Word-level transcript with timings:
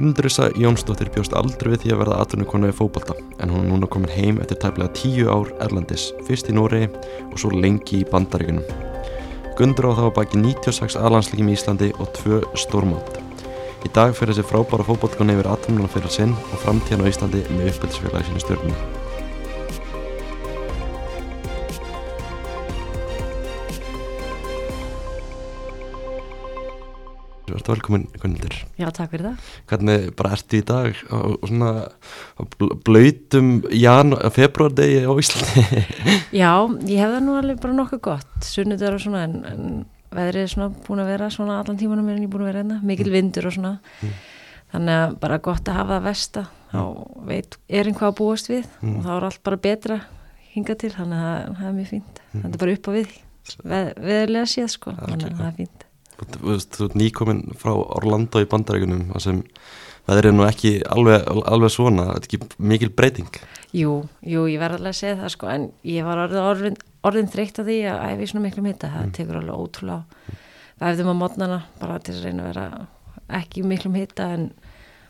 Gunnurissa 0.00 0.46
Jónsdóttir 0.56 1.10
bjóst 1.12 1.34
aldrei 1.36 1.74
við 1.74 1.82
því 1.82 1.90
að 1.92 1.98
verða 2.00 2.20
atvinnukonu 2.22 2.68
í 2.70 2.72
fókbalta 2.72 3.12
en 3.44 3.50
hún 3.52 3.66
er 3.66 3.68
núna 3.68 3.88
komin 3.92 4.08
heim 4.08 4.38
eftir 4.40 4.56
tæplega 4.62 4.94
tíu 4.96 5.26
ár 5.28 5.50
Erlandis, 5.60 6.06
fyrst 6.24 6.48
í 6.48 6.54
Nóri 6.56 6.86
og 7.26 7.34
svo 7.36 7.50
lengi 7.52 7.98
í 7.98 8.06
Bandaríkunum. 8.08 8.64
Gundur 9.58 9.90
á 9.92 9.98
þá 9.98 10.06
baki 10.16 10.40
96 10.40 10.96
aðlandsleikim 10.96 11.50
í 11.52 11.58
Íslandi 11.58 11.90
og 12.00 12.08
tvö 12.16 12.40
stórmátt. 12.56 13.20
Í 13.84 13.92
dag 13.92 14.16
fyrir 14.16 14.32
þessi 14.32 14.48
frábára 14.48 14.88
fókbaltkonu 14.88 15.36
yfir 15.36 15.50
atvinnuna 15.52 15.92
fyrir 15.92 16.16
sinn 16.16 16.32
og 16.48 16.64
framtíðan 16.64 17.04
á 17.04 17.10
Íslandi 17.12 17.44
með 17.52 17.74
uppbyldsfélagi 17.74 18.30
sína 18.30 18.44
stjórnum. 18.46 18.99
Þú 27.60 27.66
ert 27.66 27.68
velkomin 27.74 28.04
Gunnildur. 28.22 28.54
Já, 28.80 28.86
takk 28.96 29.10
fyrir 29.12 29.26
það. 29.28 29.48
Hvernig 29.68 30.04
bara 30.16 30.30
ertu 30.32 30.56
í 30.56 30.62
dag 30.64 30.94
á, 31.12 31.16
á 31.20 31.44
svona 31.44 31.70
á 32.40 32.42
bl- 32.56 32.72
blautum 32.86 33.50
jan, 33.76 34.14
februardegi 34.32 35.02
á 35.04 35.12
Íslandi? 35.20 35.64
Já, 36.40 36.52
ég 36.88 37.02
hef 37.02 37.12
það 37.12 37.24
nú 37.26 37.34
alveg 37.36 37.60
bara 37.60 37.76
nokkuð 37.76 38.00
gott, 38.06 38.30
sunnudagur 38.48 38.96
og 38.96 39.02
svona, 39.04 39.24
en, 39.28 39.34
en 39.44 39.84
veðrið 40.16 40.46
er 40.46 40.52
svona 40.54 40.70
búin 40.88 41.02
að 41.04 41.10
vera 41.12 41.28
svona 41.34 41.58
allan 41.60 41.76
tímanum 41.82 42.08
meðan 42.08 42.24
ég 42.24 42.30
er 42.30 42.32
búin 42.32 42.46
að 42.46 42.50
vera 42.50 42.62
hérna, 42.64 42.78
mikil 42.88 43.12
vindur 43.12 43.50
og 43.50 43.56
svona, 43.58 43.74
Mm. 44.00 44.14
þannig 44.72 44.96
að 45.02 45.14
bara 45.20 45.38
gott 45.44 45.68
að 45.68 45.76
hafa 45.82 45.98
það 45.98 46.08
vesta, 46.08 46.46
þá 46.72 46.80
veit, 47.28 47.58
er 47.68 47.84
einhvað 47.90 48.08
að 48.14 48.16
búast 48.22 48.48
við 48.48 48.64
Mm. 48.80 48.96
og 48.96 49.04
þá 49.04 49.10
er 49.18 49.28
allt 49.28 49.42
bara 49.44 49.56
betra 49.68 50.00
hingað 50.54 50.78
til, 50.78 50.90
þannig 50.96 51.20
að 51.28 51.56
það- 51.60 51.68
er 51.68 51.76
mjög 51.76 51.90
fínt, 51.92 52.16
Mm. 52.32 52.40
þetta 52.42 52.54
er 52.54 52.62
bara 52.64 52.72
upp 52.78 52.88
á 52.88 52.92
við, 52.96 53.18
Veð, 53.64 53.86
veðurlega 53.98 54.46
séð 54.46 54.68
sko, 54.70 54.92
þannig 54.94 55.24
að 55.26 55.38
það 55.40 55.46
er 55.48 55.54
fínt. 55.58 55.84
Þú 56.20 56.40
veist, 56.52 56.74
þú 56.76 56.84
ert 56.88 56.96
nýkomin 57.00 57.42
frá 57.60 57.72
Orlando 57.74 58.42
í 58.42 58.48
Bandaríkunum 58.50 59.06
þar 59.12 59.22
sem 59.24 59.42
það 60.08 60.18
er 60.20 60.28
nú 60.32 60.44
ekki 60.48 60.72
alveg, 60.90 61.26
alveg 61.46 61.70
svona, 61.72 62.04
þetta 62.14 62.26
er 62.26 62.28
ekki 62.28 62.62
mikil 62.72 62.90
breyting. 62.90 63.40
Jú, 63.76 63.92
jú, 64.26 64.44
ég 64.50 64.58
verði 64.60 64.80
alveg 64.80 64.90
að 64.94 64.98
segja 65.00 65.16
það 65.20 65.34
sko, 65.36 65.46
en 65.52 65.66
ég 65.86 66.04
var 66.04 66.18
orðin, 66.24 66.42
orðin, 66.50 66.76
orðin 67.06 67.30
þreytt 67.30 67.60
á 67.60 67.62
því 67.62 67.76
að 67.92 68.00
æfi 68.10 68.26
svona 68.32 68.44
miklu 68.48 68.62
mita, 68.64 68.88
það 68.90 69.04
Mm. 69.06 69.12
tekur 69.12 69.36
alveg 69.40 69.60
ótrúlega 69.60 70.00
á. 70.00 70.08
Við 70.80 70.88
æfðum 70.90 71.12
á 71.12 71.20
mótnana 71.20 71.58
bara 71.80 71.98
til 72.00 72.14
að 72.14 72.24
reyna 72.24 72.42
að 72.42 72.48
vera 72.54 72.86
ekki 73.40 73.60
í 73.62 73.66
miklum 73.70 73.94
hita 73.94 74.26
en 74.34 74.50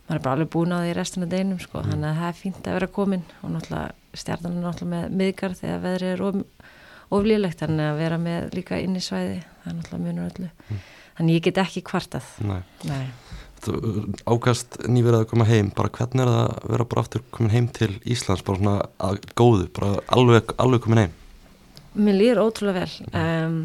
maður 0.09 0.19
er 0.19 0.23
bara 0.27 0.35
alveg 0.37 0.51
búin 0.51 0.75
á 0.75 0.79
því 0.83 0.95
restina 0.95 1.27
deginum 1.27 1.61
sko, 1.61 1.79
Mm. 1.81 1.91
þannig 1.91 2.11
að 2.11 2.19
það 2.21 2.29
er 2.29 2.41
fínt 2.43 2.63
að 2.67 2.73
vera 2.79 2.87
komin 2.87 3.23
og 3.43 3.51
náttúrulega 3.51 3.91
stjarnan 4.15 4.57
er 4.59 4.65
náttúrulega 4.67 4.91
með 4.91 5.11
miðgar 5.17 5.55
þegar 5.57 5.81
veðrið 5.87 6.13
er 6.13 6.23
of, 6.23 6.35
oflílegt, 7.11 7.59
þannig 7.59 7.87
að 7.89 7.99
vera 7.99 8.19
með 8.19 8.51
líka 8.55 8.79
inn 8.83 8.97
í 8.97 9.01
svæði, 9.01 9.43
það 9.65 9.71
er 9.71 9.77
náttúrulega 9.79 10.05
munur 10.05 10.31
öllu. 10.31 10.51
Þannig 11.21 11.37
ég 11.37 11.45
get 11.51 11.59
ekki 11.61 11.83
kvartað, 11.85 12.29
Nei. 12.49 12.63
nei. 12.89 13.11
Þú 13.61 13.75
ákast 14.25 14.79
nýverið 14.89 15.19
að 15.21 15.27
koma 15.35 15.45
heim, 15.45 15.69
bara 15.77 15.91
hvernig 15.93 16.23
er 16.25 16.31
það 16.33 16.47
að 16.47 16.71
vera 16.73 16.87
bara 16.89 17.03
aftur 17.05 17.25
komin 17.37 17.53
heim 17.53 17.67
til 17.77 17.91
Íslands, 18.09 18.41
bara 18.47 18.57
svona 18.63 18.77
að 19.05 19.19
góðu, 19.37 19.67
bara 19.77 19.99
alveg, 20.17 20.55
alveg 20.65 20.81
komin 20.87 21.03
heim? 21.03 21.13
Mér 22.01 22.17
líður 22.17 22.41
ótrúlega 22.47 22.87
vel. 22.87 23.11
Um, 23.13 23.61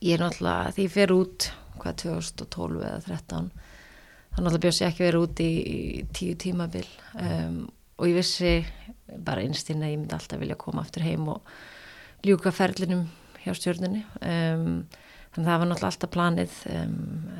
Ég 0.00 0.16
er 0.16 0.22
náttúrulega 0.24 0.70
því 0.76 0.84
ég 0.86 0.92
fer 0.94 1.10
út 1.12 1.46
hvað 1.80 1.96
2012 2.04 2.84
eða 2.88 3.00
13 3.04 3.48
þá 3.50 4.38
náttúrulega 4.40 4.62
bjóðs 4.64 4.78
ég 4.80 4.88
ekki 4.92 5.04
verið 5.04 5.24
út 5.26 5.42
í, 5.44 5.48
í 5.60 6.04
tíu 6.16 6.36
tímabil. 6.40 6.86
Um, 7.20 7.58
og 8.00 8.08
ég 8.08 8.16
vissi 8.16 8.52
bara 9.26 9.44
einstinn 9.44 9.84
að 9.84 9.92
ég 9.92 10.00
myndi 10.00 10.16
alltaf 10.16 10.40
vilja 10.40 10.56
koma 10.60 10.84
aftur 10.84 11.04
heim 11.04 11.26
og 11.32 11.52
ljúka 12.24 12.52
ferlinum 12.52 13.06
hjá 13.44 13.52
stjórnunni 13.56 14.04
um, 14.24 14.82
þannig 15.34 15.46
að 15.46 15.50
það 15.50 15.60
var 15.62 15.70
náttúrulega 15.70 15.90
alltaf 15.92 16.12
planið 16.14 16.56
um, 16.74 16.96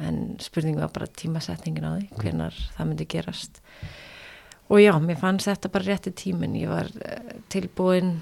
en 0.07 0.21
spurningu 0.43 0.83
var 0.85 0.93
bara 0.95 1.11
tímasetningin 1.21 1.89
á 1.89 1.93
því 1.97 2.23
hvenar 2.23 2.61
það 2.77 2.91
myndi 2.91 3.09
gerast. 3.11 3.63
Og 4.71 4.79
já, 4.79 4.93
mér 5.03 5.19
fannst 5.19 5.49
þetta 5.51 5.73
bara 5.75 5.89
rétti 5.89 6.13
tíminn. 6.15 6.55
Ég 6.61 6.71
var 6.71 6.91
uh, 6.95 7.33
tilbúin 7.51 8.21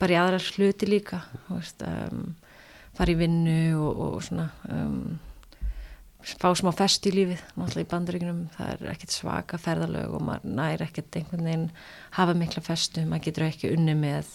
bara 0.00 0.16
í 0.16 0.18
aðra 0.20 0.40
hluti 0.42 0.88
líka 0.88 1.22
veist, 1.48 1.84
um, 1.86 2.34
fara 2.96 3.12
í 3.12 3.18
vinnu 3.18 3.60
og, 3.78 4.02
og 4.06 4.18
svona 4.26 4.48
um, 4.72 5.16
fá 6.26 6.48
smá 6.58 6.72
fest 6.74 7.06
í 7.06 7.12
lífið 7.14 7.42
náttúrulega 7.54 7.86
í 7.86 7.90
bandaríkunum, 7.92 8.42
það 8.56 8.72
er 8.72 8.92
ekkert 8.92 9.14
svaka 9.14 9.60
ferðalög 9.62 10.16
og 10.18 10.24
maður 10.26 10.58
næri 10.58 10.86
ekkert 10.88 11.20
einhvern 11.20 11.46
veginn 11.46 11.66
hafa 12.16 12.34
mikla 12.34 12.64
festu, 12.66 13.04
maður 13.06 13.28
getur 13.28 13.46
ekki 13.46 13.70
unni 13.76 13.94
með, 13.98 14.32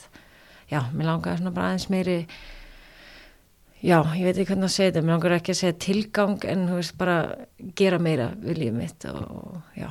já, 0.71 0.79
mér 0.95 1.09
langar 1.11 1.41
svona 1.41 1.53
bara 1.55 1.71
aðeins 1.71 1.89
meiri 1.91 2.17
já, 3.81 3.97
ég 4.15 4.27
veit 4.27 4.37
ekki 4.37 4.53
hvernig 4.53 4.69
að 4.69 4.75
segja 4.75 4.91
þetta 4.91 5.03
mér 5.05 5.15
langar 5.15 5.37
ekki 5.37 5.55
að 5.55 5.59
segja 5.61 5.79
tilgang 5.87 6.47
en 6.53 6.67
þú 6.69 6.79
veist 6.79 6.97
bara 7.01 7.17
gera 7.77 7.99
meira 8.01 8.31
við 8.37 8.63
lífið 8.63 8.79
mitt 8.79 9.07
og, 9.11 9.21
og 9.21 9.77
já, 9.77 9.89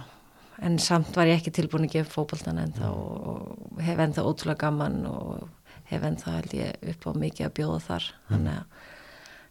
en 0.67 0.79
samt 0.83 1.17
var 1.17 1.31
ég 1.31 1.41
ekki 1.41 1.55
tilbúin 1.59 1.89
að 1.89 1.97
gefa 1.99 2.15
fótboltan 2.17 2.61
en 2.63 2.77
þá 2.77 2.87
og, 2.91 3.25
og 3.31 3.83
hef 3.85 4.05
ennþá 4.07 4.27
ótrúlega 4.29 4.63
gaman 4.67 5.03
og 5.11 5.49
hef 5.91 6.07
ennþá 6.07 6.37
held 6.39 6.55
ég 6.55 6.91
upp 6.93 7.07
á 7.07 7.11
mikið 7.25 7.47
að 7.47 7.55
bjóða 7.59 7.81
þar. 7.89 8.09
Þannig 8.31 8.59
að 8.61 8.80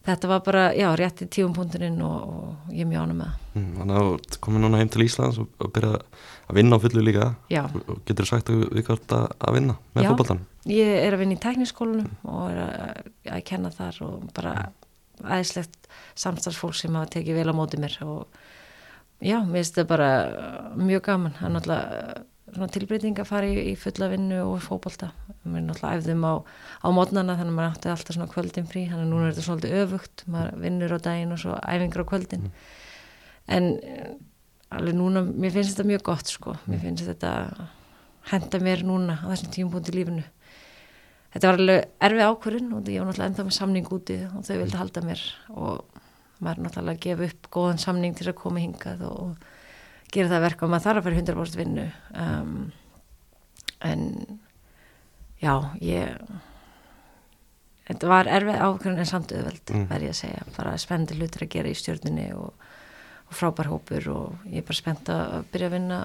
þetta 0.07 0.29
var 0.31 0.43
bara, 0.45 0.63
já, 0.77 0.87
rétt 0.97 1.23
í 1.25 1.27
tífumpunturinn 1.35 1.99
og, 2.05 2.19
og 2.29 2.75
ég 2.75 2.87
mjög 2.89 3.05
ánum 3.05 3.21
með 3.21 3.31
það. 3.31 3.47
Mm, 3.59 3.71
Þannig 3.79 3.95
að 3.99 4.05
þú 4.07 4.13
ert 4.19 4.37
komin 4.45 4.65
núna 4.65 4.81
heim 4.81 4.91
til 4.93 5.05
Íslands 5.05 5.39
og, 5.41 5.49
og 5.59 5.73
byrja 5.75 5.91
að 6.49 6.59
vinna 6.59 6.79
á 6.79 6.83
fullu 6.83 7.03
líka. 7.05 7.27
Já, 7.51 7.63
og, 7.67 7.91
getur 8.07 8.29
sagt 8.29 8.51
að 8.53 8.63
við 8.69 8.85
hvort 8.87 9.15
að, 9.17 9.27
vinna 9.57 9.75
með 9.97 10.05
Já. 10.05 10.11
fótboltan? 10.11 10.45
ég 10.69 10.93
er 11.01 11.15
að 11.15 11.23
vinna 11.23 11.37
í 11.37 11.41
tekniskólanum 11.41 12.09
og 12.29 12.45
er 12.51 12.61
að, 12.63 13.03
að 13.35 13.43
kenna 13.47 13.71
þar 13.73 13.99
og 14.05 14.25
bara 14.35 14.55
aðeinslegt 15.23 15.89
samstarfsfólk 16.19 16.77
sem 16.77 16.95
hafa 16.95 17.13
tekið 17.15 17.39
vel 17.39 17.51
á 17.51 17.55
móti 17.55 17.79
mér 17.81 17.95
og 18.05 18.27
já, 19.19 19.39
mér 19.43 19.61
finnst 19.61 19.79
þetta 19.79 19.89
bara 19.89 20.09
mjög 20.79 21.05
gaman, 21.07 21.35
það 21.39 21.47
er 21.47 21.55
náttúrulega 21.55 22.13
tilbreyting 22.73 23.19
að 23.21 23.29
fara 23.29 23.49
í, 23.49 23.71
í 23.71 23.75
fulla 23.79 24.09
vinnu 24.11 24.39
og 24.45 24.63
fótbolta, 24.65 25.11
við 25.43 25.65
náttúrulega 25.65 25.99
æfðum 25.99 26.25
á, 26.25 26.33
á 26.81 26.87
mótnana 26.95 27.35
þannig 27.39 27.53
að 27.53 27.57
maður 27.59 27.75
átti 27.75 27.91
alltaf 27.93 28.17
svona 28.17 28.31
kvöldin 28.31 28.69
frí, 28.69 28.85
þannig 28.89 29.05
að 29.05 29.11
núna 29.13 29.27
er 29.27 29.35
þetta 29.35 29.45
svolítið 29.47 29.75
öfugt 29.83 30.23
maður 30.31 30.63
vinnur 30.63 30.95
á 30.95 30.99
daginn 31.05 31.35
og 31.35 31.41
svo 31.43 31.59
æfingar 31.59 32.05
á 32.05 32.11
kvöldin. 32.11 32.49
En 33.49 33.69
eh, 33.77 34.09
alveg 34.77 34.97
núna, 34.97 35.23
mér 35.27 35.55
finnst 35.55 35.75
þetta 35.75 35.89
mjög 35.91 36.03
gott 36.09 36.33
sko, 36.33 36.57
mér 36.69 36.83
finnst 36.83 37.07
þetta 37.09 37.33
henda 38.29 38.61
mér 38.63 38.83
núna 38.85 39.19
á 39.21 39.25
þessum 39.31 39.53
tímpunkti 39.55 39.95
lífinu. 39.95 40.25
Þetta 41.33 41.49
var 41.51 41.59
alveg 41.61 41.87
erfið 42.07 42.25
ákvörðin 42.25 42.73
og 42.73 42.89
ég 42.89 43.03
var 43.03 43.11
náttúrulega 43.11 43.29
enda 43.29 43.45
með 43.45 43.57
samning 43.59 43.93
úti 43.93 44.19
og 44.25 44.45
þau 44.47 44.55
vildi 44.57 44.79
halda 44.79 45.03
mér 45.05 45.23
og 45.53 45.99
maður 46.39 46.63
náttúrulega 46.65 46.95
að 46.95 47.03
gefa 47.05 47.27
upp 47.29 47.49
góðan 47.53 47.81
samning 47.81 48.15
til 48.17 48.29
að 48.31 48.37
koma 48.39 48.63
hingað 48.63 49.03
og 49.05 49.49
gera 50.13 50.31
það 50.33 50.45
verka 50.47 50.65
og 50.65 50.71
maður 50.73 50.87
þarf 50.87 51.01
að 51.01 51.07
fyrir 51.09 51.23
100% 51.23 51.59
vinnu 51.59 51.87
um, 52.25 52.53
en 53.89 54.05
já, 55.39 55.53
ég 55.81 56.15
þetta 57.89 58.09
var 58.11 58.29
erfið 58.29 58.59
ákvörðin 58.61 59.03
en 59.03 59.09
samt 59.09 59.31
auðveld 59.33 59.73
Mm. 59.73 59.85
verð 59.89 60.07
ég 60.07 60.13
að 60.13 60.19
segja, 60.23 60.43
bara 60.57 60.77
spendi 60.81 61.15
hlutir 61.17 61.45
að 61.45 61.51
gera 61.55 61.69
í 61.69 61.77
stjórnunni 61.77 62.27
og, 62.37 62.53
og 63.29 63.37
frábær 63.37 63.69
hópur 63.69 64.07
og 64.13 64.47
ég 64.49 64.61
er 64.63 64.65
bara 64.67 64.77
spennt 64.79 65.09
að 65.13 65.45
byrja 65.53 65.69
að 65.69 65.75
vinna, 65.77 65.99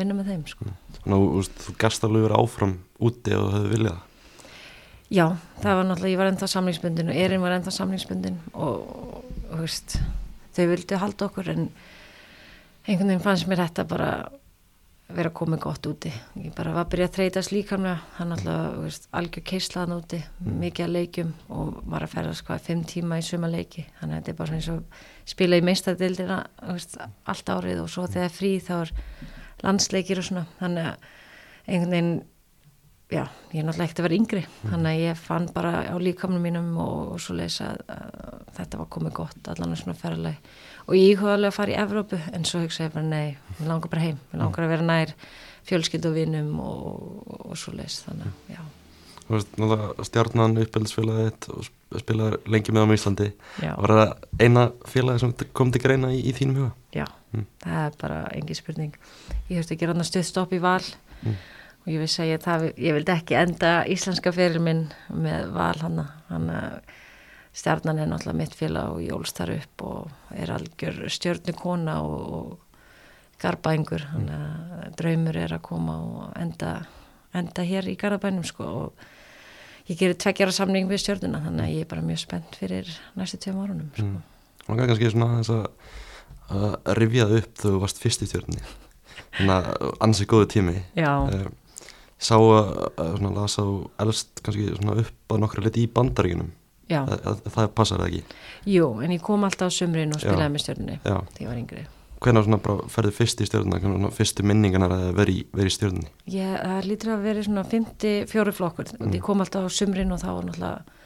vinna 0.00 0.16
með 0.16 0.30
þeim 0.32 0.46
sko. 0.48 0.64
Þannig 1.02 1.16
að 1.16 1.24
þú 1.26 1.36
veist, 1.42 1.60
þú 1.66 1.74
gast 1.84 2.06
alveg 2.08 2.26
verið 2.26 2.40
áfram 2.40 2.74
úti 3.00 3.36
og 3.36 3.48
hefði 3.56 3.72
viljað. 3.76 4.00
Já, 5.12 5.26
það 5.60 5.76
var 5.76 5.84
náttúrulega, 5.90 6.12
ég 6.14 6.20
var 6.22 6.30
ennþá 6.32 6.48
samlingsbundin 6.48 7.12
og 7.12 7.18
Erin 7.20 7.42
var 7.44 7.52
ennþá 7.58 7.72
samlingsbundin 7.76 8.38
og, 8.54 9.24
og 9.52 9.58
veist, 9.60 9.98
þau 10.56 10.64
vildi 10.72 11.00
halda 11.02 11.26
okkur 11.28 11.50
en 11.52 11.66
einhvern 12.86 13.12
veginn 13.12 13.24
fannst 13.24 13.48
mér 13.50 13.62
þetta 13.66 13.84
bara 13.88 14.12
vera 15.12 15.32
komið 15.34 15.60
gott 15.60 15.86
úti. 15.90 16.12
Ég 16.40 16.54
bara 16.56 16.72
var 16.72 16.86
að 16.86 16.92
byrja 16.94 17.08
að 17.08 17.16
er 18.22 18.28
náttúrulega 18.30 18.72
þú 18.72 18.84
veist, 18.86 19.08
algjör 19.18 19.44
keislaðan 19.50 19.96
úti, 19.98 20.20
mikið 20.62 20.86
að 20.86 20.94
leikjum 20.96 21.32
og 21.52 21.78
var 21.92 22.06
að 22.06 22.14
ferðast 22.14 22.46
hvað, 22.48 22.64
fimm 22.68 22.84
tíma 22.88 23.20
í 23.20 23.26
suma 23.26 23.50
leiki, 23.52 23.84
þannig 24.00 24.16
að 24.16 24.20
þetta 24.20 24.32
er 24.32 24.40
bara 24.40 24.56
eins 24.56 24.70
og 24.72 24.98
spila 25.34 25.58
í 25.58 25.66
meistardildina 25.68 26.40
veist, 26.70 26.98
allt 27.28 27.54
árið 27.54 27.84
og 27.84 27.92
svo 27.92 28.08
þegar 28.08 28.36
frí 28.38 28.52
þá 28.64 28.74
er 28.80 28.94
landsleikir 29.62 30.22
og 30.22 30.28
svona, 30.30 30.46
þannig 30.62 30.92
að 30.92 31.08
einhvern 31.66 31.96
veginn 31.96 32.12
já, 33.12 33.26
ég 33.52 33.60
er 33.60 33.66
náttúrulega 33.68 33.84
ekkert 33.90 34.00
að 34.00 34.08
vera 34.08 34.18
yngri. 34.18 34.42
Þannig 34.64 34.92
að 34.92 35.02
ég 35.02 35.18
fann 35.20 35.48
bara 35.52 35.72
á 35.84 35.96
líkamnum 36.00 36.42
mínum 36.42 36.70
og, 36.80 37.14
og 37.14 37.20
svo 37.22 37.36
leysa 37.36 37.74
að, 37.74 37.82
að 37.92 38.52
þetta 38.56 38.80
var 38.80 38.92
komið 38.96 39.18
gott, 39.18 39.50
allan 39.52 39.74
að 39.74 39.82
svona 39.82 40.00
ferðalagi 40.00 40.40
og 40.86 40.94
ég 40.98 41.12
íhuga 41.16 41.34
alveg 41.36 41.52
að 41.52 41.56
fara 41.56 41.72
í 41.74 41.78
Evrópu 41.82 42.18
en 42.32 42.44
svo 42.48 42.60
hugsa 42.64 42.84
ég 42.88 42.92
bara 42.94 43.06
nei, 43.06 43.36
mér 43.60 43.68
langar 43.70 43.90
bara 43.92 44.02
heim 44.06 44.18
mér 44.32 44.42
langar 44.42 44.64
að 44.66 44.72
vera 44.74 44.82
nær 44.88 45.14
fjölskyld 45.68 46.06
og 46.10 46.14
og, 46.60 47.26
og, 47.50 47.56
svo 47.56 47.72
leys 47.78 48.00
þannig 48.06 48.26
að 48.30 48.54
já, 48.56 48.62
Þú 49.22 49.36
veist, 49.36 49.52
náttúrulega 49.56 50.04
stjarnan 50.08 50.56
uppbyldisfélagið 50.58 51.28
þitt 51.28 51.46
og 51.54 51.60
sp- 51.64 52.00
spilaðir 52.02 52.34
lengi 52.50 52.72
með 52.74 52.82
á 52.90 52.94
Íslandi. 52.96 53.28
já, 53.62 53.70
Var 53.78 53.92
það 53.94 54.10
eina 54.42 54.64
félagið 54.90 55.20
sem 55.22 55.34
kom 55.54 55.70
til 55.72 55.80
greina 55.84 56.10
í, 56.12 56.18
í 56.26 56.32
þínum 56.36 56.58
huga? 56.58 56.72
já 56.92 57.06
Mm. 57.32 57.46
það 57.64 57.86
er 57.86 57.94
bara 58.00 58.16
engin 58.36 58.54
spurning 58.58 58.92
ég 59.48 59.56
höfst 59.56 59.70
ekki 59.72 59.86
rann 59.88 60.02
að 60.02 60.10
stuðstopp 60.10 60.50
í 60.52 60.58
val 60.60 60.82
Mm. 61.24 61.36
og 61.86 61.86
ég 61.88 62.00
vissi 62.02 62.20
að 62.20 62.28
ég, 62.34 62.42
það, 62.44 62.64
ég 62.76 62.92
vildi 62.98 63.12
ekki 63.14 63.38
enda 63.40 63.70
íslenska 63.88 64.32
fyrir 64.36 64.60
minn 64.60 64.92
með 65.08 65.52
val 65.54 65.78
hann 65.80 66.02
hann 66.28 66.50
stjarnan 67.52 68.00
er 68.00 68.08
náttúrulega 68.08 68.38
mitt 68.38 68.54
félag 68.56 68.94
og 68.96 69.00
ég 69.04 69.14
ólst 69.16 69.38
þar 69.38 69.54
upp 69.58 69.84
og 69.84 70.36
er 70.36 70.52
algjör 70.54 71.02
stjörnukona 71.12 71.98
og, 72.00 72.20
og 72.38 73.40
garbaengur 73.42 74.04
þannig 74.12 74.36
að 74.36 74.94
draumur 75.00 75.38
er 75.38 75.56
að 75.56 75.64
koma 75.66 75.96
og 76.02 76.22
enda, 76.40 76.74
enda 77.36 77.64
hér 77.66 77.90
í 77.92 77.96
garabænum 78.00 78.46
sko 78.48 78.68
og 78.84 79.04
ég 79.90 79.98
gerir 79.98 80.16
tveggjara 80.16 80.54
samning 80.54 80.88
við 80.90 81.02
stjórnuna 81.04 81.42
þannig 81.44 81.66
að 81.66 81.74
ég 81.76 81.84
er 81.84 81.90
bara 81.90 82.06
mjög 82.06 82.22
spennt 82.22 82.60
fyrir 82.60 82.92
næstu 83.18 83.40
tveim 83.42 83.60
árunum 83.60 83.90
sko. 83.96 84.06
Mm. 84.06 84.22
Og 84.62 84.70
það 84.70 84.84
er 84.84 84.92
kannski 84.92 85.10
svona 85.12 85.40
þess 85.40 85.54
að, 85.56 85.66
að 86.56 86.94
rifjað 87.00 87.36
upp 87.40 87.50
þegar 87.58 87.74
þú 87.74 87.82
varst 87.82 88.02
fyrst 88.02 88.24
í 88.24 88.30
stjórnni 88.30 88.62
þannig 89.36 89.54
að 89.58 89.92
ansið 90.06 90.30
góðu 90.30 90.48
tími. 90.54 90.78
Já, 90.96 91.12
uh, 91.26 91.50
sá 92.22 92.36
að, 92.38 93.28
lasa 93.34 93.66
og 93.66 94.02
elst 94.02 94.40
kannski 94.46 94.70
svona 94.76 95.00
upp 95.02 95.34
að 95.34 95.42
nokkru 95.42 95.64
liti 95.66 95.84
í 95.84 95.90
bandaríkunum 95.90 96.52
já, 96.92 97.00
það, 97.08 97.42
það, 97.56 97.66
passar 97.80 98.02
það 98.02 98.12
ekki? 98.12 98.38
Jú, 98.74 98.86
en 99.02 99.16
ég 99.16 99.24
kom 99.24 99.48
alltaf 99.48 99.72
á 99.72 99.76
sumrin 99.78 100.14
og 100.14 100.22
Já. 100.22 100.28
spilaði 100.28 100.54
með 100.54 100.64
stjórnunni 100.66 100.96
Já, 101.00 101.16
þegar 101.32 101.42
ég 101.42 101.50
var 101.50 101.60
yngri. 101.62 101.84
Bara 102.22 102.88
ferði 102.94 103.12
fyrst 103.16 103.40
í 103.42 103.46
stjórnuna, 103.48 103.80
svona 103.82 104.10
fyrstu 104.14 104.44
minningarnar 104.46 104.92
að 104.94 105.08
vera 105.18 105.32
í, 105.34 105.40
vera 105.50 105.70
í 105.72 105.74
stjórnunni 105.74 106.10
Ég, 106.30 106.52
það 106.62 106.90
lítur 106.92 107.14
að 107.16 107.24
vera 107.26 107.46
svona 107.48 107.64
54 107.66 108.56
flokkur. 108.60 108.92
Mm. 108.94 109.06
og 109.08 109.16
ég 109.16 109.24
kom 109.26 109.42
alltaf 109.42 109.66
á 109.66 109.70
sumrin 109.74 110.14
og 110.14 110.22
þá 110.22 110.28
var 110.30 110.46
náttúrulega 110.46 111.00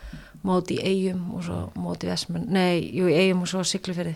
móti 0.46 0.76
í 0.76 0.84
eigum 0.84 1.22
og 1.34 1.46
svo 1.46 1.60
móti 1.80 2.06
í 2.06 2.10
Vesmun, 2.12 2.44
nei, 2.52 2.84
jú, 2.94 3.08
í 3.08 3.16
eigum 3.16 3.46
og 3.46 3.50
svo 3.50 3.64
siglufyrði 3.66 4.14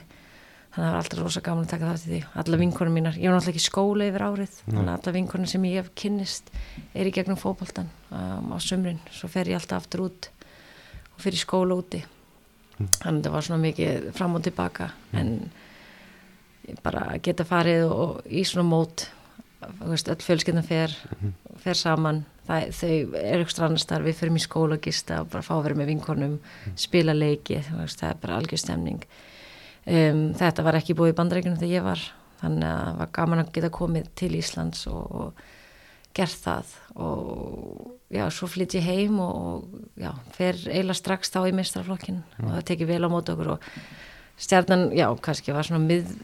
þannig 0.70 0.84
að 0.84 0.84
það 0.84 0.92
var 0.92 1.00
alltaf 1.00 1.20
rosa 1.24 1.40
gaman 1.42 1.64
að 1.64 1.70
taka 1.72 1.86
það 1.88 2.02
til 2.02 2.10
því. 2.12 2.18
Alla 2.42 2.58
vinkonum 2.60 2.94
mínar, 2.94 3.16
ég 3.18 3.26
var 3.26 3.40
náttúrulega 3.40 3.56
ekki 3.56 3.64
skóla 3.64 4.06
yfir 4.06 4.22
árið. 4.22 4.58
Þannig 4.68 4.84
að 4.84 4.92
alla 4.94 5.14
vinkonum 5.16 5.48
sem 5.50 5.64
ég 5.66 5.80
hef 5.80 5.88
kynnist 5.98 6.52
er 6.94 7.10
í 7.10 7.14
gegnum 7.16 7.40
fótboltan 7.40 7.88
um, 8.14 8.52
á 8.54 8.58
sumrin, 8.62 9.00
svo 9.10 9.30
fer 9.32 9.50
ég 9.50 9.58
alltaf 9.58 9.82
aftur 9.82 10.04
út 10.06 10.28
og 11.20 11.26
fyrir 11.26 11.42
skóla 11.42 11.76
úti. 11.76 12.00
Þannig 12.80 13.20
að 13.20 13.24
það 13.26 13.34
var 13.34 13.46
svona 13.46 13.64
mikið 13.66 14.10
fram 14.16 14.36
og 14.38 14.44
tilbaka 14.46 14.86
en 15.20 15.34
ég 16.64 16.78
bara 16.84 17.18
geta 17.20 17.44
farið 17.44 17.90
og 17.92 18.22
í 18.24 18.44
svona 18.48 18.68
mót 18.70 19.10
öll 19.60 20.22
fjölskyldan 20.24 20.64
fer 20.64 20.94
fer 21.60 21.76
saman, 21.76 22.22
það, 22.48 22.70
þau 22.78 23.18
eru 23.20 23.44
ekstra 23.44 23.66
annars 23.68 23.84
þar, 23.84 24.06
við 24.06 24.16
fyrir 24.16 24.38
í 24.38 24.40
skóla 24.40 24.78
og 24.78 24.86
gista 24.86 25.20
og 25.20 25.28
bara 25.34 25.44
fá 25.44 25.52
að 25.58 25.66
vera 25.66 25.80
með 25.82 25.92
vinkonum, 25.92 26.38
spila 26.80 27.12
leiki 27.12 27.60
það 27.68 28.06
er 28.08 28.22
bara 28.22 28.40
algjör 28.40 28.62
stemning. 28.62 29.04
Um, 29.84 30.30
þetta 30.40 30.64
var 30.64 30.78
ekki 30.80 30.96
búið 30.96 31.12
í 31.12 31.18
bandarækjunum 31.20 31.60
þegar 31.60 31.74
ég 31.74 31.84
var, 31.84 32.06
þannig 32.40 32.68
að 32.70 32.82
það 32.86 32.98
var 33.02 33.14
gaman 33.20 33.44
að 33.44 33.54
geta 33.58 33.72
komið 33.76 34.10
til 34.16 34.32
Íslands 34.40 34.86
og, 34.88 35.04
og 35.20 35.44
gert 36.16 36.40
það. 36.46 36.74
Og 36.96 38.14
já, 38.16 38.24
svo 38.32 38.48
flytt 38.50 38.76
ég 38.78 38.88
heim 38.88 39.20
og, 39.20 39.36
og 39.36 39.79
já, 40.00 40.10
fer 40.36 40.56
eiginlega 40.66 40.98
strax 40.98 41.32
þá 41.34 41.40
í 41.50 41.54
mistraflokkin 41.56 42.22
og 42.40 42.52
það 42.56 42.66
tekið 42.72 42.90
vel 42.94 43.02
á 43.04 43.08
mót 43.12 43.30
okkur 43.32 43.52
og 43.54 43.66
stjarnan, 44.40 44.86
já, 44.96 45.06
kannski 45.20 45.52
var 45.52 45.68
svona 45.68 45.84
mið, 45.84 46.14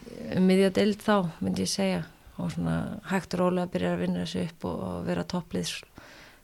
miðjadeild 0.41 1.03
þá, 1.05 1.15
myndi 1.45 1.65
ég 1.67 1.71
segja 1.71 2.03
og 2.37 2.51
svona 2.53 2.77
hægt 3.11 3.33
og 3.37 3.41
rólega 3.43 3.65
að 3.67 3.73
byrja 3.75 3.91
að 3.95 4.01
vinna 4.03 4.23
þessu 4.25 4.43
upp 4.47 4.65
og, 4.69 4.81
og 4.87 5.05
vera 5.07 5.23
topplið 5.29 5.71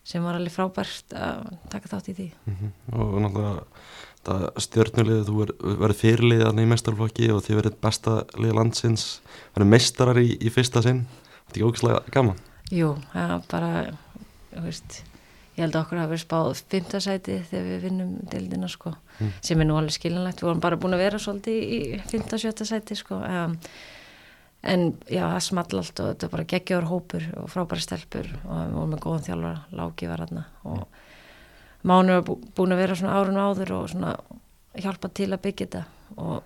sem 0.04 0.24
var 0.26 0.36
alveg 0.36 0.52
frábært 0.52 1.14
að 1.16 1.52
taka 1.72 1.90
þátt 1.94 2.10
í 2.12 2.16
því. 2.18 2.26
Og 2.98 3.14
náttúrulega 3.24 4.64
stjórnulegðu, 4.64 5.24
þú 5.28 5.36
ver- 5.38 5.54
verður 5.84 6.00
fyrirliðið 6.00 6.46
þarna 6.48 6.64
í 6.66 6.70
mestarflokki 6.74 7.30
og 7.32 7.42
þið 7.46 7.58
verður 7.60 7.78
besta 7.86 8.16
liða 8.40 8.58
landsins, 8.60 9.06
verður 9.56 9.72
meistarar 9.74 10.20
í, 10.20 10.30
í 10.40 10.52
fyrsta 10.52 10.84
sinn, 10.84 11.06
þetta 11.08 11.54
er 11.54 11.56
ekki 11.58 11.66
ógæslega 11.70 12.14
gaman. 12.18 12.42
Jú, 12.74 12.92
það 13.14 13.32
var 13.34 13.48
bara 13.54 13.72
þú 14.54 14.66
veist, 14.68 15.00
ég 15.54 15.62
held 15.64 15.76
að 15.76 15.82
okkur 15.84 16.00
hafi 16.02 16.12
verið 16.14 16.24
spáð 16.26 16.62
fymtasæti 16.74 17.36
þegar 17.50 17.66
við 17.70 17.84
vinnum 17.88 18.14
deildina 18.32 18.70
sko, 18.72 18.94
sem 19.46 19.62
er 19.62 19.68
nú 19.70 19.76
alveg 19.78 19.94
skilinlegt 19.98 20.42
við 20.42 20.48
vorum 20.50 20.64
bara 20.64 20.80
búin 20.82 20.96
að 20.98 21.04
vera 21.06 21.20
svolítið 21.22 21.74
í 21.78 21.82
fymtasjötta 22.10 22.66
sæti 22.66 22.98
sko 22.98 23.20
um, 23.22 23.54
en 24.64 24.86
já, 25.12 25.24
það 25.28 25.40
small 25.46 25.68
allt 25.82 26.00
og 26.00 26.10
þetta 26.14 26.30
bara 26.34 26.48
geggjaður 26.54 26.90
hópur 26.90 27.26
og 27.42 27.50
frábæra 27.52 27.84
stelpur 27.84 28.30
og 28.48 28.54
við 28.64 28.74
vorum 28.78 28.94
með 28.96 29.04
góðan 29.06 29.26
þjálfara, 29.28 29.64
Láki 29.78 30.08
var 30.10 30.24
hann 30.26 30.44
og 30.64 30.86
Mánu 31.84 32.14
var 32.16 32.22
bú- 32.24 32.40
búin 32.56 32.72
að 32.72 32.80
vera 32.80 32.96
svona 32.96 33.18
árun 33.20 33.36
áður 33.44 33.72
og 33.76 33.90
svona 33.92 34.14
hjálpa 34.80 35.10
til 35.12 35.26
að 35.36 35.42
byggja 35.44 35.66
þetta. 35.66 35.82
Og 36.16 36.44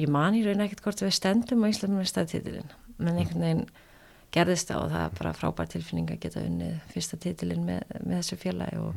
ég 0.00 0.08
man 0.08 0.32
í 0.38 0.40
raun 0.46 0.62
ekkert 0.64 0.80
hvort 0.86 1.02
við 1.04 1.12
stendum 1.12 1.60
á 1.60 1.68
Íslandum 1.68 1.98
með 2.00 2.08
staðtítilinn 2.08 2.70
menn 2.96 3.18
einhvern 3.20 3.44
veginn 3.44 3.66
gerðist 4.34 4.70
það 4.70 4.84
og 4.84 4.90
það 4.94 5.04
er 5.04 5.18
bara 5.18 5.32
frábær 5.32 5.68
tilfinning 5.72 6.10
að 6.10 6.20
geta 6.24 6.40
unnið 6.46 6.78
fyrsta 6.92 7.16
titilinn 7.16 7.64
með, 7.66 7.82
með 8.04 8.16
þessu 8.20 8.36
félagi 8.36 8.78
og, 8.78 8.94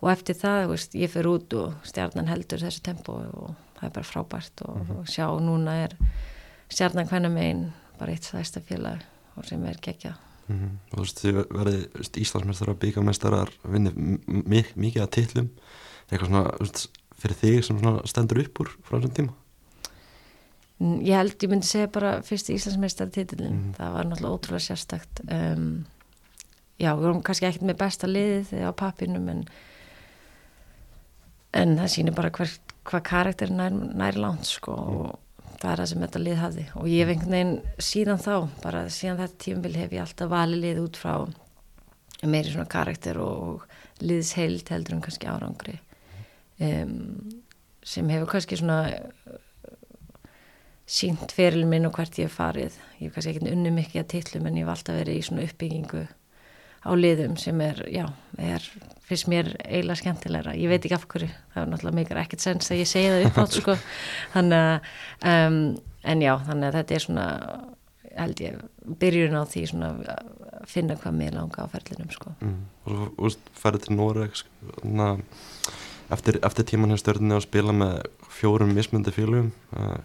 og 0.00 0.10
eftir 0.12 0.34
það, 0.38 0.68
veist, 0.72 0.94
ég 0.94 1.10
fyrir 1.10 1.30
út 1.32 1.58
og 1.58 1.74
stjarnan 1.88 2.28
heldur 2.28 2.64
þessu 2.64 2.82
tempo 2.84 3.12
og 3.12 3.54
það 3.78 3.88
er 3.88 3.94
bara 3.98 4.10
frábært 4.12 4.64
og, 4.68 4.94
og 4.98 5.08
sjá 5.08 5.26
núna 5.40 5.76
er 5.86 5.96
stjarnan 6.68 7.08
hvernig 7.08 7.32
megin 7.32 7.66
bara 7.98 8.12
eitt 8.12 8.24
stærsta 8.28 8.60
félag 8.60 9.02
og 9.36 9.46
sem 9.46 9.64
er 9.64 9.78
gegja 9.82 10.14
mm 10.48 10.56
-hmm. 10.58 10.76
og 10.92 10.98
þú 10.98 11.02
veist, 11.02 11.20
þið 11.24 11.34
verður 11.50 12.20
Íslandsmeistarar, 12.22 12.74
byggameistarar 12.74 13.50
vinnir 13.64 13.92
m- 13.96 14.20
mi- 14.26 14.72
mikið 14.76 15.02
að 15.02 15.10
titlum. 15.10 15.50
Eitthvað 16.10 16.26
svona, 16.26 16.50
veist, 16.60 16.88
fyrir 17.18 17.36
þig 17.36 17.64
sem 17.64 17.78
stendur 18.04 18.40
upp 18.40 18.60
úr 18.60 18.68
frá 18.82 18.98
þessum 18.98 19.14
tíma? 19.14 19.32
Mm, 19.32 19.47
Ég 20.80 21.10
held, 21.16 21.34
ég 21.42 21.50
myndi 21.50 21.66
segja 21.66 21.88
bara 21.90 22.20
fyrst 22.22 22.50
Íslandsmeistar 22.54 23.08
titilinn, 23.10 23.56
Mhm. 23.58 23.72
það 23.78 23.92
var 23.92 24.04
náttúrulega 24.04 24.34
ótrúlega 24.38 24.66
sérstakt. 24.68 25.22
Um, 25.30 25.86
Já, 26.78 26.92
við 26.94 27.00
vorum 27.02 27.22
kannski 27.26 27.46
ekkert 27.48 27.62
með 27.66 27.76
besta 27.80 28.06
liðið 28.06 28.52
á 28.62 28.70
pappinum 28.70 29.28
en 29.28 29.40
en 31.58 31.72
það 31.78 31.88
sýnir 31.94 32.14
bara 32.14 32.30
hver, 32.30 32.52
hvað 32.86 33.02
karakter 33.08 33.50
nær, 33.50 33.72
nær 33.72 34.18
langt 34.20 34.46
sko 34.46 34.72
og 34.76 35.18
það 35.58 35.72
er 35.72 35.80
það 35.82 35.88
sem 35.90 36.04
þetta 36.04 36.22
lið 36.22 36.38
hafði. 36.42 36.66
Og 36.78 36.86
ég 36.92 37.02
hef 37.02 37.12
einhvern 37.16 37.34
veginn 37.34 37.62
síðan 37.88 38.22
þá 38.22 38.34
bara 38.62 38.84
síðan 38.94 39.18
þetta 39.24 39.42
tíumbil 39.44 39.74
hef 39.80 39.90
ég 39.96 40.04
alltaf 40.04 40.30
valið 40.30 40.62
lið 40.66 40.80
út 40.84 41.00
frá 41.02 41.14
meiri 42.22 42.52
svona 42.52 42.68
karakter 42.70 43.18
og 43.22 43.66
liðsheild 44.02 44.68
heldur 44.70 44.94
en 44.98 45.02
kannski 45.02 45.26
árangri. 45.30 45.78
Um, 46.60 47.42
sem 47.82 48.08
hefur 48.10 48.30
kannski 48.36 48.58
svona 48.58 48.78
sínt 50.88 51.34
feril 51.36 51.66
minn 51.68 51.86
og 51.88 51.98
hvert 51.98 52.16
ég 52.18 52.30
hef 52.30 52.38
farið. 52.40 52.78
Ég 52.98 53.08
hef 53.08 53.16
kannski 53.16 53.34
ekkert 53.34 53.52
unni 53.52 53.72
mikið 53.76 54.02
að 54.02 54.12
tillum 54.14 54.48
en 54.48 54.56
ég 54.56 54.64
hef 54.64 54.74
alltaf 54.74 54.98
verið 54.98 55.18
í 55.18 55.26
svona 55.26 55.44
uppbyggingu 55.44 56.04
á 56.78 56.90
liðum 56.94 57.34
sem 57.40 57.60
er, 57.60 57.82
já, 57.92 58.04
er 58.40 58.64
fyrst 59.04 59.28
mér 59.28 59.50
eiginlega 59.66 60.00
skemmtilegra. 60.00 60.54
Ég 60.56 60.70
veit 60.70 60.84
ekki 60.84 60.96
af 60.96 61.08
hverju, 61.10 61.28
það 61.52 61.62
er 61.62 61.72
náttúrulega 61.72 61.98
mikil 61.98 62.20
ekkert 62.22 62.44
sens 62.44 62.70
að 62.72 62.80
ég 62.82 62.88
segja 62.88 63.16
það 63.16 63.26
upp 63.28 63.40
átt 63.42 63.58
sko. 63.58 63.74
Þannig 64.36 64.68
að, 64.68 64.92
um, 65.32 65.58
en 66.08 66.24
já 66.24 66.32
þannig 66.46 66.68
að 66.68 66.78
þetta 66.78 66.96
er 66.96 67.04
svona 67.04 67.26
held 68.18 68.42
ég, 68.42 68.62
byrjun 69.00 69.38
á 69.38 69.42
því 69.48 69.64
svona 69.70 69.90
að 70.14 70.68
finna 70.68 70.96
hvað 70.98 71.18
mér 71.18 71.36
langa 71.36 71.66
á 71.66 71.72
ferlinum 71.72 72.10
sko. 72.12 72.32
Mm. 72.42 72.62
og 72.88 73.12
þú 73.18 73.30
ferði 73.58 73.84
til 73.84 73.98
Noreg 73.98 74.40
eftir, 76.14 76.38
eftir 76.42 76.66
tíman 76.66 76.92
hefur 76.92 77.04
stjórnni 77.04 77.36
að 77.36 77.44
spila 77.46 77.74
með 77.76 78.00
fjórum 78.32 78.72
mismundi 78.74 79.14
félugum 79.14 79.52
uh, 79.76 79.98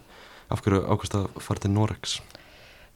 af 0.52 0.62
hverju 0.64 0.84
ákvæmst 0.84 1.18
að 1.18 1.28
fara 1.44 1.64
til 1.64 1.72
Noregs? 1.74 2.18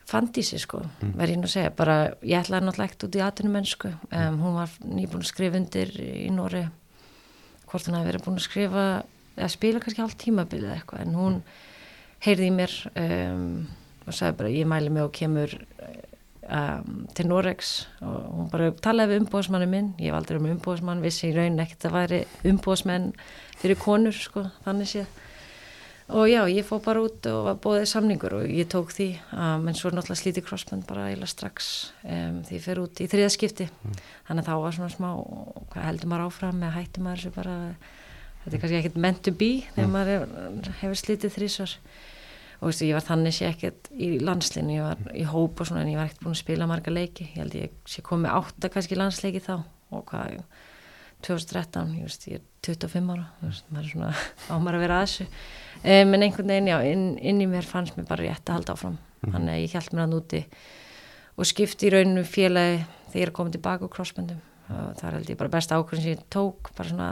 Fandísi 0.08 0.56
sko, 0.60 0.80
verð 1.02 1.34
ég 1.34 1.36
nú 1.36 1.44
að 1.44 1.52
segja. 1.52 1.70
Bara, 1.76 1.96
ég 2.24 2.40
ætlaði 2.40 2.64
náttúrulega 2.64 2.88
ekkert 2.88 3.04
út 3.04 3.16
í 3.18 3.24
atvinnum 3.24 3.56
mennsku 3.58 3.90
um, 3.92 4.38
hún 4.40 4.54
var 4.56 4.76
nýbúin 4.88 5.24
að 5.24 5.28
skrifa 5.28 5.60
undir 5.60 5.92
í 6.00 6.30
Nóri 6.32 6.62
hvort 7.68 7.88
hún 7.88 7.98
hafi 7.98 8.08
verið 8.08 8.24
búin 8.24 8.38
að 8.40 8.46
skrifa 8.46 8.84
eða 9.36 9.50
spila 9.52 9.82
kannski 9.84 10.00
hálf 10.00 10.16
tímabilið 10.22 10.72
eitthvað. 10.78 11.02
En 11.04 11.18
hún 11.18 11.36
heyrði 12.24 12.48
í 12.48 12.54
mér 12.56 12.78
um, 12.94 13.50
og 14.06 14.16
sagði 14.16 14.38
bara 14.40 14.54
ég 14.54 14.70
mæli 14.72 14.94
mig 14.94 15.04
og 15.04 15.12
kemur 15.14 15.52
um, 16.48 17.04
til 17.12 17.28
Noregs. 17.28 17.76
Og 18.00 18.18
hún 18.38 18.50
bara 18.52 18.72
talaði 18.80 19.12
við 19.12 19.26
umbóðsmanni 19.26 19.68
minn. 19.68 19.92
Ég 20.00 20.08
hef 20.08 20.22
aldrei 20.22 20.40
um 20.40 20.50
umbóðsmann, 20.54 21.04
vissi 21.04 21.28
í 21.28 21.36
raun 21.36 21.60
ekkert 21.60 21.90
að 21.90 21.98
væri 21.98 22.24
umbóðsmenn 22.48 23.10
fyrir 23.60 23.80
konur 23.84 24.16
sko, 24.16 24.48
þannig 24.64 24.94
séð 24.94 25.16
og 26.08 26.24
já, 26.30 26.40
ég 26.48 26.64
fóð 26.64 26.82
bara 26.86 27.02
út 27.04 27.26
og 27.28 27.38
var 27.44 27.56
bóðið 27.62 27.86
samningur 27.90 28.36
og 28.38 28.44
ég 28.48 28.68
tók 28.72 28.92
því 28.96 29.08
um, 29.36 29.66
en 29.68 29.76
svo 29.76 29.92
náttúrulega 29.92 30.20
slíti 30.22 30.44
crossband 30.44 30.86
bara 30.88 31.08
eiginlega 31.10 31.32
strax 31.34 31.70
um, 32.02 32.38
því 32.48 32.56
ég 32.56 32.64
fer 32.64 32.80
út 32.80 33.02
í 33.04 33.08
þriða 33.12 33.32
skipti. 33.34 33.66
Þannig 34.28 34.44
að 34.44 34.48
þá 34.48 34.54
var 34.64 34.76
svona 34.78 34.92
smá 34.94 35.08
hvað 35.72 35.88
heldur 35.88 36.12
maður 36.12 36.28
áfram 36.30 36.62
með 36.62 36.76
hættum 36.78 37.08
maður 37.08 37.24
þessu 37.24 37.34
bara 37.36 37.56
þetta 38.44 38.54
er 38.54 38.62
kannski 38.62 38.78
ekkert 38.80 39.02
meant 39.04 39.20
to 39.26 39.34
be 39.36 39.50
þegar 39.74 39.92
maður 39.92 40.14
hefur, 40.14 40.72
hefur 40.80 41.02
slítið 41.02 41.34
þrísvar 41.36 41.76
og 42.58 42.70
veistu, 42.70 42.88
ég 42.88 42.96
var 42.96 43.06
þannig 43.06 43.36
sé 43.36 43.46
ekkert 43.46 43.90
í 43.94 44.08
landslinu, 44.24 44.72
ég 44.74 44.86
var 44.88 45.12
í 45.14 45.26
hóp 45.28 45.60
og 45.62 45.68
svona 45.68 45.84
en 45.84 45.92
ég 45.92 46.00
var 46.00 46.08
ekkert 46.08 46.24
búin 46.24 46.34
að 46.34 46.40
spila 46.40 46.66
marga 46.70 46.90
leiki. 46.90 47.28
Ég 47.36 47.44
held 47.44 47.54
ég 47.54 47.76
sé 47.86 48.02
komið 48.06 48.34
átta 48.34 48.70
kannski 48.72 48.98
landsleiki 48.98 49.44
þá 49.44 49.60
og 49.94 50.02
hvað 50.10 50.40
2013, 51.26 51.94
ég 51.98 52.06
veist, 52.06 52.26
ég 52.30 52.38
er 52.38 52.44
25 52.68 53.12
ára 53.14 53.24
veist, 53.42 53.64
maður 53.72 53.86
er 53.86 53.92
svona 53.92 54.10
á 54.52 54.54
maður 54.56 54.78
að 54.78 54.84
vera 54.84 54.98
að 54.98 55.06
þessu. 55.06 55.26
Um, 55.78 56.12
en 56.14 56.26
einhvern 56.26 56.52
veginn, 56.52 56.70
já, 56.72 56.78
inn, 56.92 57.06
inn 57.18 57.42
í 57.42 57.48
mér 57.50 57.66
fannst 57.68 57.96
mér 57.98 58.08
bara 58.08 58.26
rétt 58.26 58.50
að 58.50 58.60
halda 58.60 58.76
áfram. 58.76 58.98
Þannig 59.24 59.54
að 59.54 59.62
ég 59.64 59.74
held 59.78 59.94
mér 59.94 60.04
hann 60.04 60.18
úti 60.18 60.42
og 61.38 61.48
skipti 61.48 61.88
í 61.88 61.94
rauninu 61.94 62.22
félagi 62.26 62.78
þegar 63.08 63.18
ég 63.18 63.26
er 63.26 63.34
komið 63.34 63.58
tilbaka 63.58 63.86
úr 63.86 63.92
crossböndum. 63.94 64.44
Og 64.68 64.94
það 64.98 65.08
er 65.08 65.16
held 65.18 65.32
ég 65.32 65.40
bara 65.40 65.52
besta 65.54 65.78
ákvörðin 65.78 66.04
sem 66.04 66.14
ég 66.14 66.24
tók 66.34 66.70
bara 66.76 66.92
svona, 66.92 67.08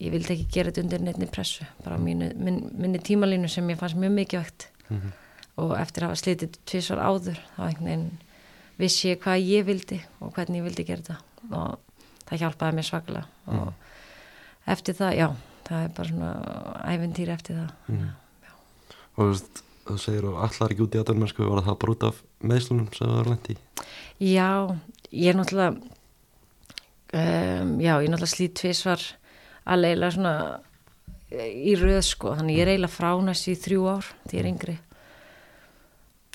ég 0.00 0.14
vildi 0.14 0.34
ekki 0.34 0.48
gera 0.56 0.72
þetta 0.72 0.84
undir 0.84 1.04
neittni 1.04 1.28
pressu, 1.30 1.66
bara 1.84 1.96
á 1.96 2.00
mínu, 2.00 2.32
minn, 2.40 2.62
minni 2.74 3.00
tímalínu 3.04 3.48
sem 3.52 3.68
ég 3.70 3.78
fannst 3.80 4.00
mjög 4.00 4.16
mikið 4.16 4.42
vekt 4.42 4.66
og 5.60 5.76
eftir 5.78 6.04
að 6.04 6.10
hafa 6.10 6.20
slitið 6.20 6.58
tvísvar 6.68 7.02
áður 7.04 7.38
þá 7.54 7.60
einhvern 7.66 7.88
veginn 7.90 8.08
vissi 8.80 9.10
ég 9.10 9.20
hvað 9.22 9.44
ég 9.44 9.66
vildi 9.68 10.00
og 10.20 10.32
hvernig 10.34 10.62
ég 10.62 10.66
vildi 10.66 10.86
gera 10.88 11.04
þetta. 11.04 11.18
Og 11.50 11.89
það 12.30 12.40
hjálpaði 12.44 12.76
mér 12.78 12.88
svaklega 12.90 13.24
og 13.46 13.54
Mm. 13.60 13.72
eftir 14.74 14.94
það, 14.94 15.12
já 15.18 15.28
það 15.70 15.84
er 15.84 15.92
bara 15.96 16.08
svona 16.08 16.30
æventýri 16.94 17.32
eftir 17.34 17.56
það. 17.56 17.70
Mm. 17.88 18.08
og 19.16 19.20
þú 19.24 19.28
veist, 19.30 19.62
þú 19.86 19.96
segir 19.98 20.24
og 20.30 20.36
allar 20.44 20.70
ekki 20.74 20.82
út 20.86 20.94
í 20.94 21.00
aðdörmennsku 21.00 21.46
var 21.50 21.62
það 21.66 21.78
bara 21.82 21.92
út 21.96 22.04
af 22.10 22.22
meðslunum 22.42 22.88
sem 22.94 23.06
það 23.06 23.16
var 23.16 23.30
lendi 23.32 23.56
Já, 24.20 24.48
ég 25.12 25.28
er 25.32 25.38
náttúrulega 25.38 25.70
um, 27.12 27.80
já, 27.80 27.94
ég 27.98 28.06
er 28.06 28.12
náttúrulega 28.12 28.34
slít 28.34 28.54
tvisvar 28.60 29.02
að 29.70 29.82
leila 29.84 30.10
svona 30.14 30.34
eh, 31.30 31.50
í 31.70 31.74
röð 31.78 32.02
sko, 32.06 32.34
þannig 32.38 32.56
ég 32.58 32.64
er 32.66 32.72
eiginlega 32.74 32.94
frá 32.94 33.10
næst 33.24 33.48
í 33.50 33.56
þrjú 33.58 33.86
ár 33.90 34.06
því 34.28 34.38
ég 34.38 34.42
er 34.44 34.50
yngri 34.52 34.76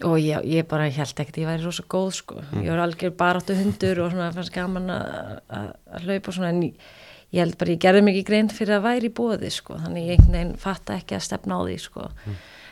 og 0.03 0.17
ég, 0.19 0.43
ég 0.43 0.67
bara 0.67 0.89
held 0.91 1.19
ekkert 1.21 1.37
ég 1.39 1.47
væri 1.47 1.63
rosa 1.63 1.85
góð 1.87 2.09
sko, 2.17 2.41
ég 2.59 2.67
var 2.67 2.83
algjör 2.83 3.13
baráttu 3.15 3.55
hundur 3.55 4.01
og 4.03 4.11
svona 4.11 4.33
fannst 4.35 4.51
gaman 4.51 4.91
að, 4.91 5.69
hlaupa 6.03 6.33
svona 6.35 6.51
en 6.51 6.63
ég, 6.65 6.89
ég 7.31 7.39
held 7.39 7.55
bara 7.61 7.71
ég 7.71 7.83
gerði 7.85 8.01
mikið 8.09 8.27
grein 8.27 8.51
fyrir 8.51 8.79
að 8.79 8.87
væri 8.89 9.07
í 9.07 9.15
bóði 9.15 9.51
sko, 9.55 9.79
þannig 9.79 10.09
ég 10.09 10.17
einhvern 10.17 10.35
veginn 10.35 10.59
fatta 10.59 10.97
ekki 10.99 11.15
að 11.15 11.23
stefna 11.29 11.59
á 11.59 11.61
því 11.63 11.77
sko. 11.85 12.09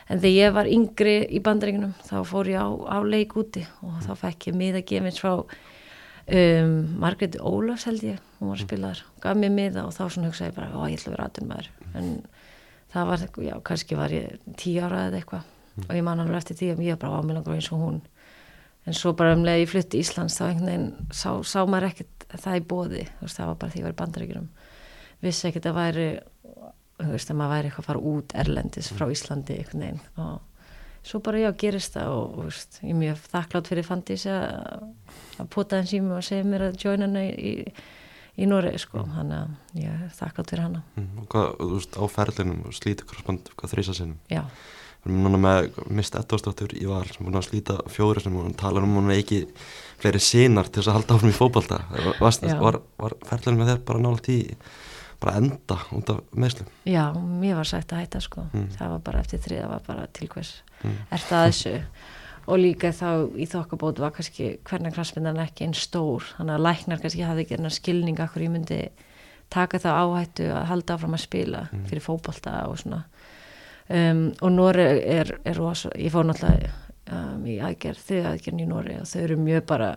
En 0.04 0.20
þegar 0.20 0.34
ég 0.36 0.52
var 0.52 0.68
yngri 0.68 1.14
í 1.32 1.40
bandaríkunum 1.40 1.94
þá 2.04 2.16
fór 2.28 2.50
ég 2.52 2.60
á, 2.60 2.68
á 2.68 2.98
leik 3.08 3.32
úti 3.40 3.62
og 3.80 4.02
þá 4.04 4.12
fekk 4.26 4.50
ég 4.50 4.58
miða 4.60 4.84
gefins 4.84 5.22
frá 5.22 5.32
um, 5.40 6.74
Margreti 7.00 7.40
Ólafs 7.40 7.88
held 7.88 8.04
ég, 8.04 8.20
hún 8.36 8.52
var 8.52 8.60
að 8.60 8.66
spila 8.66 8.92
þar. 8.92 9.02
Gaf 9.24 9.40
mér 9.40 9.56
miða 9.56 9.86
og 9.88 9.96
þá 9.96 10.02
svona 10.04 10.28
hugsaði 10.28 10.52
ég 10.52 10.58
bara 10.60 10.76
ó 10.76 10.84
ég 10.84 11.00
ætla 11.00 11.08
að 11.08 11.16
vera 11.16 11.30
aðdunmaður 11.30 11.72
en 11.96 12.12
það 12.92 13.10
var, 13.14 13.26
já 13.48 13.54
kannski 13.64 14.00
var 14.02 14.12
ég 14.12 14.54
tíu 14.60 14.84
ára 14.84 15.06
eða 15.08 15.22
eitthvað 15.22 15.53
og 15.82 15.94
ég 15.94 16.04
man 16.06 16.22
alveg 16.22 16.40
eftir 16.40 16.60
því 16.60 16.72
að 16.72 16.84
ég 16.86 16.96
var 16.96 17.02
bara 17.04 17.22
ámjölangur 17.22 17.56
eins 17.56 17.70
og 17.74 17.82
hún. 17.82 18.02
En 18.84 18.96
svo 18.96 19.14
bara 19.16 19.32
um 19.34 19.44
leið 19.46 19.62
ég 19.62 19.70
flutti 19.72 19.98
í 19.98 20.04
Íslands 20.04 20.36
þá 20.38 20.44
einhvern 20.50 20.68
veginn 20.68 21.10
sá, 21.10 21.30
sá 21.40 21.64
maður 21.64 21.88
ekkert 21.88 22.26
það 22.34 22.58
í 22.58 22.64
bóði, 22.68 23.04
veist 23.22 23.38
það 23.40 23.50
var 23.50 23.60
bara 23.62 23.72
því 23.72 23.78
að 23.78 23.80
ég 23.80 23.88
var 23.88 23.94
í 23.94 24.00
bandaríkunum 24.02 24.48
vissi 25.24 25.48
ekkert 25.48 25.70
að 25.70 25.78
væri 25.78 26.08
veist 27.10 27.30
að 27.30 27.38
maður 27.38 27.54
væri 27.54 27.70
eitthvað 27.70 27.84
að 27.84 27.88
fara 27.88 28.10
út 28.10 28.34
erlendis 28.44 28.90
frá 28.94 29.06
Íslandi 29.10 29.56
einhvern 29.58 29.84
veginn. 29.84 30.02
Og 30.22 31.04
svo 31.04 31.20
bara 31.24 31.42
já 31.42 31.50
gerist 31.60 31.96
það 31.96 32.14
og 32.18 32.36
veist, 32.44 32.78
ég 32.82 32.92
er 32.92 33.00
mjög 33.00 33.26
þakklátt 33.32 33.70
fyrir 33.72 33.88
Fandís 33.88 34.26
að 34.30 34.86
að 35.40 35.50
pota 35.50 35.80
hans 35.80 35.92
í 35.94 36.00
mig 36.04 36.16
og 36.16 36.24
segja 36.24 36.46
mér 36.46 36.68
að 36.68 36.78
joina 36.84 37.08
hana 37.08 37.24
í, 37.26 37.52
í, 38.38 38.46
Noregi 38.48 38.80
sko, 38.84 39.02
hann 39.16 39.34
að 39.34 39.82
ég 39.82 39.90
er 39.90 40.14
þakklátt 40.14 40.54
fyrir 40.54 40.66
hana. 40.68 40.84
Mm. 40.94 41.10
og 41.22 41.28
hvað, 41.34 41.50
þú 41.58 41.70
veist, 41.74 41.98
á 41.98 42.04
ferlinum 42.14 42.62
slíti 42.78 43.08
krossband, 43.10 43.50
hvað 43.58 43.74
þrísa 43.74 43.96
sinnum? 43.98 44.20
Já, 44.30 44.44
við 45.04 45.12
erum 45.12 45.26
núna 45.26 45.40
með 45.40 45.78
mist 45.92 46.16
ettóstóttur 46.18 46.74
í 46.76 46.86
val 46.88 47.04
sem 47.08 47.26
búin 47.26 47.38
að 47.38 47.48
slíta 47.48 47.78
fjóri 47.92 48.24
sem 48.24 48.34
hún 48.34 48.56
talar 48.58 48.86
um 48.86 48.96
hún 48.98 49.12
ekki 49.14 49.44
fleiri 50.00 50.20
sínar 50.22 50.68
til 50.70 50.80
þess 50.82 50.90
að 50.90 50.98
halda 50.98 51.18
áfram 51.18 51.32
í 51.32 51.36
fótbolta. 51.36 51.80
Var, 52.60 52.80
var, 52.98 53.16
ferlinum 53.28 53.62
með 53.62 53.72
þér 53.72 53.84
bara 53.90 54.04
nála 54.04 54.24
tí 54.24 54.38
bara 55.22 55.38
enda 55.40 55.78
út 55.94 56.10
af 56.10 56.20
meðslum 56.36 56.66
já, 56.90 57.04
mér 57.14 57.54
var 57.56 57.68
sagt 57.68 57.92
að 57.94 58.02
hætta 58.02 58.20
sko. 58.20 58.42
Mm. 58.52 58.66
það 58.74 58.90
var 58.96 59.04
bara 59.06 59.20
eftir 59.22 59.40
þrið, 59.44 59.60
það 59.62 59.70
var 59.70 59.84
bara 59.86 60.06
til 60.12 60.28
hvers 60.34 60.54
Mm. 60.84 60.98
er 61.10 61.22
það 61.24 61.46
þessu. 61.48 61.74
Og 62.44 62.58
líka 62.60 62.90
þá 62.92 63.08
í 63.40 63.46
þokkabót 63.48 64.00
var 64.02 64.12
kannski 64.12 64.58
hvernig 64.68 64.92
kransmyndan 64.92 65.40
ekki 65.40 65.64
einn 65.64 65.76
stór. 65.78 66.26
Þannig 66.36 66.58
að 66.58 66.64
læknar 66.66 67.00
kannski 67.00 67.24
hafði 67.24 67.44
ekki 67.46 67.56
enn 67.56 67.72
skilning 67.72 68.20
akkur 68.20 68.44
ég 68.44 68.52
myndi 68.52 68.80
taka 69.52 69.80
það 69.80 70.00
áhættu 70.02 70.48
að 70.52 70.66
halda 70.68 70.96
áfram 70.98 71.16
að 71.16 71.24
spila 71.24 71.62
fyrir 71.88 72.04
fótbolta 72.04 72.58
og 72.68 72.76
svona 72.82 73.04
um, 73.90 74.24
og 74.40 74.52
Nóri 74.54 74.84
er, 75.18 75.34
er 75.44 75.56
rosa, 75.58 75.90
ég 75.98 76.12
fór 76.14 76.24
náttúrulega 76.28 76.72
um, 77.12 77.44
í 77.46 77.58
aðgerð, 77.60 78.00
þau 78.08 78.20
aðgerðin 78.32 78.64
í 78.64 78.68
Nóri 78.70 78.98
og 79.00 79.06
þau 79.10 79.20
eru 79.26 79.36
mjög 79.40 79.66
bara 79.68 79.90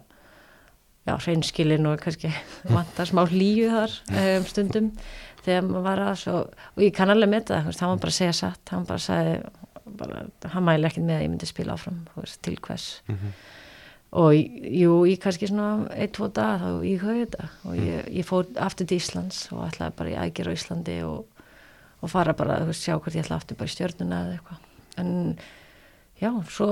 já, 1.08 1.14
hreinskilin 1.24 1.88
og 1.88 2.02
kannski 2.04 2.32
vantar 2.76 3.08
smá 3.08 3.24
hlýju 3.30 3.70
þar 3.72 3.96
um, 4.12 4.48
stundum 4.50 4.92
þegar 5.48 5.64
maður 5.70 5.86
var 5.86 6.02
að 6.10 6.16
svo, 6.24 6.40
og 6.76 6.82
ég 6.84 6.96
kann 6.98 7.14
alveg 7.14 7.30
með 7.32 7.46
það, 7.54 7.70
hann 7.80 7.94
var 7.94 8.02
bara 8.04 8.12
að 8.12 8.18
segja 8.20 8.34
satt 8.42 8.74
hann 8.74 8.88
bara 8.90 9.00
sagði 9.00 9.38
bara, 9.98 10.26
hann 10.52 10.66
mæli 10.68 10.90
ekkert 10.90 11.06
með 11.08 11.16
að 11.16 11.22
ég 11.24 11.30
myndi 11.32 11.48
spila 11.48 11.78
áfram 11.78 12.02
veist, 12.18 12.42
til 12.44 12.58
hvers 12.60 12.88
Mhm. 13.08 13.30
og 14.18 14.34
jú, 14.36 14.92
ég 15.08 15.20
kannski 15.24 15.48
svona 15.48 15.88
ein, 15.96 16.12
tvo 16.12 16.28
dag 16.32 16.60
þá 16.60 16.68
ég 16.88 17.02
höfði 17.06 17.24
þetta 17.26 17.48
og 17.68 17.80
ég, 17.80 18.06
ég 18.20 18.28
fór 18.28 18.46
aftur 18.68 18.88
til 18.88 18.98
Íslands 19.00 19.46
og 19.56 19.64
ætlaði 19.70 19.96
bara 20.02 20.12
í 20.12 20.18
aðgerð 20.26 20.52
á 20.52 20.58
Íslandi 20.60 20.98
og, 21.08 21.26
og 22.02 22.10
fara 22.12 22.34
bara, 22.38 22.60
veist, 22.68 22.84
sjá 22.86 22.96
hvort 22.98 23.16
ég 23.16 23.24
ætla 23.26 23.38
aftur 23.40 23.58
bara 23.58 23.70
í 23.70 23.74
stjörnuna 23.76 24.20
eða 24.26 24.38
eitthvað. 24.38 24.60
En 24.98 25.12
já, 26.22 26.32
svo 26.52 26.70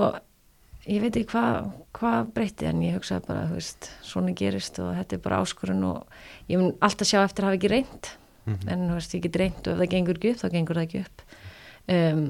ég 0.85 1.01
veit 1.01 1.15
ekki 1.17 1.31
hvað 1.33 1.71
hva 1.97 2.11
breytti 2.35 2.67
en 2.69 2.83
ég 2.85 2.93
hugsaði 2.99 3.25
bara, 3.27 3.47
þú 3.49 3.57
veist, 3.57 3.89
svona 4.05 4.35
gerist 4.37 4.77
og 4.83 4.91
þetta 4.99 5.17
er 5.17 5.23
bara 5.25 5.39
áskorun 5.41 5.83
og 5.87 6.19
ég 6.51 6.59
mun 6.61 6.75
alltaf 6.85 7.07
sjá 7.09 7.23
eftir 7.25 7.45
að 7.45 7.51
hafa 7.53 7.59
ekki 7.61 7.73
reynd 7.73 8.11
Mhm. 8.45 8.67
en 8.69 8.81
þú 8.89 8.93
veist, 8.99 9.13
ég 9.17 9.21
get 9.25 9.35
reynd 9.41 9.67
og 9.67 9.73
ef 9.73 9.79
það 9.79 9.89
gengur 9.89 10.17
ekki 10.19 10.29
upp 10.31 10.37
þá 10.43 10.49
gengur 10.53 10.75
það 10.77 10.83
ekki 10.85 10.99
upp. 11.01 11.21
Um, 11.89 12.25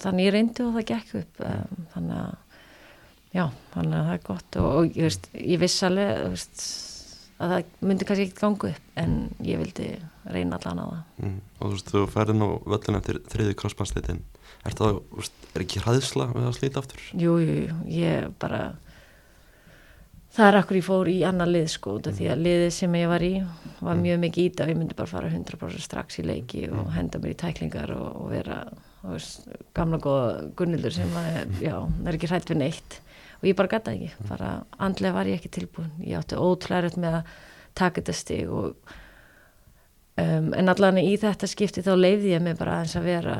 þannig 0.00 0.24
ég 0.24 0.32
reyndi 0.32 0.62
og 0.64 0.74
það 0.78 0.86
gekk 0.88 1.10
upp. 1.20 1.40
Um, 1.44 1.86
þannig 1.92 2.16
að 2.22 2.36
já, 3.36 3.44
þannig 3.74 3.98
að 3.98 4.06
það 4.08 4.14
er 4.14 4.22
gott. 4.24 4.56
Og, 4.56 4.68
og 4.78 4.86
ég, 4.96 5.02
veist, 5.04 5.28
ég 5.34 5.60
viss 5.60 5.82
alveg 5.84 6.14
þú 6.22 6.30
veist, 6.32 6.64
að 7.38 7.52
það 7.52 7.86
myndi 7.86 8.08
kannski 8.08 8.26
ekkert 8.26 8.42
ganga 8.42 8.72
upp 8.72 8.98
en 9.02 9.14
ég 9.46 9.60
vildi 9.60 9.88
reyna 10.28 10.58
allan 10.58 10.82
á 10.82 10.86
það. 10.88 11.04
Mm. 11.22 11.38
og 11.58 11.62
þú 11.62 11.70
veist, 11.76 11.92
þú 11.92 12.02
ferðin 12.14 12.44
á 12.44 12.48
völlin 12.74 12.98
eftir 12.98 13.20
þriði 13.30 13.54
krossbandslitin 13.62 14.20
er 14.66 14.76
það, 14.78 15.00
veist, 15.14 15.48
er 15.54 15.64
ekki 15.64 15.82
hræðsla 15.84 16.28
við 16.34 16.50
að 16.50 16.58
slíta 16.58 16.82
aftur? 16.82 17.06
jú, 17.14 17.38
jú, 17.44 17.56
jú, 17.62 17.78
ég 17.94 18.28
bara 18.42 18.62
það 20.34 20.50
er 20.50 20.60
akkur 20.60 20.78
ég 20.78 20.86
fór 20.86 21.10
í 21.10 21.16
annar 21.26 21.50
lið 21.50 21.70
sko, 21.72 21.96
af 22.02 22.18
því 22.18 22.28
að 22.32 22.44
liðið 22.46 22.70
sem 22.74 22.98
ég 22.98 23.10
var 23.10 23.24
í 23.26 23.32
var 23.78 23.98
mjög 24.02 24.20
mikið 24.26 24.44
í 24.44 24.52
það, 24.58 24.72
ég 24.72 24.80
myndi 24.82 24.98
bara 24.98 25.10
fara 25.10 25.32
100% 25.32 25.84
strax 25.84 26.20
í 26.20 26.26
leiki 26.26 26.66
og 26.70 26.92
henda 26.94 27.22
mér 27.22 27.34
í 27.34 27.38
tæklingar 27.38 27.94
og, 27.94 28.08
og 28.24 28.32
vera, 28.34 28.60
veist, 29.06 29.46
gamla 29.78 30.00
góða 30.02 30.30
gunnildur 30.58 30.94
sem 30.94 31.20
að, 31.22 31.54
já, 31.68 31.76
er 32.04 32.18
ekki 32.18 32.30
hrætt 32.30 32.50
við 32.52 32.64
neitt 32.64 32.98
og 33.38 33.44
ég 33.46 33.58
bara 33.58 33.70
gæta 33.70 33.94
ekki, 33.94 34.10
bara 34.28 34.54
andlega 34.78 35.14
var 35.14 35.30
ég 35.30 35.38
ekki 35.38 35.52
tilbúin, 35.54 35.92
ég 36.02 36.18
átti 36.18 36.38
ótrúlega 36.38 36.90
með 36.98 37.20
að 37.20 37.36
taka 37.78 38.00
þetta 38.00 38.16
stig 38.16 38.50
og 38.50 38.72
um, 40.18 40.50
en 40.56 40.72
allan 40.72 40.98
í 41.00 41.14
þetta 41.20 41.48
skipti 41.50 41.84
þá 41.86 41.94
leiði 41.96 42.34
ég 42.34 42.42
mig 42.44 42.58
bara 42.58 42.78
aðeins 42.78 42.98
að 42.98 43.08
vera 43.12 43.38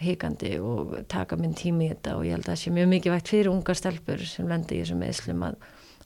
hikandi 0.00 0.54
og 0.64 0.94
taka 1.12 1.36
minn 1.36 1.54
tími 1.56 1.88
í 1.88 1.92
þetta. 1.92 2.16
Og 2.18 2.26
ég 2.26 2.36
held 2.36 2.46
að 2.46 2.54
það 2.54 2.62
sé 2.62 2.72
mjög 2.74 2.90
mikið 2.94 3.14
vægt 3.14 3.32
fyrir 3.34 3.52
unga 3.52 3.76
stelpur 3.76 4.24
sem 4.28 4.48
lendi 4.48 4.78
í 4.78 4.84
þessum 4.84 5.02
meðslum 5.04 5.44
að 5.50 5.58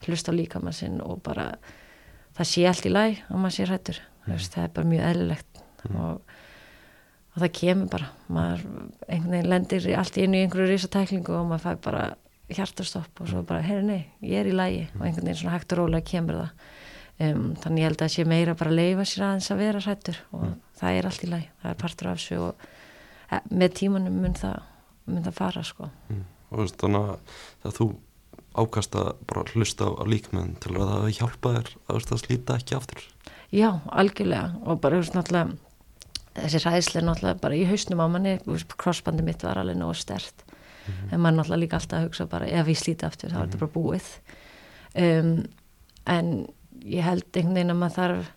hlusta 0.04 0.34
á 0.34 0.38
líkamann 0.38 0.76
sinn 0.76 0.98
og 1.00 1.22
bara 1.24 1.52
það 2.36 2.50
sé 2.50 2.64
allt 2.68 2.88
í 2.88 2.92
læg 2.92 3.22
að 3.28 3.38
maður 3.38 3.56
sé 3.56 3.68
hrættur 3.68 4.00
mm. 4.26 4.42
það 4.42 4.64
er 4.64 4.74
bara 4.74 4.90
mjög 4.90 5.06
eðlilegt 5.10 5.62
og, 5.92 6.34
og 7.30 7.38
það 7.44 7.54
kemur 7.60 7.92
bara. 7.94 8.10
Maður 8.26 8.66
einhvern 9.06 9.36
veginn 9.36 9.50
lendir 9.54 9.88
allt 10.00 10.18
í 10.18 10.26
einu 10.26 10.40
í 10.40 10.44
einhverju 10.44 10.70
risatæklingu 10.72 11.38
og 11.38 11.48
maður 11.52 11.66
fær 11.68 11.80
bara 11.86 12.04
hjartastopp 12.52 13.22
og 13.22 13.30
svo 13.30 13.42
bara, 13.46 13.64
heyri 13.64 13.84
nei, 13.86 14.00
ég 14.24 14.42
er 14.42 14.50
í 14.50 14.54
lægi 14.54 14.82
og 14.98 15.04
einhvern 15.06 15.28
veginn 15.28 15.40
svona 15.40 15.56
hægt 15.56 15.72
og 15.72 15.80
rólega 15.80 16.08
kemur 16.10 16.40
það. 16.42 16.64
Um, 17.14 17.44
þannig 17.62 17.80
ég 17.80 17.88
held 17.88 17.96
að 17.96 18.02
það 18.02 18.14
sé 18.16 18.24
meira 18.26 18.56
bara 18.58 18.72
að 18.72 18.80
leifa 18.80 19.04
sér 19.06 19.26
aðeins 19.28 19.50
að 19.54 19.60
vera 19.62 19.82
hrættur 19.84 20.16
og 20.34 20.46
það 20.80 20.96
er 20.98 21.08
allt 21.08 21.24
í 21.24 21.28
læg, 21.30 21.44
það 21.62 21.70
er 21.70 21.82
partur 21.84 22.08
af 22.10 22.16
þessu 22.18 22.38
og 22.42 22.64
eh, 23.30 23.44
með 23.54 23.76
tímanum 23.78 24.16
mun 24.18 24.34
það 24.40 24.56
mun 25.06 25.26
það 25.28 25.36
fara 25.38 25.62
sko. 25.68 25.90
Mm. 26.10 26.24
og 26.50 26.72
þannig 26.80 27.06
að 27.12 27.38
þegar 27.62 27.76
þú 27.78 27.88
ákast 28.54 28.98
að 28.98 29.10
bara 29.30 29.44
hlusta 29.54 29.90
á, 29.90 30.02
líkmenn 30.10 30.56
til 30.62 30.74
að 30.74 30.90
það 30.90 31.06
hjálpa 31.20 31.54
þér 31.56 31.70
að, 31.94 32.16
slíta 32.22 32.58
ekki 32.58 32.76
aftur? 32.78 33.06
Já, 33.54 33.68
algjörlega. 33.94 34.58
Og 34.66 34.82
bara, 34.82 34.98
þú 34.98 35.04
veist, 35.04 35.16
náttúrulega 35.16 35.56
þessi 36.34 36.62
ræðsli 36.64 37.00
er 37.00 37.06
náttúrulega 37.08 37.42
bara 37.42 37.58
í 37.58 37.66
hausnum 37.68 38.02
á 38.02 38.06
manni 38.10 38.34
crossbandi 38.78 39.26
mitt 39.26 39.46
var 39.46 39.60
alveg 39.60 39.78
nógu 39.78 39.96
stert 39.98 40.44
en 41.10 41.20
maður 41.20 41.38
náttúrulega 41.38 41.62
líka 41.62 41.80
alltaf 41.80 41.98
að 42.00 42.06
hugsa 42.08 42.26
bara 42.30 42.48
ef 42.48 42.70
ég 42.70 42.80
slíti 42.80 43.06
aftur, 43.06 43.32
þá 43.32 43.40
er 43.40 43.46
þetta 43.48 43.62
bara 43.62 43.74
búið. 43.74 44.10
Um, 44.94 45.34
en 46.14 46.32
ég 46.84 47.04
held 47.06 47.28
einhvern 47.32 47.58
veginn 47.58 47.74
að 47.74 47.80
maður 47.80 47.98
þarf 47.98 48.32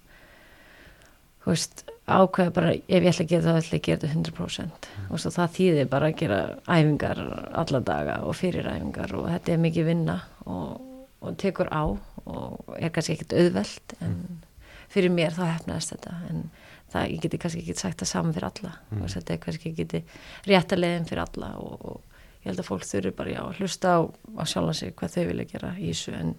þú 1.43 1.53
veist, 1.53 1.83
ákveða 2.07 2.53
bara 2.55 2.73
ef 2.75 3.03
ég 3.03 3.09
ætla 3.11 3.25
að 3.25 3.31
gera 3.31 3.45
það, 3.45 3.57
ætla 3.61 3.77
ég 3.77 3.81
að 3.81 3.87
gera 3.87 4.01
þetta 4.01 4.13
100% 4.15 4.89
og 5.07 5.21
svo 5.21 5.31
það 5.35 5.53
þýðir 5.57 5.89
bara 5.91 6.09
að 6.09 6.17
gera 6.21 6.39
æfingar 6.67 7.21
alla 7.61 7.81
daga 7.87 8.17
og 8.27 8.37
fyrir 8.39 8.67
æfingar 8.67 9.15
og 9.15 9.29
þetta 9.31 9.53
er 9.53 9.63
mikið 9.63 9.89
vinna 9.91 10.17
og, 10.47 10.81
og 11.23 11.37
tekur 11.39 11.71
á 11.71 11.83
og 12.27 12.75
er 12.79 12.91
kannski 12.95 13.15
ekkert 13.15 13.35
auðvelt 13.37 13.95
en 14.03 14.17
fyrir 14.91 15.13
mér 15.13 15.35
þá 15.35 15.43
hefnaðist 15.51 15.93
þetta. 15.95 16.15
En 16.31 16.43
það, 16.91 17.07
ég 17.11 17.23
geti 17.23 17.39
kannski 17.43 17.63
ekki 17.63 17.77
sagt 17.79 18.01
það 18.01 18.11
saman 18.11 18.35
fyrir 18.35 18.49
alla. 18.49 18.73
Mm. 18.91 19.01
og 19.03 19.13
þetta 19.13 19.35
er 19.35 19.41
kannski 19.43 19.73
ekki 19.73 20.03
réttalegin 20.47 21.07
fyrir 21.09 21.23
alla 21.25 21.53
og, 21.63 21.87
og 21.91 22.06
ég 22.47 22.53
held 22.53 22.63
að 22.63 22.69
fólk 22.71 22.87
þurfi 22.87 23.11
bara 23.19 23.33
já, 23.35 23.41
að 23.43 23.59
hlusta 23.61 23.91
á, 23.91 23.99
á 24.39 24.43
sjálfan 24.47 24.77
sig 24.79 24.95
hvað 24.95 25.15
þau 25.17 25.25
vilja 25.33 25.49
gera 25.51 25.73
í 25.75 25.91
þessu 25.91 26.13
en 26.15 26.33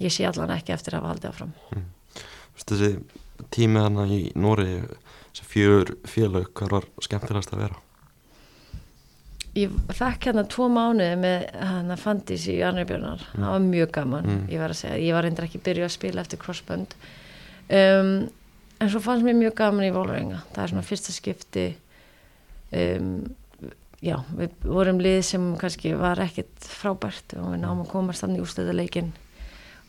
ég 0.00 0.12
sé 0.16 0.24
allan 0.28 0.54
ekki 0.56 0.72
eftir 0.74 0.96
að 0.96 1.10
haldið 1.10 1.30
áfram. 1.30 1.52
Veist, 2.56 2.70
þessi 2.72 2.92
tími 3.52 3.82
þannig 3.84 4.14
í 4.16 4.22
Nóri 4.40 4.70
þessi 5.28 5.48
fjör 5.52 5.92
félög, 6.08 6.48
hvað 6.56 6.72
var 6.78 6.88
skemmtilegast 7.04 7.52
að 7.52 7.66
vera? 7.66 7.82
ég 9.56 9.72
fekk 9.96 10.26
hérna 10.28 10.42
tvo 10.52 10.66
mánuði 10.68 11.14
með 11.16 11.44
hérna 11.56 11.96
Fandís 11.96 12.42
í 12.52 12.58
Arnir 12.60 12.84
Björnar. 12.90 13.22
Það 13.32 13.46
var 13.54 13.62
mjög 13.64 13.92
gaman, 13.94 14.26
Mm. 14.26 14.42
ég 14.52 14.60
var 14.60 14.68
að 14.74 14.76
segja. 14.82 14.98
Ég 15.00 15.14
var 15.16 15.24
reyndar 15.24 15.46
ekki 15.46 15.62
byrjuð 15.64 15.86
að 15.86 15.94
spila 15.94 16.20
eftir 16.20 16.38
crossband. 16.42 16.92
Um, 17.70 18.28
en 18.80 18.90
svo 18.92 19.00
fannst 19.00 19.24
mér 19.24 19.32
mjög 19.40 19.54
gaman 19.56 19.86
í 19.88 19.94
Vólarenga, 19.94 20.42
það 20.52 20.62
er 20.62 20.68
svona 20.74 20.84
fyrsta 20.84 21.12
skipti 21.16 21.64
um, 22.76 23.34
já, 24.02 24.16
við 24.36 24.50
vorum 24.64 24.98
lið 25.00 25.20
sem 25.24 25.46
kannski 25.60 25.94
var 25.98 26.20
ekkit 26.20 26.66
frábært 26.68 27.36
og 27.40 27.52
við 27.54 27.62
náum 27.62 27.80
að 27.84 27.90
komast 27.94 28.24
þannig 28.24 28.42
úrstöðuleikin 28.44 29.12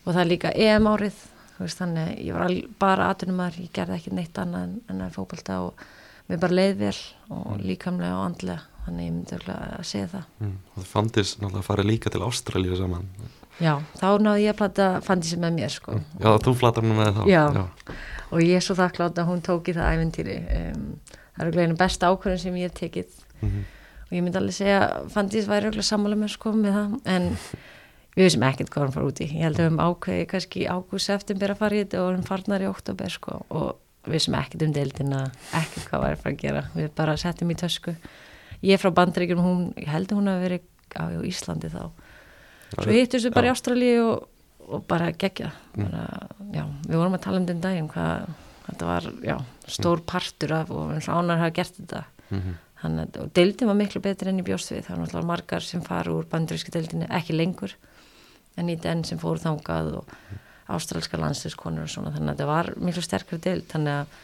og 0.06 0.14
það 0.14 0.22
er 0.22 0.30
líka 0.32 0.52
EM 0.54 0.86
árið 0.88 1.18
veist, 1.58 1.78
þannig 1.80 2.08
að 2.08 2.24
ég 2.24 2.32
var 2.38 2.46
al- 2.46 2.68
bara 2.80 3.08
aðtunumar 3.12 3.58
ég 3.60 3.70
gerði 3.74 3.96
ekki 3.98 4.12
neitt 4.16 4.38
annað 4.38 4.62
en, 4.68 4.74
en 4.88 5.00
að 5.04 5.16
fókbalta 5.18 5.60
og 5.66 5.82
mér 6.28 6.40
bara 6.40 6.54
leið 6.58 6.76
vel 6.80 6.96
og 7.34 7.58
líkamlega 7.64 8.16
og 8.18 8.24
andlega 8.30 8.60
þannig 8.86 9.04
ég 9.08 9.12
myndi 9.18 9.34
örugglega 9.36 9.78
að 9.78 9.84
segja 9.90 10.08
það 10.14 10.24
Mm. 10.40 10.54
Og 10.72 10.78
það 10.82 10.86
fandist 10.92 11.38
náttúrulega 11.40 11.58
að 11.64 11.66
fara 11.68 11.82
líka 11.84 12.10
til 12.14 12.22
Ástralíu 12.24 12.76
saman. 12.78 13.08
já, 13.60 13.74
þá 13.98 14.06
náði 14.22 14.44
ég 14.46 14.52
að 14.54 14.58
plata 14.62 14.86
fandi 15.02 15.26
sem 15.28 15.40
með 15.42 15.56
mér 15.58 15.72
sko 15.74 15.96
Já, 16.22 16.30
þú 16.46 16.54
flatar 16.56 16.84
hann 16.86 16.96
með 16.96 17.16
þá. 17.18 17.24
Já. 17.28 17.42
og 18.30 18.38
ég 18.44 18.54
er 18.56 18.60
svo 18.64 18.74
þakklátt 18.78 19.18
að 19.18 19.28
hún 19.32 19.42
tók 19.42 19.68
í 19.68 19.74
það 19.74 19.90
æventýri 19.98 20.36
um, 20.60 20.84
það 21.36 21.46
er 21.46 21.52
glæðinu 21.56 21.76
besta 21.80 22.08
ákvörðin 22.12 22.38
sem 22.44 22.54
ég 22.56 22.70
hef 22.70 22.78
tekið 22.80 23.24
Mhm. 23.42 23.64
Og 24.08 24.14
ég 24.16 24.22
myndi 24.24 24.40
alveg 24.40 24.56
segja 24.56 24.78
að 24.86 25.10
Fandís 25.14 25.48
væri 25.48 25.68
auðvitað 25.68 25.88
sammála 25.90 26.16
með 26.18 26.32
sko 26.34 26.52
með 26.56 26.78
það. 26.78 26.94
En 27.14 27.26
við 28.16 28.24
vissum 28.24 28.46
ekkert 28.48 28.72
hvað 28.72 28.86
hann 28.86 28.94
fara 28.96 29.10
út 29.10 29.20
í. 29.20 29.28
Ég 29.28 29.44
held 29.44 29.58
að 29.58 29.60
við 29.60 29.68
höfum 29.68 29.82
ákveði 29.84 30.28
kannski 30.32 30.62
í 30.64 30.70
ágúst 30.72 31.10
september 31.12 31.52
að 31.54 31.60
fara 31.60 31.76
í 31.76 31.82
þetta 31.84 32.00
og 32.04 32.08
við 32.14 32.24
farnar 32.30 32.64
í 32.64 32.70
oktober 32.70 33.14
sko. 33.14 33.36
Og 33.52 33.68
við 34.08 34.16
vissum 34.16 34.38
ekkert 34.38 34.64
um 34.64 34.72
deildina 34.74 35.20
ekkert 35.52 35.90
hvað 35.90 36.04
væri 36.06 36.16
að 36.18 36.24
fara 36.24 36.34
að 36.34 36.40
gera. 36.42 36.64
Við 36.74 36.90
bara 36.98 37.16
settum 37.20 37.52
í 37.52 37.58
tösku. 37.60 37.94
Ég 38.64 38.80
frá 38.82 38.90
bandaríkjum 38.96 39.44
hún, 39.44 39.62
ég 39.78 39.92
held 39.92 40.10
að 40.10 40.18
hún 40.18 40.32
hafi 40.32 40.46
verið 40.48 40.66
á 40.98 41.04
Íslandi 41.28 41.70
þá. 41.70 41.82
Svo 42.74 42.90
hittum 42.92 43.22
við 43.22 43.34
bara 43.36 43.48
í 43.48 43.50
Já. 43.50 43.54
Ástralíu 43.54 44.02
og, 44.08 44.26
og 44.68 44.84
bara 44.88 45.12
gegja 45.16 45.52
bara, 45.76 46.02
já, 46.52 46.64
við 46.88 46.96
vorum 46.98 47.16
að 47.16 47.22
tala 47.24 47.40
um 47.40 47.46
den 47.48 47.62
daginn 47.64 47.88
hvað 47.92 48.26
þetta 48.66 48.88
var 48.88 49.06
já, 49.24 49.36
stór 49.70 50.02
partur 50.04 50.52
af 50.58 50.72
og 50.74 50.96
ánar 50.98 51.40
hafa 51.40 51.54
gert 51.56 51.78
þetta. 51.78 52.02
Mhm. 52.28 52.56
Þannig, 52.82 53.08
að- 53.18 53.30
deildin 53.34 53.66
var 53.72 53.74
miklu 53.78 54.00
betri 54.04 54.30
enn 54.30 54.38
í 54.40 54.46
bjóst 54.46 54.70
við 54.70 54.84
það 54.86 54.94
var 54.94 55.00
náttúrulega 55.02 55.30
margar 55.32 55.64
sem 55.66 55.80
fara 55.82 56.12
úr 56.14 56.28
bandaríski 56.30 56.70
deildinni 56.74 57.08
ekki 57.10 57.34
lengur 57.34 57.72
en 58.56 58.68
í 58.70 58.76
den 58.80 59.04
sem 59.04 59.18
fóru 59.18 59.40
þangað 59.42 59.92
og 60.00 60.12
ástralska 60.68 61.18
landsliðskonur 61.18 61.86
og 61.86 61.90
svona. 61.90 62.12
Þannig 62.14 62.28
að 62.28 62.34
þetta 62.36 62.46
var 62.50 62.70
miklu 62.76 63.02
sterkari 63.02 63.40
deild. 63.40 63.64
Þannig 63.70 63.94
að 63.94 64.18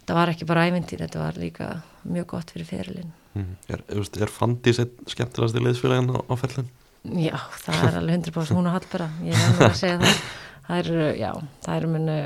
þetta 0.00 0.16
var 0.18 0.32
ekki 0.34 0.48
bara 0.50 0.66
ævintýr 0.68 1.02
þetta 1.06 1.22
var 1.22 1.38
líka 1.40 1.68
mjög 2.04 2.26
gott 2.34 2.50
fyrir 2.54 2.68
ferilinn. 2.68 3.12
Mhm. 3.34 3.54
Er, 3.68 3.82
er 3.88 4.00
einn 4.82 4.90
skemmtilegast 5.08 5.56
í 5.56 5.62
liðsfélagin 5.64 6.12
á, 6.14 6.18
á 6.28 6.34
fellin? 6.38 6.68
Já, 7.08 7.36
það 7.62 7.84
er 7.88 7.96
alveg 8.00 8.18
100% 8.18 8.56
hún 8.58 8.66
og 8.68 8.74
Hallbera, 8.74 9.06
ég 9.24 9.34
er 9.38 9.62
að 9.68 9.74
segja 9.78 9.98
það. 10.02 10.22
Það 10.68 10.78
er, 10.82 11.16
já, 11.16 11.30
það 11.64 11.76
er 11.78 11.86
munu 11.88 12.16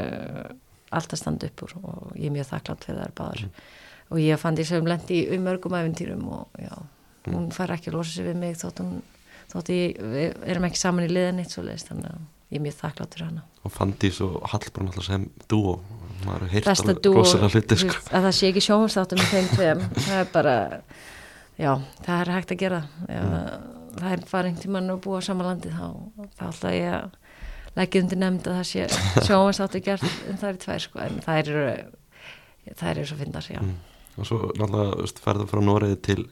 alltaf 0.92 1.20
standa 1.20 1.46
upp 1.46 1.62
úr 1.66 1.74
og 1.82 2.16
ég 2.18 2.26
er 2.26 2.34
mjög 2.34 2.48
þakklátt 2.50 2.86
fyrir 2.88 3.04
þær 3.04 3.12
báðar 3.20 3.44
og 4.12 4.20
ég 4.20 4.38
fann 4.40 4.58
því 4.58 4.66
sem 4.68 4.86
lendi 4.92 5.22
í 5.22 5.24
um 5.36 5.46
mörgum 5.48 5.74
æfintýrum 5.78 6.26
og 6.36 6.60
já, 6.60 6.74
hún 7.30 7.48
fær 7.54 7.72
ekki 7.76 7.90
að 7.92 7.96
losa 7.98 8.12
sig 8.18 8.28
við 8.28 8.38
mig 8.42 8.58
þótt 8.60 8.82
hún, 8.84 9.00
þótt 9.52 9.72
ég, 9.72 9.96
við 10.12 10.46
erum 10.52 10.68
ekki 10.68 10.80
saman 10.82 11.06
í 11.08 11.10
liðan 11.12 11.40
eitt 11.42 11.54
svo 11.54 11.64
leiðist, 11.66 11.88
þannig 11.92 12.10
að 12.12 12.20
ég 12.52 12.60
er 12.60 12.64
mjög 12.66 12.78
þakklátt 12.82 13.16
fyrir 13.16 13.30
hana 13.30 13.44
Og 13.62 13.70
fandís 13.72 14.16
og 14.24 14.38
Hallbrún 14.50 14.88
alltaf 14.90 15.04
sem 15.06 15.24
dúo. 15.48 15.76
Maður 16.26 16.42
hefur 16.42 16.50
heyrt 16.56 16.66
Besta 16.66 16.88
alveg 16.90 17.14
rosalega 17.16 17.50
hluti, 17.54 17.76
sko. 17.78 17.94
að 18.10 18.24
það 18.26 18.34
sé 18.38 18.48
ekki 18.50 18.62
sjónvastáttum 18.66 19.20
með 19.22 19.30
þeim 19.32 19.48
tveim, 19.52 19.80
það 20.02 20.18
er 20.18 20.28
bara 20.34 20.56
já, 21.62 21.70
það 22.02 22.16
er 22.24 22.30
hægt 22.36 22.52
að 22.54 22.60
gera 22.62 22.80
ef 23.06 23.30
það 23.92 24.12
er 24.16 24.22
bara 24.32 24.48
einhvern 24.48 24.60
tímann 24.62 24.90
að 24.94 25.00
búa 25.04 25.18
á 25.20 25.26
sama 25.26 25.46
landi 25.46 25.70
þá, 25.72 25.86
þá 26.38 26.44
ætla 26.48 26.70
ég 26.74 26.94
að 26.96 27.16
leggja 27.76 28.02
undir 28.04 28.20
nefnd 28.22 28.46
að 28.50 28.58
það 28.58 28.68
sé 28.70 28.86
sjónvastáttu 29.28 29.82
gert 29.84 30.06
en 30.30 30.38
það 30.42 30.48
er 30.52 30.60
tvær 30.66 30.84
sko, 30.86 31.02
en 31.06 31.18
það 31.26 31.40
eru 31.42 31.64
það 32.72 32.90
eru 32.94 33.08
svo 33.10 33.18
fyndar, 33.22 33.48
já 33.52 33.60
Mm. 33.62 33.74
Og 34.20 34.28
svo 34.28 34.38
náttúrulega 34.58 35.22
ferðu 35.24 35.46
frá 35.48 35.62
Noreði 35.64 35.98
til 36.04 36.24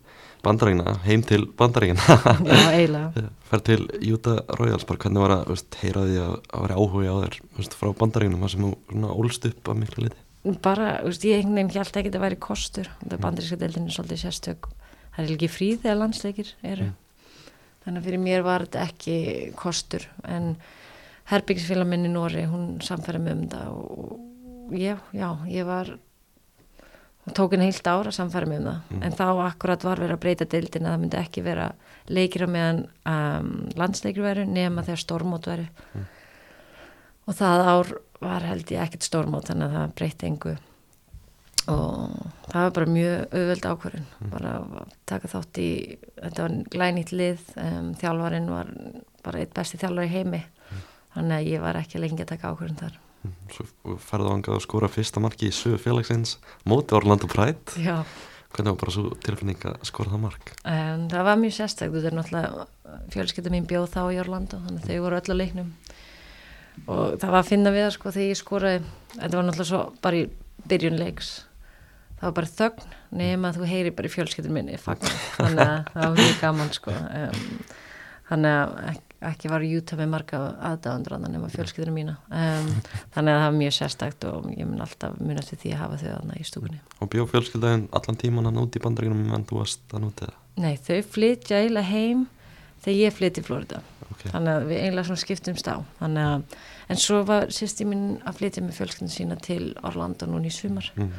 bandaríkina, 0.45 0.97
heim 1.05 1.23
til 1.27 1.47
bandaríkina. 1.59 2.01
já, 2.45 2.65
eiginlega. 2.73 3.29
Ferð 3.51 3.65
til 3.67 3.87
Utah 4.15 4.41
Royals, 4.59 4.87
bara 4.89 5.03
hvernig 5.05 5.25
var 5.25 5.37
að 5.37 5.63
heyra 5.83 6.07
því 6.09 6.19
að, 6.25 6.35
að 6.49 6.67
vera 6.67 6.81
áhuga 6.81 7.15
á 7.15 7.17
þér 7.25 7.39
veist, 7.59 7.77
frá 7.77 7.93
bandaríkinum, 8.01 8.45
það 8.45 8.53
sem 8.55 8.67
þú 8.67 9.13
ólst 9.15 9.49
upp 9.51 9.71
að 9.73 9.81
miklu 9.83 10.07
liti. 10.07 10.27
bara, 10.65 10.91
veist, 11.05 11.25
ég 11.29 11.41
einhvern 11.41 11.59
veginn 11.59 11.73
held 11.77 12.01
ekki 12.01 12.13
að 12.13 12.19
það 12.19 12.27
væri 12.27 12.41
kostur, 12.49 12.91
það 13.05 13.25
bandaríska 13.27 13.61
deildin 13.61 13.89
er 13.89 13.97
svolítið 13.97 14.23
sérstök, 14.25 14.69
það 15.17 15.25
er 15.25 15.33
ekki 15.37 15.51
frí 15.53 15.71
þegar 15.83 16.01
landsleikir 16.01 16.53
eru. 16.73 16.91
Þannig 17.81 18.03
að 18.03 18.07
fyrir 18.09 18.21
mér 18.21 18.45
var 18.45 18.67
þetta 18.67 18.85
ekki 18.85 19.17
kostur. 19.57 20.05
En 20.29 20.53
herbyggisfélag 21.31 21.89
minn 21.89 22.09
í 22.09 22.13
Nóri, 22.13 22.45
hún 22.51 22.75
samfæra 22.85 23.21
mig 23.23 23.37
um 23.37 23.47
það 23.53 23.77
og 23.81 24.77
já, 24.77 24.97
já, 25.17 25.29
ég 25.49 25.69
var 25.69 25.95
hún 27.27 27.37
tók 27.37 27.53
henni 27.55 27.69
heilt 27.69 27.87
ára 27.87 28.09
að 28.09 28.17
samfæra 28.17 28.49
mig 28.49 28.63
um 28.63 28.71
það. 28.71 28.95
En 29.05 29.17
þá 29.19 29.27
akkurat 29.47 29.85
var 29.85 30.01
verið 30.01 30.17
að 30.17 30.23
breyta 30.25 30.47
deildin 30.49 30.87
að 30.87 30.95
það 30.95 31.03
myndi 31.05 31.21
ekki 31.21 31.45
vera 31.45 31.67
leikir 32.09 32.47
á 32.47 32.49
meðan 32.51 32.81
um, 33.07 33.51
landsleikir 33.77 34.25
veru 34.25 34.47
nema 34.49 34.85
þegar 34.87 35.03
stórmót 35.05 35.47
veru 35.51 35.69
og 37.29 37.37
það 37.39 37.69
ár 37.69 37.93
var 38.21 38.45
held 38.49 38.73
ég 38.75 38.83
ekkert 38.83 39.07
stórmót 39.07 39.49
þannig 39.49 39.69
að 39.69 39.77
það 39.77 39.93
breytti 40.01 40.29
engu. 40.29 40.55
Og 41.71 42.17
það 42.49 42.65
var 42.65 42.73
bara 42.79 42.95
mjög 42.95 43.37
auðveld 43.37 43.69
ákvörðun. 43.69 44.09
Bara 44.33 44.55
að 44.57 44.97
taka 45.07 45.31
þátt 45.31 45.61
í 45.61 45.69
þetta 46.17 46.47
var 46.47 46.57
glænýtt 46.75 47.13
lið 47.15 47.45
um, 47.61 47.93
þjálfarinn 48.01 48.51
var 48.51 48.73
bara 49.25 49.45
eitt 49.45 49.55
besti 49.55 49.79
þjálfar 49.81 50.09
í 50.09 50.15
heimi. 50.17 50.43
Þannig 51.15 51.37
að 51.37 51.53
ég 51.53 51.63
var 51.63 51.79
ekki 51.81 52.03
lengi 52.03 52.25
að 52.25 52.33
taka 52.35 52.53
ákvörðun 52.53 52.81
þar. 52.81 52.99
Mm. 52.99 53.10
Svo 53.53 53.67
ferðu 54.01 54.31
angað 54.33 54.57
að 54.57 54.65
skora 54.65 54.89
fyrsta 54.89 55.21
marki 55.21 55.51
í 55.51 55.55
sögu 55.55 55.79
félagsins 55.83 56.39
móti 56.69 56.95
Orlando 56.97 57.29
Pride. 57.31 57.77
Já, 57.83 58.03
Hvernig 58.51 58.73
var 58.73 58.79
bara 58.81 58.93
svo 58.97 59.11
tilfinning 59.23 59.61
að 59.69 59.77
skora 59.87 60.11
það 60.11 60.23
mark? 60.25 60.49
en 60.67 61.05
það 61.13 61.27
var 61.29 61.37
mjög 61.39 61.53
sérstakt 61.55 61.93
þetta 61.95 62.09
er 62.11 62.17
náttúrulega 62.17 62.65
fjölskylda 63.15 63.53
mín 63.55 63.67
bjóð 63.71 63.85
þá 63.93 64.01
í 64.11 64.17
Orlando 64.19 64.59
þannig 64.65 64.81
að 64.83 64.89
þau 64.91 65.05
voru 65.05 65.19
öll 65.21 65.31
á 65.31 65.41
leiknum. 65.41 65.69
Og 66.87 67.05
það 67.21 67.31
var 67.31 67.39
að 67.45 67.51
finna 67.53 67.71
við 67.77 67.85
það 67.85 67.93
sko 67.99 68.13
þegar 68.17 68.31
ég 68.33 68.41
skoraði 68.41 68.81
þetta 69.21 69.37
var 69.37 69.47
náttúrulega 69.51 69.69
svo 69.71 69.83
bara 70.03 70.19
í 70.19 70.25
byrjun 70.73 70.99
leiks. 70.99 71.31
Það 72.17 72.27
var 72.27 72.35
bara 72.41 72.51
þögn 72.57 72.97
nema 73.21 73.49
að 73.53 73.61
þú 73.61 73.69
heyri 73.71 73.93
bara 74.01 74.11
í 74.11 74.15
fjölskyldun 74.17 74.57
minni 74.57 74.81
þannig 74.83 75.63
að 75.63 75.93
það 75.93 76.03
var 76.03 76.19
mjög 76.19 76.41
gaman 76.43 76.75
sko. 76.75 76.97
Um, 77.21 77.47
þannig 78.33 78.59
að 78.59 79.01
ekki, 79.29 79.51
var 79.53 79.65
Utah 79.65 80.01
með 80.01 80.11
marga 80.15 80.41
aðdáðandur 80.71 81.15
annað 81.17 81.35
nema 81.35 81.51
fjölskyldunum 81.53 81.97
mína 81.99 82.17
um, 82.33 82.71
þannig 83.15 83.35
að 83.35 83.41
það 83.41 83.47
var 83.47 83.57
mjög 83.59 83.77
sérstakt 83.77 84.27
og 84.31 84.49
ég 84.55 84.69
mun 84.69 84.85
alltaf 84.85 85.21
munast 85.21 85.55
við 85.55 85.63
því 85.65 85.73
að 85.75 85.83
hafa 85.83 86.01
þau 86.01 86.11
aðna 86.15 86.41
í 86.41 86.47
stúkunni. 86.49 86.81
Og 87.01 87.13
bjó 87.13 87.27
fjölskyldaðin 87.31 87.87
allan 88.01 88.21
tíman 88.21 88.49
hann 88.49 88.61
út 88.63 88.77
í 88.79 88.85
bandaríkinum 88.85 89.23
meðan 89.27 89.47
þú 89.51 89.61
varst 89.61 89.95
hann 89.95 90.09
út 90.09 90.25
eða? 90.25 90.37
Nei, 90.61 90.75
þau 90.81 90.99
flytja 91.15 91.61
eiginlega 91.61 91.93
heim 91.93 92.27
þegar 92.81 92.99
ég 93.01 93.17
flytti 93.19 93.43
í 93.43 93.47
Florida. 93.47 93.83
Ok. 94.11 94.25
þannig 94.33 94.53
að 94.53 94.65
við 94.67 94.81
eiginlega 94.81 95.07
svona 95.07 95.23
skiptumst 95.23 95.69
á 95.71 95.77
þannig 96.01 96.27
að, 96.27 96.57
en 96.91 96.99
svo 96.99 97.21
var 97.29 97.53
sérst 97.55 97.83
ég 97.85 97.89
minn 97.89 98.07
að 98.27 98.41
flytja 98.41 98.65
með 98.65 98.81
fjölskyldin 98.81 99.13
sína 99.15 99.37
til 99.39 99.63
Orlando 99.87 100.27
núna 100.27 100.51
í 100.51 100.55
sumar. 100.55 100.89
Mm. 100.97 101.13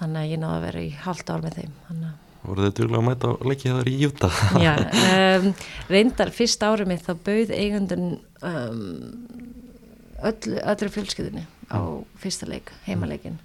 þannig 0.00 0.22
að 0.22 0.32
ég 0.32 0.40
náði 0.42 0.56
að 0.56 0.64
vera 0.66 0.82
í 0.82 0.92
halvt 1.04 1.30
ár 1.30 1.44
með 1.44 1.58
þeim. 1.58 1.74
Þannig 1.88 2.08
að 2.08 2.21
Voru 2.42 2.66
þið 2.66 2.74
duglega 2.78 2.98
að 2.98 3.06
mæta 3.06 3.30
á 3.30 3.34
leikið 3.46 3.76
þar 3.76 3.90
í 3.90 3.96
Utah? 4.08 4.40
Já, 4.62 4.72
um, 5.38 5.48
reyndar 5.92 6.32
fyrst 6.34 6.64
árið 6.66 6.90
mitt 6.90 7.06
þá 7.06 7.12
bauð 7.28 7.52
eigundun 7.54 8.08
um, 8.42 8.82
öll, 10.26 10.58
öllri 10.58 10.90
fjölskyldinni 10.96 11.46
á 11.70 11.80
fyrsta 12.22 12.48
leik, 12.50 12.72
heimaleikin 12.88 13.38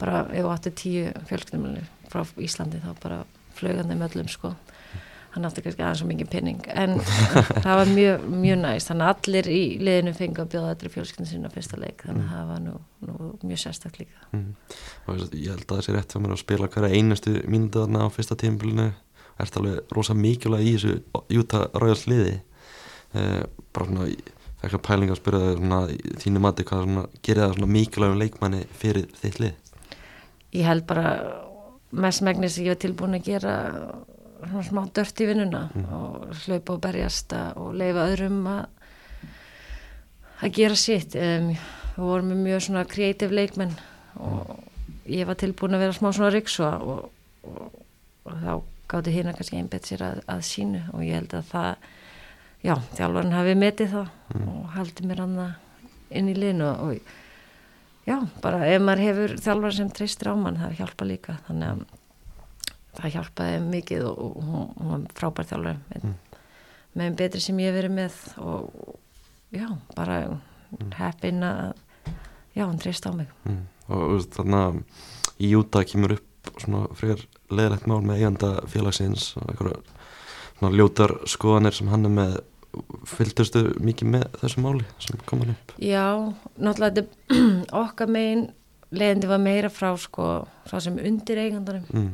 bara 0.00 0.26
ef 0.28 0.44
þú 0.44 0.52
átti 0.52 0.74
tíu 0.76 1.08
fjölskyldinni 1.30 1.86
frá 2.12 2.22
Íslandi 2.44 2.82
þá 2.84 2.92
bara 3.00 3.22
flögandi 3.56 3.96
með 3.96 4.18
öllum 4.18 4.28
sko 4.30 4.52
hann 5.36 5.48
átti 5.48 5.64
kannski 5.64 5.84
aðeins 5.84 6.02
svo 6.02 6.08
mikið 6.10 6.30
pinning 6.32 6.68
en 6.72 6.96
það 7.64 7.80
var 7.80 7.90
mjög, 7.92 8.26
mjög 8.44 8.60
næst 8.62 8.90
þannig 8.90 9.06
að 9.06 9.12
allir 9.14 9.48
í 9.52 9.62
liðinu 9.86 10.14
fengi 10.16 10.42
að 10.42 10.52
bjóða 10.54 10.74
öllri 10.74 10.92
fjölskyldinu 10.94 11.30
sína 11.30 11.52
fyrsta 11.52 11.80
leik. 11.80 12.06
Þannig 12.06 12.26
að 12.26 12.36
það 12.36 12.52
var 12.52 12.62
nú, 12.64 12.76
nú 13.08 13.30
mjög 13.44 13.62
sérstak 13.62 13.98
líka. 14.00 14.28
Mm. 14.32 14.48
Ég 15.36 15.50
held 15.52 15.66
að 15.66 15.74
það 15.74 15.82
sé 15.86 15.96
rétt 15.96 16.16
fyrir 16.16 16.26
mér 16.26 16.36
að 16.36 16.42
spila 16.42 16.70
hverja 16.72 17.00
einustu 17.00 17.34
mínútu 17.44 17.84
þarna 17.84 18.06
á 18.06 18.14
fyrsta 18.16 18.38
tímabilinu. 18.40 18.88
Ert 19.36 19.60
alveg 19.60 19.92
rosa 19.92 20.16
mikilvæg 20.16 20.64
í 20.64 20.74
þessu 20.78 21.26
Utah 21.36 21.66
Royals 21.76 22.06
liði. 22.08 22.38
Eh, 23.12 23.42
Bara 23.76 23.90
svona, 23.90 24.06
ég 24.08 24.70
fekk 24.72 24.88
að 24.88 25.18
spyrja 25.18 25.80
í 25.92 25.96
þínu 26.22 26.40
mati 26.40 26.64
hvað 26.64 26.86
svona, 26.86 27.02
gerir 27.20 27.42
það 27.42 27.56
svona 27.58 27.72
mikilvægum 27.74 28.22
leikmanni 28.22 28.62
fyrir 28.80 29.10
þitt 29.20 29.40
lið? 29.42 29.74
Ég 30.56 30.64
held 30.64 30.86
bara 30.88 31.10
mest 31.92 32.24
megnis 32.24 32.56
ég 32.60 32.72
var 32.72 32.80
tilbúin 32.80 33.18
að 33.18 33.26
gera 33.28 33.56
smá 34.66 34.82
dört 34.94 35.20
í 35.22 35.28
vinnuna 35.28 35.62
og 35.92 36.30
hlaupa 36.44 36.76
og 36.76 36.80
berjast 36.84 37.32
að- 37.36 37.56
og 37.62 37.74
leifa 37.74 38.06
öðrum 38.12 38.46
að 38.50 38.64
að 40.42 40.52
gera 40.52 40.76
sitt. 40.76 41.16
Um, 41.16 41.52
við 41.96 42.04
vorum 42.04 42.32
með 42.32 42.40
mjög 42.44 42.64
svona 42.66 42.84
kreatív 42.84 43.32
leikmenn 43.32 43.76
og 44.20 44.56
ég 45.08 45.28
var 45.28 45.38
tilbúin 45.40 45.76
að 45.76 45.84
vera 45.86 45.96
smá 45.96 46.10
svona 46.12 46.32
riksa 46.34 46.72
og, 46.84 47.10
og, 47.46 47.84
og 48.26 48.40
þá 48.42 48.50
gáttu 48.90 49.14
hérna 49.14 49.34
kannski 49.36 49.60
einbett 49.60 49.88
sér 49.88 50.04
að, 50.04 50.24
að 50.30 50.42
sínu 50.46 50.82
og 50.92 51.04
ég 51.06 51.16
held 51.18 51.36
að 51.38 51.48
það 51.50 51.70
já, 52.66 52.74
þjálfarinn 52.98 53.36
hafi 53.36 53.54
metið 53.58 53.94
það 53.94 54.10
mm. 54.34 54.48
og 54.52 54.66
haldi 54.76 55.06
mér 55.06 55.22
hann 55.24 55.38
inn 56.10 56.30
í 56.30 56.36
linu 56.36 56.68
og, 56.68 56.82
og 56.86 58.06
já, 58.06 58.18
bara 58.44 58.66
ef 58.68 58.82
maður 58.84 59.04
hefur 59.06 59.36
þjálfarinn 59.40 59.78
sem 59.80 59.92
treystir 59.96 60.30
á 60.30 60.34
mann, 60.38 60.60
það 60.60 60.76
hjálpa 60.80 61.08
líka. 61.08 61.38
Þannig 61.48 61.72
að 61.72 61.95
það 62.96 63.14
hjálpaði 63.16 63.58
mikið 63.66 64.06
og, 64.10 64.38
hún, 64.46 64.68
hún 64.78 64.92
var 64.92 65.06
frábær 65.18 65.48
þjálfarinn 65.50 66.02
mm. 66.02 66.14
með 67.00 67.18
betri 67.20 67.42
sem 67.44 67.60
ég 67.62 67.70
hef 67.70 67.78
verið 67.80 67.96
með 67.96 68.20
og 68.42 68.94
já, 69.54 69.68
bara 69.96 70.20
mm. 70.26 70.94
heppin 70.98 71.44
að 71.46 71.74
já, 72.56 72.64
hann 72.64 72.80
treyst 72.82 73.08
á 73.08 73.12
mig 73.16 73.30
mm. 73.44 73.62
og 73.92 74.26
þannig 74.36 74.62
að 74.62 74.80
í 75.36 75.52
Júta 75.52 75.84
kemur 75.86 76.16
upp 76.16 76.52
svona 76.62 76.86
frekar 76.96 77.24
leðilegt 77.52 77.88
mál 77.90 78.00
með 78.06 78.20
eiganda 78.20 78.52
félagsins 78.70 79.32
og 79.40 79.50
eitthvað 79.50 80.76
ljótar 80.76 81.18
skoðanir 81.28 81.76
sem 81.76 81.90
hann 81.92 82.08
er 82.08 82.14
með 82.14 82.36
fylgdustu 83.08 83.62
mikið 83.80 84.12
með 84.16 84.24
þessu 84.40 84.62
máli 84.64 84.86
sem 85.02 85.20
kom 85.28 85.42
hann 85.44 85.54
upp? 85.54 85.74
Já, 85.80 86.06
náttúrulega 86.60 87.06
okkar 87.84 88.10
megin 88.12 88.48
leðindi 88.96 89.30
var 89.30 89.42
meira 89.42 89.70
frá 89.72 89.90
sko 90.00 90.46
frá 90.68 90.80
sem 90.82 90.98
undir 91.00 91.40
eigandarum 91.42 91.86
mm. 91.90 92.10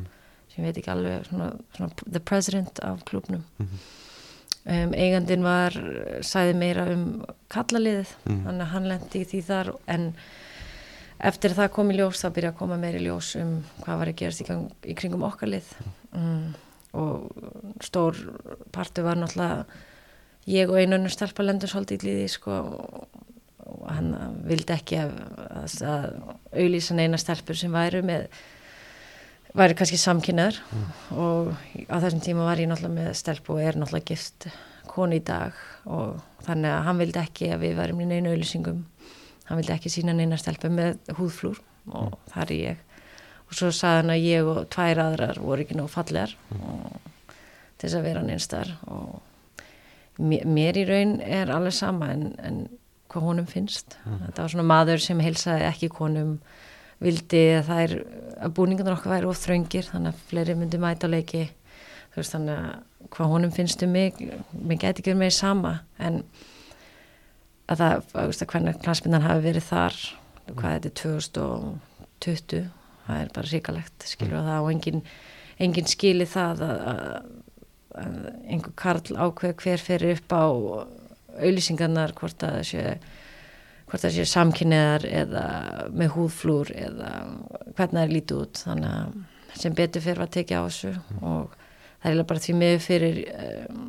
Sem 0.53 0.65
veit 0.65 0.77
ekki 0.77 0.91
alveg 0.93 1.27
svona, 1.27 1.51
svona 1.75 2.07
the 2.07 2.21
president 2.21 2.79
af 2.85 3.03
klubnum 3.09 3.43
mm 3.57 3.67
-hmm. 3.67 4.83
um, 4.85 4.93
eigandin 4.93 5.43
var 5.43 5.77
sæði 6.21 6.53
meira 6.53 6.87
um 6.93 7.25
kallaliðið 7.49 8.15
mm. 8.25 8.43
þannig 8.45 8.65
að 8.65 8.73
hann 8.73 8.87
lendi 8.87 9.21
í 9.21 9.29
því 9.31 9.41
þar 9.49 9.73
en 9.87 10.13
eftir 11.19 11.55
það 11.55 11.71
kom 11.71 11.91
í 11.91 11.97
ljós 11.97 12.23
þá 12.23 12.29
byrja 12.33 12.51
að 12.51 12.57
koma 12.59 12.77
meiri 12.77 12.99
ljós 12.99 13.35
um 13.35 13.63
hvað 13.81 13.97
var 13.97 14.07
að 14.07 14.15
gerast 14.15 14.41
í, 14.41 14.47
gang, 14.47 14.71
í 14.85 14.93
kringum 14.93 15.23
okkar 15.23 15.49
lið 15.49 15.73
mm. 16.11 16.53
og 16.93 17.31
stór 17.81 18.15
partu 18.71 19.03
var 19.03 19.17
náttúrulega 19.17 19.65
ég 20.45 20.69
og 20.69 20.79
einu 20.79 20.95
önnur 20.95 21.13
stelpa 21.13 21.43
lendur 21.43 21.69
svolítið 21.69 22.03
í 22.03 22.15
því 22.17 22.27
sko 22.27 22.57
og 23.63 23.85
hann 23.87 24.11
vildi 24.47 24.73
ekki 24.75 24.99
að, 24.99 25.13
að 25.87 26.09
auðlýsa 26.51 26.97
neina 26.97 27.19
stelpur 27.21 27.57
sem 27.57 27.71
væru 27.73 28.03
með 28.05 28.27
væri 29.53 29.77
kannski 29.77 29.99
samkynnaður 30.01 30.59
mm. 30.63 30.85
og 31.21 31.51
á 31.89 31.95
þessum 32.01 32.23
tíma 32.25 32.47
var 32.47 32.61
ég 32.61 32.69
náttúrulega 32.71 32.97
með 32.97 33.17
stelp 33.19 33.49
og 33.53 33.61
er 33.61 33.77
náttúrulega 33.77 34.09
gift 34.13 34.47
koni 34.89 35.19
í 35.21 35.25
dag 35.25 35.57
og 35.85 36.21
þannig 36.45 36.73
að 36.73 36.87
hann 36.87 37.01
vildi 37.01 37.21
ekki 37.21 37.51
að 37.53 37.65
við 37.65 37.77
varum 37.79 38.01
í 38.03 38.09
neina 38.09 38.33
auðlýsingum 38.33 38.81
hann 39.49 39.59
vildi 39.59 39.75
ekki 39.75 39.91
sína 39.93 40.15
neina 40.17 40.39
stelpu 40.41 40.71
með 40.73 40.97
húðflúr 41.19 41.61
og 41.91 42.09
mm. 42.09 42.17
það 42.33 42.43
er 42.45 42.55
ég 42.57 42.83
og 43.43 43.57
svo 43.57 43.71
saði 43.75 44.01
hann 44.01 44.13
að 44.15 44.25
ég 44.25 44.49
og 44.49 44.61
tvær 44.73 45.03
aðrar 45.03 45.41
voru 45.43 45.65
ekki 45.65 45.77
nóg 45.77 45.91
fallegar 45.93 46.33
mm. 46.53 47.11
til 47.77 47.87
þess 47.87 47.99
að 47.99 48.07
vera 48.07 48.25
neinstar 48.25 48.73
og 48.87 49.19
mér, 50.17 50.47
mér 50.49 50.81
í 50.81 50.87
raun 50.89 51.19
er 51.21 51.53
alveg 51.53 51.75
sama 51.77 52.09
en, 52.15 52.31
en 52.41 52.63
hvað 53.11 53.27
honum 53.29 53.49
finnst 53.49 53.97
mm. 54.01 54.19
þetta 54.27 54.45
var 54.45 54.55
svona 54.55 54.69
maður 54.73 55.03
sem 55.05 55.21
heilsaði 55.21 55.67
ekki 55.69 55.91
konum 55.93 56.37
vildi 57.01 57.43
að 57.57 57.67
það 57.69 57.83
er 57.83 57.93
að 58.43 58.55
búningarnar 58.57 58.97
okkar 58.97 59.15
væri 59.15 59.29
ofþröngir 59.31 59.89
þannig 59.89 60.13
að 60.13 60.25
fleiri 60.29 60.55
myndi 60.59 60.81
mæta 60.81 61.09
á 61.09 61.13
leiki 61.13 61.45
þú 62.13 62.19
veist 62.19 62.35
þannig 62.35 62.59
að 62.59 63.07
hvað 63.13 63.31
honum 63.33 63.53
finnst 63.53 63.83
um 63.85 63.93
mig 63.93 64.19
mér 64.19 64.81
geti 64.81 65.01
ekki 65.01 65.11
verið 65.11 65.21
með 65.23 65.33
sama 65.37 65.73
en 65.99 66.21
að 67.71 67.79
það, 67.79 68.05
að 68.13 68.29
veist 68.29 68.45
að 68.45 68.51
hvernig 68.53 68.81
klassmyndan 68.83 69.25
hafi 69.25 69.45
verið 69.47 69.67
þar 69.69 69.99
hvað 70.51 70.75
þetta 70.75 70.91
er 70.91 70.97
2020 71.01 72.65
það 73.05 73.21
er 73.21 73.31
bara 73.35 73.51
síkalegt 73.51 74.07
skilur 74.07 74.37
mm. 74.39 74.49
það 74.49 74.65
og 74.65 74.71
engin, 74.73 75.01
engin 75.63 75.89
skili 75.91 76.27
það 76.29 76.63
að, 76.67 76.83
að 78.03 78.29
einhver 78.47 78.75
karl 78.79 79.17
ákveð 79.17 79.55
hver 79.63 79.83
fyrir 79.83 80.17
upp 80.17 80.35
á 80.35 80.43
auðlýsingarnar 81.43 82.13
hvort 82.17 82.45
að 82.45 82.61
sé 82.69 82.85
hvort 83.93 84.01
það 84.07 84.15
sé 84.15 84.23
samkynniðar 84.25 85.03
eða 85.05 85.45
með 85.93 86.15
húðflúr 86.15 86.71
eða 86.73 87.09
hvernig 87.77 87.93
það 87.93 88.03
er 88.03 88.13
lítið 88.13 88.39
út. 88.41 88.61
Þannig 88.65 88.93
að 88.97 89.59
sem 89.61 89.75
betur 89.77 90.01
fyrir 90.01 90.23
að 90.23 90.31
tekja 90.33 90.61
á 90.61 90.65
þessu 90.65 90.93
og 91.21 91.51
það 92.01 92.07
er 92.09 92.29
bara 92.31 92.41
því 92.41 92.55
með 92.57 92.77
fyrir 92.81 93.19
um, 93.37 93.83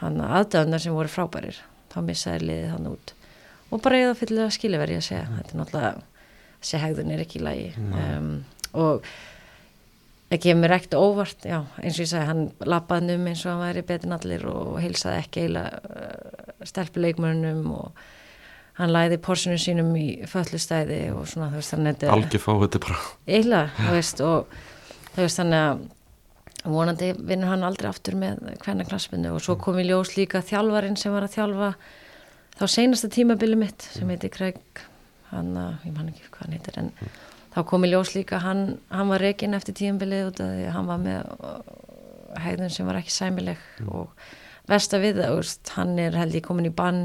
hann 0.00 0.18
aðdöðunar 0.26 0.82
sem 0.82 0.96
voru 0.96 1.12
frábærir. 1.12 1.60
Þá 1.92 1.98
missaði 2.08 2.48
liðið 2.48 2.72
hann 2.72 2.88
út. 2.90 3.12
Og 3.70 3.84
bara 3.84 4.00
eða 4.02 4.16
fyrir 4.18 4.42
að 4.42 4.56
skilja 4.56 4.80
verið 4.82 4.98
að 4.98 5.06
segja. 5.06 5.28
Þetta 5.36 5.54
er 5.54 5.60
náttúrulega, 5.60 6.24
þessi 6.58 6.80
hegðun 6.82 7.12
er 7.14 7.22
ekki 7.22 7.38
í 7.38 7.44
lagi. 7.46 7.68
Um, 7.78 8.32
og 8.72 9.06
það 10.32 10.42
kemur 10.48 10.74
ekkert 10.74 10.96
óvart 10.98 11.46
já, 11.46 11.60
eins 11.78 11.94
og 11.94 12.02
ég 12.02 12.10
sagði, 12.10 12.26
hann 12.32 12.42
lappaði 12.74 13.20
um 13.20 13.30
eins 13.30 13.44
og 13.46 13.52
hann 13.52 13.62
væri 13.68 13.84
betin 13.92 14.16
allir 14.16 14.48
og 14.50 14.74
heilsaði 14.82 15.22
ekki 15.22 15.46
eila 15.46 15.64
uh, 15.78 16.66
stelpuleikmörnum 16.66 17.70
og 17.76 18.02
hann 18.78 18.92
læði 18.92 19.18
porsinu 19.22 19.58
sínum 19.60 19.90
í 19.98 20.06
föllustæði 20.28 21.00
og 21.14 21.26
svona 21.28 21.50
þú 21.52 21.60
veist 21.60 21.74
þannig 21.74 22.06
að 22.06 22.14
algjör 22.14 22.44
fáið 22.44 22.62
þetta 22.66 22.84
bara 22.86 23.00
eila, 23.26 23.64
þú 23.78 23.96
veist 23.96 24.22
og 24.24 24.54
þú 25.12 25.24
veist 25.26 25.42
þannig 25.42 25.66
að 25.66 25.82
vonandi 26.72 27.10
vinnur 27.18 27.50
hann 27.50 27.66
aldrei 27.66 27.90
aftur 27.90 28.16
með 28.18 28.40
hvernig 28.62 28.88
klassbundu 28.88 29.32
og 29.34 29.42
svo 29.42 29.58
kom 29.60 29.80
í 29.82 29.86
ljós 29.88 30.14
líka 30.16 30.44
þjálfarin 30.46 30.96
sem 31.00 31.14
var 31.14 31.26
að 31.26 31.36
þjálfa 31.36 31.72
þá 32.58 32.64
seinasta 32.70 33.10
tímabili 33.12 33.58
mitt 33.58 33.88
sem 33.94 34.08
heiti 34.12 34.30
Craig. 34.32 34.60
Hann, 35.32 35.54
ég 35.82 35.94
man 35.94 36.10
ekki 36.10 36.28
hvað 36.28 36.44
hann 36.44 36.56
heitir 36.56 36.78
en 36.78 36.90
mm. 36.92 37.16
þá 37.54 37.58
kom 37.70 37.86
í 37.86 37.90
ljós 37.90 38.12
líka 38.14 38.42
hann, 38.44 38.76
hann 38.92 39.08
var 39.10 39.24
reygin 39.24 39.56
eftir 39.56 39.76
tíumbilið 39.78 40.28
út 40.28 40.42
af 40.44 40.52
því 40.52 40.66
að 40.68 40.76
hann 40.76 40.90
var 40.90 41.02
með 41.02 41.30
hægðun 42.42 42.74
sem 42.74 42.88
var 42.88 43.00
ekki 43.00 43.14
sæmileg. 43.14 43.66
Mm. 43.80 43.90
og 43.96 44.70
versta 44.70 45.00
við 45.02 45.22
það, 45.22 45.54
hann 45.76 45.96
er 45.98 46.18
held 46.20 46.36
ég 46.36 46.46
komin 46.46 46.68
í 46.68 46.74
bann 46.74 47.02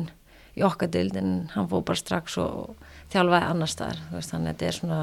í 0.58 0.66
okkadild 0.66 1.18
en 1.20 1.32
hann 1.54 1.70
fóð 1.70 1.86
bara 1.92 2.02
strax 2.02 2.38
og 2.42 2.76
þjálfaði 3.14 3.50
annar 3.54 3.72
staðar, 3.72 4.04
þannig 4.12 4.36
að 4.36 4.48
þetta 4.52 4.68
er 4.68 4.78
svona 4.78 5.02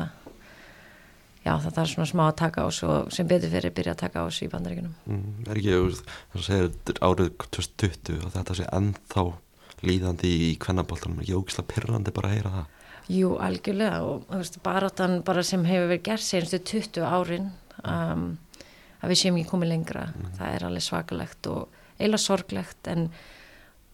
já 1.45 1.53
það 1.61 1.81
er 1.83 1.90
svona 1.93 2.09
smá 2.09 2.23
að 2.27 2.37
taka 2.40 2.64
á 2.64 2.69
og 2.69 3.11
sem 3.12 3.29
betur 3.29 3.53
fyrir 3.53 3.75
byrja 3.77 3.95
að 3.95 4.03
taka 4.05 4.25
á 4.25 4.27
þessu 4.27 4.47
í 4.47 4.53
bandaríkunum 4.53 4.95
mm, 5.05 5.25
Er 5.53 5.61
ekki, 5.61 5.75
þú 6.33 6.45
segir 6.47 7.01
árið 7.05 7.33
2020 7.45 8.23
og 8.25 8.33
þetta 8.35 8.57
sé 8.59 8.69
ennþá 8.73 9.27
líðandi 9.85 10.31
í 10.47 10.49
kvennaboltanum, 10.62 11.21
ekki 11.21 11.37
ógislega 11.37 11.71
pyrrandi 11.75 12.14
bara 12.17 12.31
að 12.31 12.38
heyra 12.38 12.55
það? 12.55 12.71
Jú, 13.12 13.35
algjörlega 13.45 14.01
og 14.09 14.25
veist, 14.31 14.57
baráttan 14.64 15.19
bara 15.27 15.45
sem 15.45 15.64
hefur 15.69 15.90
verið 15.90 16.07
gert 16.07 16.25
senstu 16.25 16.61
20 16.73 17.05
árin 17.05 17.51
um, 17.85 18.27
að 19.05 19.12
við 19.12 19.21
séum 19.21 19.37
ekki 19.37 19.51
komið 19.51 19.73
lengra. 19.75 20.07
Mm. 20.14 20.31
það 20.38 20.55
er 20.55 20.67
alveg 20.71 20.87
svakalegt 20.87 21.51
og 21.53 21.81
eila 22.01 22.21
sorglegt 22.21 22.88
en 22.88 23.11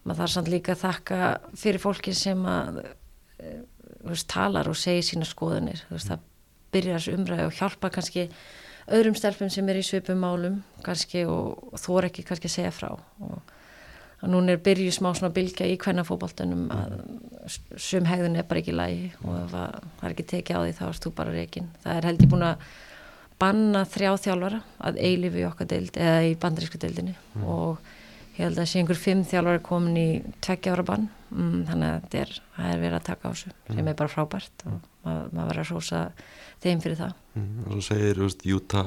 maður 0.04 0.22
þarf 0.22 0.34
samt 0.34 0.50
líka 0.52 0.74
að 0.74 0.82
þakka 0.86 1.20
fyrir 1.60 1.82
fólki 1.82 2.14
sem 2.16 2.40
að 2.48 2.82
eh, 2.84 3.60
veist, 4.06 4.28
talar 4.32 4.70
og 4.70 4.78
segir 4.78 5.06
sína 5.06 5.28
skoðanir 5.28 5.84
veist, 5.90 6.10
það 6.10 6.26
byrjar 6.74 7.00
þessu 7.00 7.16
umræði 7.18 7.46
og 7.48 7.56
hjálpa 7.58 7.92
kannski 7.94 8.26
öðrum 8.90 9.16
stelpum 9.18 9.50
sem 9.52 9.68
er 9.70 9.80
í 9.80 9.86
svipum 9.86 10.20
málum 10.22 10.60
kannski 10.86 11.24
og, 11.28 11.72
og 11.72 11.80
þú 11.82 11.98
er 12.00 12.10
ekki 12.10 12.26
kannski 12.26 12.50
að 12.50 12.56
segja 12.56 12.74
frá 12.74 12.90
og 12.92 13.56
núna 14.28 14.54
er 14.54 14.60
byrju 14.60 14.92
smá 14.92 15.10
svona 15.16 15.32
bilgja 15.32 15.68
í 15.68 15.78
hvernafóboltunum 15.80 16.66
að 16.74 16.96
sum 17.80 18.08
hegðun 18.08 18.36
er 18.36 18.46
bara 18.48 18.60
ekki 18.60 18.74
lægi 18.76 19.08
og 19.24 19.36
ef 19.38 19.54
það 19.54 20.02
er 20.02 20.14
ekki 20.14 20.26
tekið 20.34 20.58
á 20.58 20.60
því 20.60 20.74
þá 20.76 20.82
erst 20.88 21.06
þú 21.06 21.12
bara 21.16 21.34
reygin. 21.34 21.70
Það 21.84 21.96
er 21.96 22.08
held 22.10 22.24
ég 22.24 22.32
búin 22.32 22.44
að 22.50 22.66
banna 23.40 23.84
þrjá 23.88 24.10
þjálfara 24.26 24.60
að 24.90 25.00
eilifu 25.00 25.40
í 25.40 25.46
okkar 25.48 25.70
deild 25.70 25.96
eða 25.96 26.20
í 26.28 26.34
bandarísku 26.42 26.80
deildinni 26.82 27.14
mm. 27.16 27.46
og 27.48 27.80
ég 28.40 28.46
held 28.48 28.60
að 28.60 28.68
sé 28.70 28.80
einhver 28.80 28.98
fimm 28.98 29.24
þjálfara 29.28 29.62
komin 29.64 29.96
í 30.00 30.08
tveggja 30.40 30.74
ára 30.74 30.84
bann 30.88 31.08
mm, 31.28 31.56
þannig 31.68 31.90
að 31.90 31.98
þetta 32.04 32.20
er, 32.22 32.36
er 32.70 32.78
verið 32.80 32.98
að 32.98 33.08
taka 33.10 33.28
á 33.28 33.30
þessu 33.30 33.50
mm. 33.52 33.74
sem 33.76 33.90
er 33.90 33.98
bara 33.98 34.12
frábært 34.14 34.64
og 34.70 34.78
maður 35.04 35.34
ma 35.36 35.48
verður 35.48 35.62
að 35.62 35.68
sósa 35.70 36.00
þeim 36.60 36.80
fyrir 36.84 36.98
það. 37.00 37.18
Mm, 37.36 37.50
og 37.66 37.74
svo 37.74 37.84
segir, 37.90 38.22
Júta 38.48 38.84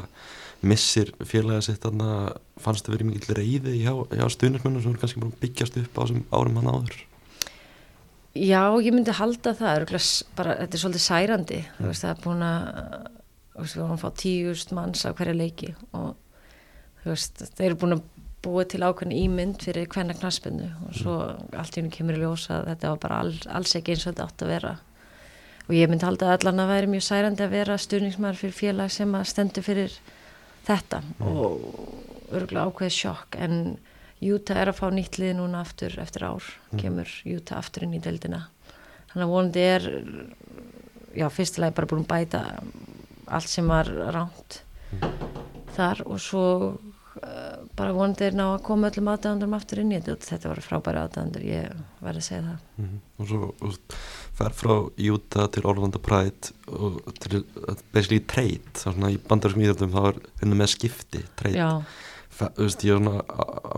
missir 0.63 1.12
félagið 1.28 1.66
sitt 1.68 1.84
þannig 1.84 2.12
að 2.16 2.28
fannst 2.63 2.88
það 2.88 2.96
verið 2.96 3.10
mikil 3.10 3.38
reyði 3.38 3.74
hjá, 3.82 3.94
hjá 4.13 4.26
stuðnismennum 4.32 4.84
sem 4.84 4.94
er 4.94 5.02
kannski 5.02 5.24
bara 5.24 5.42
byggjast 5.42 5.80
upp 5.82 5.98
á 5.98 6.02
þessum 6.02 6.24
árum 6.32 6.60
hann 6.62 6.72
áður 6.72 7.02
Já, 8.34 8.63
ég 8.82 8.96
myndi 8.96 9.13
halda 9.13 9.54
það 9.54 9.84
bara, 10.34 10.56
þetta 10.63 10.78
er 10.78 10.82
svolítið 10.82 11.04
særandi 11.04 11.60
mm. 11.62 11.89
veist, 11.89 12.06
það 12.06 12.13
er 12.13 12.24
búin 12.24 12.46
að 12.48 12.63
við 13.60 13.76
vorum 13.78 13.96
að 13.98 14.02
fá 14.02 14.10
tíust 14.24 14.74
manns 14.74 15.04
á 15.06 15.13
hverja 15.13 15.36
leiki 15.38 15.74
og 15.94 16.16
veist, 17.04 17.44
þeir 17.58 17.68
eru 17.68 17.80
búin 17.84 17.98
að 17.98 18.06
búa 18.44 18.66
til 18.68 18.82
ákveðin 18.84 19.16
ímynd 19.16 19.64
fyrir 19.64 19.88
hvernig 19.92 20.20
knaspinu 20.20 20.70
og 20.88 20.98
svo 20.98 21.20
mm. 21.22 21.54
allt 21.60 21.78
í 21.78 21.84
húnu 21.84 21.94
kemur 21.94 22.18
í 22.18 22.24
ljósa 22.24 22.60
að 22.60 22.74
þetta 22.74 22.92
var 22.92 23.04
bara 23.06 23.22
all, 23.24 23.38
alls 23.56 23.76
ekki 23.80 23.96
eins 23.96 24.04
og 24.06 24.14
þetta 24.14 24.28
átt 24.28 24.44
að 24.44 24.52
vera 24.54 24.74
og 25.64 25.76
ég 25.78 25.90
myndi 25.90 26.08
halda 26.08 26.28
að 26.28 26.36
allan 26.38 26.64
að 26.64 26.74
væri 26.74 26.92
mjög 26.92 27.06
særandi 27.08 27.46
að 27.46 27.56
vera 27.56 27.80
stuðningsmæður 27.80 28.42
fyrir 28.42 28.58
félag 28.58 28.94
sem 28.94 29.16
að 29.16 29.30
stendur 29.32 29.66
fyrir 29.66 29.98
þetta 30.68 31.02
mm. 31.04 31.26
og 31.28 32.34
örgulega 32.34 32.68
ákveði 32.70 32.96
sjokk 33.00 33.40
en 33.40 33.60
Júta 34.24 34.56
er 34.56 34.70
að 34.72 34.78
fá 34.78 34.86
nýtt 34.94 35.18
lið 35.20 35.34
núna 35.36 35.60
aftur 35.66 35.98
eftir 36.00 36.24
ár, 36.24 36.46
mm. 36.72 36.80
kemur 36.80 37.16
Júta 37.28 37.58
aftur 37.60 37.88
inn 37.88 37.96
í 37.98 38.04
deildina 38.04 38.46
þannig 39.12 39.26
að 39.26 39.34
vonandi 39.34 39.66
er 39.68 39.88
já, 41.16 41.28
fyrstulega 41.32 41.78
bara 41.80 41.92
búin 41.92 42.08
bæta 42.08 42.44
allt 43.28 43.52
sem 43.52 43.68
var 43.72 43.88
ránt 43.88 44.64
mm. 44.92 45.14
þar 45.76 46.04
og 46.08 46.20
svo 46.24 46.48
bara 47.78 47.94
vonandi 47.96 48.26
er 48.28 48.36
ná 48.38 48.44
að 48.52 48.64
koma 48.68 48.90
öllum 48.90 49.10
aðdæðandurum 49.14 49.56
aftur 49.58 49.82
inn 49.82 49.94
í 49.94 50.00
þetta. 50.00 50.28
Þetta 50.30 50.52
var 50.52 50.62
frábæri 50.66 51.02
aðdæðandur, 51.02 51.46
ég 51.48 51.84
verði 52.04 52.22
að 52.22 52.28
segja 52.28 52.44
það. 52.46 52.64
Mm 52.78 52.88
-hmm. 52.88 53.02
og 53.18 53.28
svo 53.32 53.74
fer 54.34 54.56
frá 54.58 54.74
Utah 55.14 55.50
til 55.54 55.66
Orlando 55.70 56.00
Pride 56.00 56.54
og 56.68 57.14
til 57.20 57.44
basically 57.94 58.20
trade. 58.20 58.74
Þá 58.74 58.90
svona 58.92 59.12
í 59.14 59.20
bandarskum 59.30 59.64
íðjöldum 59.64 59.94
þá 59.94 60.02
er 60.08 60.20
vinnum 60.42 60.58
með 60.58 60.74
skipti 60.76 61.24
trade. 61.36 61.70
Þú 62.34 62.50
veist 62.58 62.84
ég 62.84 62.96
er 62.96 63.02
svona 63.02 63.20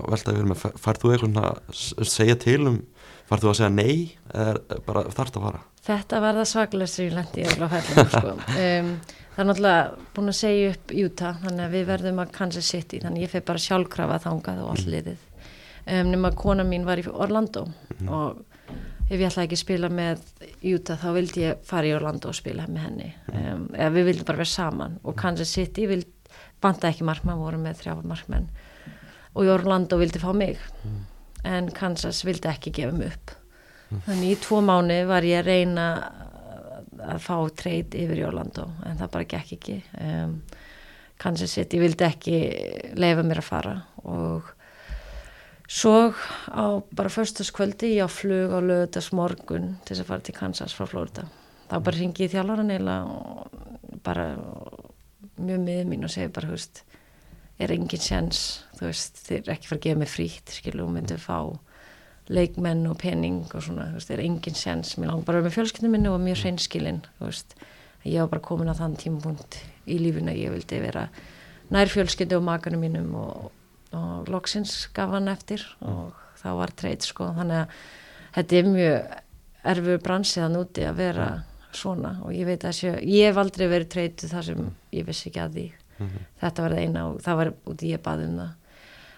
veltaði 0.08 0.36
að 0.36 0.40
vera 0.40 0.52
með 0.52 0.62
færð 0.80 1.02
þú 1.02 1.12
eitthvað 1.12 1.42
að 1.46 2.08
segja 2.08 2.36
til 2.36 2.62
um 2.68 2.82
þú 3.30 3.52
að 3.52 3.58
segja 3.60 3.72
nei 3.74 4.18
eða 4.32 4.80
bara 4.86 5.06
þarft 5.14 5.38
að 5.40 5.46
fara? 5.48 5.62
Þetta 5.86 6.22
var 6.24 6.40
það 6.40 6.50
svaklega 6.50 6.90
sem 6.90 7.06
ég 7.06 7.16
lendi 7.16 7.44
í 7.44 7.46
öll 7.50 7.66
á 7.66 7.68
fellinu 7.74 8.10
sko. 8.14 8.34
Um, 8.66 8.90
það 9.36 9.42
er 9.44 9.48
náttúrulega 9.50 10.10
búin 10.16 10.32
að 10.32 10.38
segja 10.40 10.74
upp 10.74 10.92
Utah 11.04 11.40
þannig 11.42 11.64
að 11.66 11.74
við 11.76 11.88
verðum 11.90 12.20
að 12.24 12.34
Kansas 12.38 12.70
City 12.72 13.00
þannig 13.04 13.26
ég 13.26 13.32
feg 13.34 13.46
bara 13.48 13.64
sjálfkrafa 13.66 14.20
þangað 14.24 14.62
og 14.64 14.74
all 14.74 14.92
liðið. 14.94 15.24
Um, 15.86 16.12
nema 16.14 16.32
kona 16.38 16.66
mín 16.66 16.86
var 16.88 17.02
í 17.02 17.06
Orlando 17.10 17.66
mm. 17.68 18.10
og 18.10 18.44
ef 19.06 19.20
ég 19.20 19.28
ætlaði 19.28 19.46
ekki 19.46 19.58
að 19.58 19.64
spila 19.64 19.90
með 19.94 20.24
Utah 20.72 21.02
þá 21.02 21.10
vildi 21.18 21.44
ég 21.44 21.66
fara 21.68 21.90
í 21.90 21.94
Orlando 21.98 22.32
og 22.32 22.38
spila 22.38 22.66
með 22.70 22.88
henni. 22.88 23.10
Um, 23.34 23.68
eða 23.74 23.92
við 23.98 24.08
vildum 24.12 24.30
bara 24.30 24.42
vera 24.42 24.54
saman 24.54 24.96
og 25.04 25.18
Kansas 25.20 25.54
City 25.54 25.90
vild, 25.90 26.10
banda 26.64 26.90
ekki 26.90 27.06
markmann, 27.06 27.42
voru 27.42 27.60
með 27.62 27.84
þrjá 27.84 28.00
markmann 28.02 28.48
og 29.36 29.44
í 29.44 29.52
Orlando 29.52 30.00
vildi 30.00 30.22
fá 30.24 30.32
mig. 30.34 30.62
Mm. 30.86 31.04
En 31.46 31.72
Kansas 31.74 32.24
vildi 32.26 32.50
ekki 32.52 32.74
gefa 32.76 32.96
mig 32.96 33.14
upp. 33.14 33.36
Mm. 33.86 34.00
þannig 34.08 34.32
í 34.34 34.38
tvo 34.42 34.62
mánu 34.66 34.96
var 35.06 35.26
ég 35.28 35.44
að 35.44 35.50
reyna 35.52 35.88
að 37.06 37.20
fá 37.22 37.36
treyt 37.54 37.94
yfir 37.94 38.22
í 38.22 38.26
Orlando 38.26 38.66
en 38.86 38.98
það 38.98 39.12
bara 39.14 39.28
gekk 39.36 39.52
ekki. 39.58 39.76
Um, 40.02 40.40
Kansas 41.22 41.54
City 41.56 41.80
vildi 41.80 42.06
ekki 42.08 42.40
leifa 43.00 43.24
mér 43.24 43.40
að 43.40 43.48
fara 43.48 43.76
og 44.04 44.50
svo 45.72 46.12
á 46.52 46.82
bara 46.92 47.14
förstaskvöldi 47.14 47.94
ég 47.96 48.06
á 48.06 48.10
flug 48.12 48.52
á 48.52 48.60
lögutas 48.60 49.12
morgun 49.16 49.76
til 49.86 50.00
að 50.00 50.10
fara 50.10 50.26
til 50.26 50.36
Kansas 50.36 50.76
frá 50.76 50.90
Florida. 50.90 51.28
Þá 51.70 51.78
bara 51.80 51.98
ringi 51.98 52.26
ég 52.26 52.34
þjálfara 52.34 52.66
neila 52.66 52.98
og 53.06 54.02
bara 54.06 54.34
mjög 55.38 55.64
miður 55.64 55.90
mín 55.90 56.06
og 56.06 56.14
segi 56.14 56.34
bara 56.34 56.52
húst 56.52 56.84
er 57.62 57.72
engin 57.76 58.02
sjans 58.02 58.42
þú 58.76 58.90
veist, 58.90 59.22
þeir 59.28 59.54
ekki 59.54 59.70
fara 59.70 59.80
að 59.80 59.86
gefa 59.86 60.02
mig 60.02 60.12
frítt 60.12 60.56
skilu 60.58 60.84
og 60.86 60.92
myndi 60.96 61.16
að 61.16 61.24
fá 61.24 61.38
leikmenn 62.36 62.88
og 62.90 62.98
pening 63.00 63.44
og 63.54 63.64
svona, 63.64 63.92
þú 63.92 64.00
veist, 64.00 64.10
það 64.10 64.18
er 64.18 64.26
engin 64.26 64.58
sens 64.58 64.96
mér 64.98 65.12
langar 65.12 65.28
bara 65.30 65.44
með 65.46 65.56
fjölskyldinu 65.60 65.94
minni 65.94 66.12
og 66.12 66.22
mjög 66.24 66.42
hreinskilinn, 66.42 67.04
þú 67.20 67.30
veist, 67.30 67.56
ég 68.04 68.22
var 68.24 68.32
bara 68.34 68.46
komin 68.50 68.72
á 68.74 68.76
þann 68.78 68.98
tímapunkt 69.00 69.60
í 69.86 70.00
lífuna 70.02 70.34
ég 70.36 70.54
vildi 70.54 70.82
vera 70.82 71.06
nær 71.74 71.92
fjölskyldu 71.92 72.40
og 72.40 72.46
makanum 72.46 72.82
mínum 72.82 73.14
og, 73.20 73.52
og 73.96 74.32
loksins 74.34 74.88
gaf 74.94 75.14
hann 75.14 75.30
eftir 75.32 75.64
og 75.86 76.18
þá 76.42 76.50
var 76.60 76.74
treyt 76.78 77.06
sko, 77.06 77.32
þannig 77.38 77.64
að 77.64 77.78
þetta 78.36 78.60
er 78.60 78.72
mjög 78.74 79.16
erfur 79.76 80.04
bransið 80.06 80.46
að 80.46 80.56
núti 80.58 80.86
að 80.86 81.00
vera 81.00 81.30
svona 81.76 82.18
og 82.26 82.34
ég 82.36 82.48
veit 82.50 82.66
að 82.66 82.78
sjö, 82.80 82.94
ég 83.02 83.30
hef 83.30 83.42
aldrei 83.42 83.68
verið 83.70 83.92
treytu 83.94 84.30
þar 84.32 84.50
sem 84.50 84.70
ég 84.96 85.08
vissi 85.08 85.30
ekki 85.30 85.42
að 85.44 85.58
því 85.58 85.66
mm 85.98 86.06
-hmm. 86.08 86.30
þetta 86.42 86.62
var 86.64 86.72
það 86.72 86.84
eina 86.86 87.08
og 87.08 87.22
það 87.22 87.36
var 87.42 87.54
út 87.66 87.84
í 87.84 87.92
ég 87.92 88.02
baðum 88.04 88.38
það 88.40 88.54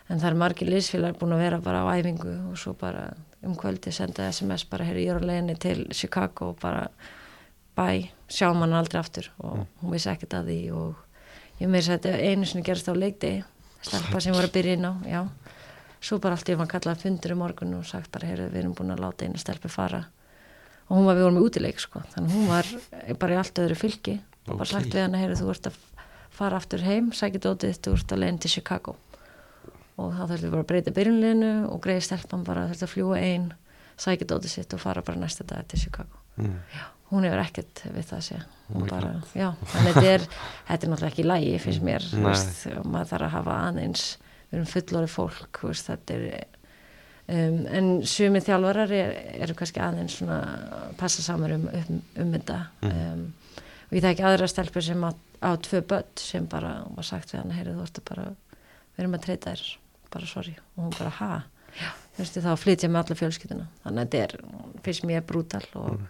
en 0.08 0.20
það 0.20 0.30
er 0.30 0.40
margir 0.42 0.70
liðsfélag 0.72 1.18
búin 1.20 1.36
að 1.36 1.44
vera 1.44 1.60
bara 1.63 1.84
á 1.84 1.92
æfingu 2.00 2.34
og 2.52 2.58
svo 2.58 2.74
bara 2.74 3.13
um 3.44 3.56
kvöldi 3.56 3.92
senda 3.92 4.32
SMS 4.32 4.66
bara 4.70 4.86
hér 4.86 5.00
í 5.02 5.08
Jóraleginni 5.08 5.56
til 5.60 5.88
Chicago 5.92 6.50
og 6.54 6.60
bara 6.62 6.88
bæ, 7.78 8.10
sjá 8.30 8.54
mann 8.54 8.74
aldrei 8.74 9.00
aftur 9.00 9.30
og 9.38 9.58
mm. 9.58 9.66
hún 9.82 9.94
vissi 9.94 10.10
ekkert 10.10 10.34
að 10.34 10.52
því 10.52 10.62
og 10.72 10.96
ég 11.60 11.70
meiri 11.70 11.92
að 11.92 11.98
þetta 11.98 12.32
einu 12.32 12.46
sinni 12.46 12.66
gerast 12.66 12.90
á 12.90 12.94
leikdi 12.96 13.32
stelpa 13.82 14.22
sem 14.24 14.36
voru 14.36 14.50
að 14.50 14.56
byrja 14.58 14.78
inn 14.78 14.88
á 14.90 14.94
já. 15.06 15.22
svo 16.02 16.20
bara 16.24 16.38
allt 16.38 16.50
ég 16.50 16.58
var 16.58 16.70
kallað 16.72 17.04
fundur 17.04 17.36
í 17.36 17.38
morgun 17.38 17.76
og 17.78 17.86
sagt 17.86 18.12
bara, 18.12 18.30
heyrðu, 18.32 18.50
við 18.54 18.63
erum 18.63 18.78
búin 18.78 18.96
að 18.96 19.04
láta 19.06 19.28
einu 19.28 19.42
stelpi 19.42 19.70
fara 19.70 20.06
og 20.88 20.96
hún 20.96 21.06
var, 21.06 21.20
við 21.20 21.28
vorum 21.28 21.40
í 21.42 21.46
útileik 21.46 21.84
sko, 21.84 22.02
þannig 22.13 22.34
hún 22.34 22.50
var 22.50 22.72
bara 23.20 23.36
í 23.36 23.40
allt 23.42 23.62
öðru 23.63 23.78
fylki 23.78 24.18
okay. 24.18 24.56
bara 24.56 24.70
sagt 24.72 24.94
við 24.94 25.04
hann, 25.04 25.20
heyrðu, 25.20 25.40
þú 25.44 25.54
ert 25.54 25.70
að 25.72 25.80
fara 26.38 26.62
aftur 26.62 26.84
heim, 26.86 27.12
sækit 27.15 27.45
ótið, 27.50 27.80
þú 27.84 27.95
ert 27.97 28.13
að 28.13 28.23
leiðin 28.23 28.41
til 28.43 28.54
Chicago. 28.58 28.97
Og 29.97 30.12
þá 30.13 30.23
þurfti 30.30 30.52
bara 30.54 30.63
að 30.63 30.69
breyta 30.69 30.93
byrjunleginu 30.93 31.54
og 31.71 31.80
greiði 31.82 32.06
stelpann 32.06 32.45
bara 32.45 32.67
þurfti 32.69 32.86
að 32.86 32.93
fljúa 32.93 33.21
einn 33.21 33.47
sækja 33.97 34.28
dótið 34.30 34.54
sitt 34.54 34.76
og 34.76 34.82
fara 34.82 35.04
bara 35.06 35.19
næsta 35.19 35.45
dag 35.47 35.65
til 35.67 35.80
Chicago. 35.80 36.21
Mm. 36.38 36.60
já, 36.69 36.84
hún 37.10 37.26
hefur 37.26 37.41
ekkert 37.41 37.82
við 37.86 38.06
það 38.06 38.17
að 38.17 38.26
segja. 38.28 38.43
Oh 38.67 38.84
bara, 38.86 39.13
já, 39.34 39.47
þetta 39.73 40.04
er 40.06 40.26
þetta 40.67 40.86
er 40.86 40.91
náttúrulega 40.91 41.13
ekki 41.13 41.26
lægi 41.26 41.60
finnst 41.63 41.86
mér 41.88 42.06
veist, 42.19 42.67
maður 42.84 43.10
þarf 43.13 43.28
að 43.28 43.34
hafa 43.38 43.56
aðeins 43.69 44.04
við 44.50 44.58
erum 44.58 44.69
fullorið 44.73 45.13
fólk 45.13 45.62
veist, 45.63 45.88
þetta 45.88 46.17
er 46.17 46.28
um, 47.32 47.58
en 47.80 47.89
sumið 48.06 48.50
þjálfarar 48.50 48.93
eru 49.00 49.47
er 49.47 49.56
kannski 49.58 49.82
aðeins 49.82 50.19
svona 50.19 50.41
passa 51.00 51.26
samar 51.26 51.56
um, 51.58 51.65
um, 51.71 52.02
um 52.21 52.36
þetta. 52.38 52.60
Mm. 52.84 52.91
um, 52.91 53.63
og 53.88 53.97
ég 53.97 54.04
það 54.04 54.13
ekki 54.13 54.28
aðra 54.28 54.52
stelpur 54.52 54.86
sem 54.86 55.08
á, 55.08 55.12
á 55.43 55.50
tvö 55.62 55.82
börn 55.89 56.17
sem 56.21 56.47
bara 56.50 56.80
var 56.95 57.08
sagt 57.08 57.34
við 57.34 57.41
hann, 57.41 57.56
heyrðu 57.56 57.78
þú 57.78 57.86
ert 57.88 58.02
að 58.02 58.08
bara 58.10 58.28
við 58.32 59.04
erum 59.04 59.17
að 59.17 59.26
treyta 59.28 59.54
þér. 59.54 59.65
Bara 60.13 60.30
sorry. 60.30 60.54
Og 60.76 60.86
hún 60.86 60.93
bara 60.97 61.13
ha? 61.19 61.32
Þú 61.78 62.23
veist 62.23 62.39
þá 62.41 62.54
flytja 62.58 62.89
með 62.89 63.02
alla 63.04 63.17
fjölskytuna 63.19 63.65
þannig 63.84 64.00
að 64.00 64.06
þetta 64.06 64.21
er 64.23 64.80
fyrst 64.86 65.04
mér 65.06 65.26
brútal 65.28 65.62
og, 65.78 65.91
mm. 65.91 66.08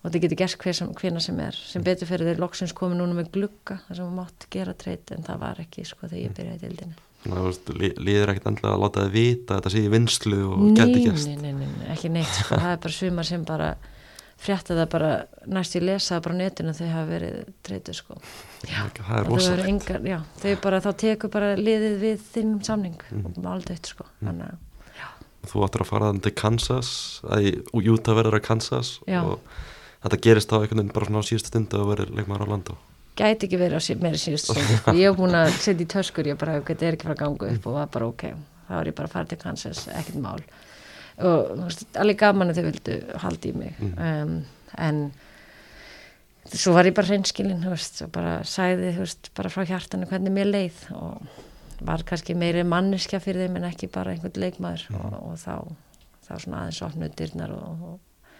og 0.00 0.08
þetta 0.08 0.22
getur 0.24 0.40
gert 0.40 0.64
hver 0.64 1.20
sem, 1.22 1.44
er. 1.44 1.60
Sem 1.70 1.84
betur 1.86 2.10
fyrir 2.10 2.32
þeir 2.32 2.42
loksins 2.42 2.74
komið 2.74 2.98
núna 2.98 3.20
með 3.20 3.30
glugga 3.36 3.78
þar 3.84 4.00
sem 4.00 4.08
við 4.08 4.18
mátt 4.18 4.48
gera 4.50 4.74
treyt 4.74 5.14
en 5.14 5.22
það 5.28 5.44
var 5.44 5.62
ekki 5.62 5.86
sko 5.86 6.08
þegar 6.08 6.24
ég 6.24 6.34
byrjaði 6.40 6.58
í 6.58 6.64
dildinu 6.64 7.06
Líður 7.20 8.30
ekkert 8.32 8.46
andlega 8.48 8.72
að 8.72 8.82
láta 8.82 9.02
þið 9.04 9.16
vita 9.18 9.56
þetta 9.58 9.72
sé 9.74 9.80
í 9.84 9.88
vinslu 9.92 10.38
og 10.48 10.62
geti 10.78 11.02
gæst 11.04 11.28
Nei, 11.28 11.50
nei, 11.52 11.66
nei, 11.68 11.88
ekki 11.92 12.10
neitt 12.12 12.32
sko, 12.32 12.56
það 12.62 12.72
er 12.72 12.82
bara 12.86 12.96
svimar 12.96 13.28
sem 13.28 13.44
bara 13.44 13.74
frétta 14.40 14.76
það 14.76 14.88
bara 14.94 15.10
næst 15.52 15.76
í 15.76 15.82
lesa 15.84 16.20
bara 16.24 16.38
netinu 16.38 16.72
þau 16.76 16.86
hafa 16.88 17.04
verið 17.10 17.52
treytu 17.66 17.94
sko 17.96 18.16
já, 18.64 18.82
það 18.96 19.14
er 19.18 19.28
rosalegt 19.28 19.94
þau 20.40 20.54
bara 20.64 20.80
þá 20.84 20.90
teku 21.04 21.30
bara 21.32 21.52
liðið 21.60 21.96
við 22.00 22.26
þinn 22.34 22.58
samning 22.64 22.98
mm. 23.10 23.30
og 23.36 23.48
aldrei 23.52 23.76
eitt 23.76 23.92
sko 23.92 24.06
mm. 24.08 24.26
þannig 24.26 24.50
að 24.50 24.66
Þú 25.48 25.62
áttur 25.64 25.80
að 25.80 25.88
fara 25.88 26.08
þannig 26.10 26.24
til 26.26 26.32
Kansas 26.36 26.88
og 27.24 27.78
Júta 27.80 28.12
verður 28.12 28.36
að 28.36 28.42
Kansas 28.44 28.90
já. 29.08 29.22
og 29.24 29.40
þetta 30.02 30.18
gerist 30.26 30.52
á 30.52 30.60
einhvern 30.60 30.82
veginn 30.82 30.92
bara 30.92 31.08
svona 31.08 31.22
á 31.24 31.28
síðustu 31.30 31.48
stundu 31.48 31.80
að 31.80 31.88
verður 31.94 32.10
leikmaður 32.18 32.44
á 32.44 32.52
landa 32.52 32.76
Gæti 33.16 33.48
ekki 33.48 33.60
verið 33.60 33.80
á 33.80 33.82
sí, 33.84 33.96
meira 34.00 34.20
síðustu 34.20 34.52
stundu 34.52 34.94
ég 35.00 35.08
hef 35.08 35.16
búin 35.16 35.38
að 35.38 35.54
setja 35.56 35.86
í 35.86 35.88
töskur 35.94 36.28
ég 36.28 36.36
bara, 36.40 36.58
þetta 36.60 36.88
er 36.90 36.98
ekki 36.98 37.08
frá 37.08 37.16
gangu 37.22 37.48
upp 37.48 37.56
mm. 37.56 37.70
og 37.72 37.78
var 37.78 37.88
bara 37.96 38.10
ok 38.12 38.26
þá 38.68 38.74
er 38.82 38.92
ég 38.92 38.98
bara 39.00 39.08
að 39.08 39.16
fara 39.16 39.30
til 39.32 39.40
Kansas, 39.40 39.86
ekkert 39.96 40.20
mál 40.20 40.44
og 41.26 41.50
veist, 41.64 41.84
allir 42.00 42.18
gaman 42.20 42.52
að 42.52 42.60
þau 42.60 42.66
vildu 42.68 42.96
haldi 43.24 43.52
í 43.52 43.58
mig 43.58 43.76
mm. 43.80 43.92
um, 43.98 44.34
en 44.80 45.02
svo 46.50 46.74
var 46.74 46.88
ég 46.88 46.96
bara 46.96 47.10
hreinskilin 47.10 47.66
og 47.68 48.10
bara 48.14 48.40
sæði 48.48 48.94
veist, 48.98 49.30
bara 49.36 49.52
frá 49.52 49.66
hjartanu 49.68 50.08
hvernig 50.10 50.34
mér 50.34 50.50
leið 50.50 50.82
og 50.96 51.26
var 51.86 52.04
kannski 52.08 52.36
meiri 52.36 52.64
manneskja 52.66 53.20
fyrir 53.22 53.46
þeim 53.46 53.60
en 53.60 53.68
ekki 53.70 53.88
bara 53.92 54.14
einhvern 54.14 54.40
leikmaður 54.42 54.86
mm. 54.90 55.00
og, 55.00 55.18
og 55.30 55.38
þá, 55.40 55.54
þá 56.26 56.32
svona 56.36 56.64
aðeins 56.64 56.82
opnuð 56.88 57.14
dyrnar 57.20 57.54
og, 57.56 57.86
og, 57.92 58.34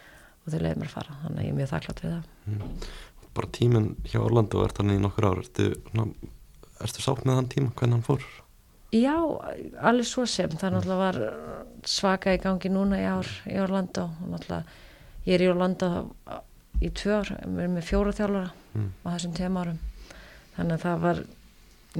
og 0.45 0.53
þau 0.53 0.59
leiði 0.59 0.83
mér 0.83 0.91
að 0.91 0.97
fara 0.97 1.17
þannig 1.23 1.41
að 1.41 1.47
ég 1.47 1.55
er 1.55 1.61
mjög 1.61 1.73
þakklátt 1.75 2.05
við 2.05 2.17
það 2.17 2.53
mm. 2.53 2.91
Bara 3.31 3.53
tíminn 3.55 3.93
hjá 4.11 4.19
Orlando 4.25 4.65
er 4.65 4.73
þannig 4.75 4.97
í 4.99 5.03
nokkur 5.05 5.29
ár 5.31 5.41
ertu, 5.45 5.69
ertu 6.83 7.05
sátt 7.05 7.23
með 7.23 7.37
þann 7.39 7.51
tíma, 7.53 7.75
hvernig 7.79 8.01
hann 8.01 8.07
fór? 8.09 8.25
Já, 8.91 9.15
alveg 9.87 10.07
svo 10.09 10.25
sem. 10.27 10.51
Það 10.51 10.73
náttúrulega 10.75 10.99
var 10.99 11.19
svaka 11.87 12.35
í 12.35 12.41
gangi 12.43 12.73
núna 12.73 12.99
í 12.99 13.05
ár 13.07 13.29
í 13.47 13.59
Orlando. 13.63 14.09
Ég 15.27 15.37
er 15.37 15.45
í 15.45 15.51
Orlando 15.53 15.91
í 16.83 16.91
tvö 16.97 17.21
ár, 17.21 17.31
við 17.45 17.63
erum 17.63 17.77
með 17.77 17.87
fjóra 17.87 18.17
þjálfara 18.17 18.51
mm. 18.75 18.89
á 19.05 19.09
þessum 19.13 19.37
tegum 19.37 19.61
árum. 19.61 19.79
Þannig 20.57 20.75
að 20.75 20.85
það 20.87 21.05
var 21.05 21.23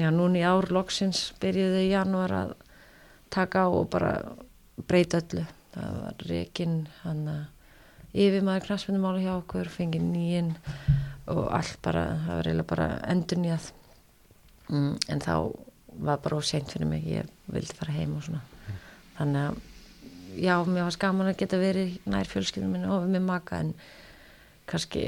já, 0.01 0.11
núna 0.17 0.41
í 0.41 0.45
ár 0.51 0.71
loksins 0.75 1.23
byrjuði 1.43 1.87
í 1.87 1.93
janúar 1.93 2.37
að 2.41 2.53
taka 3.31 3.65
á 3.65 3.69
og 3.69 3.87
bara 3.93 4.13
breyta 4.89 5.23
öllu. 5.23 5.47
Það 5.71 5.99
var 6.03 6.27
reygin 6.27 6.79
hann 7.05 7.25
að 7.31 7.43
yfir 8.19 8.43
maður 8.43 8.67
knastmyndumáli 8.67 9.27
hjá 9.29 9.35
okkur 9.37 9.71
fengið 9.71 10.07
nýjinn 10.11 10.55
og 11.31 11.45
allt 11.55 11.79
bara, 11.85 12.07
það 12.25 12.41
var 12.41 12.49
eiginlega 12.49 12.71
bara 12.73 12.89
endur 13.13 13.39
nýjað 13.39 13.69
mm, 14.73 14.95
en 15.15 15.23
þá 15.23 15.35
var 15.99 16.21
bara 16.23 16.41
óseint 16.41 16.71
fyrir 16.73 16.89
mig 16.89 17.07
ég 17.09 17.31
vildi 17.51 17.77
fara 17.77 17.95
heim 17.97 18.17
og 18.17 18.27
svona 18.27 18.43
mm. 18.43 18.83
þannig 19.19 19.49
að 19.49 19.61
já, 20.41 20.55
mér 20.67 20.87
var 20.87 20.97
skaman 20.97 21.33
að 21.33 21.41
geta 21.43 21.61
verið 21.61 21.97
nær 22.11 22.31
fjölskyldunum 22.31 22.77
minna 22.77 22.93
og 22.97 23.09
með 23.11 23.27
maka 23.27 23.63
en 23.65 23.73
kannski 24.71 25.05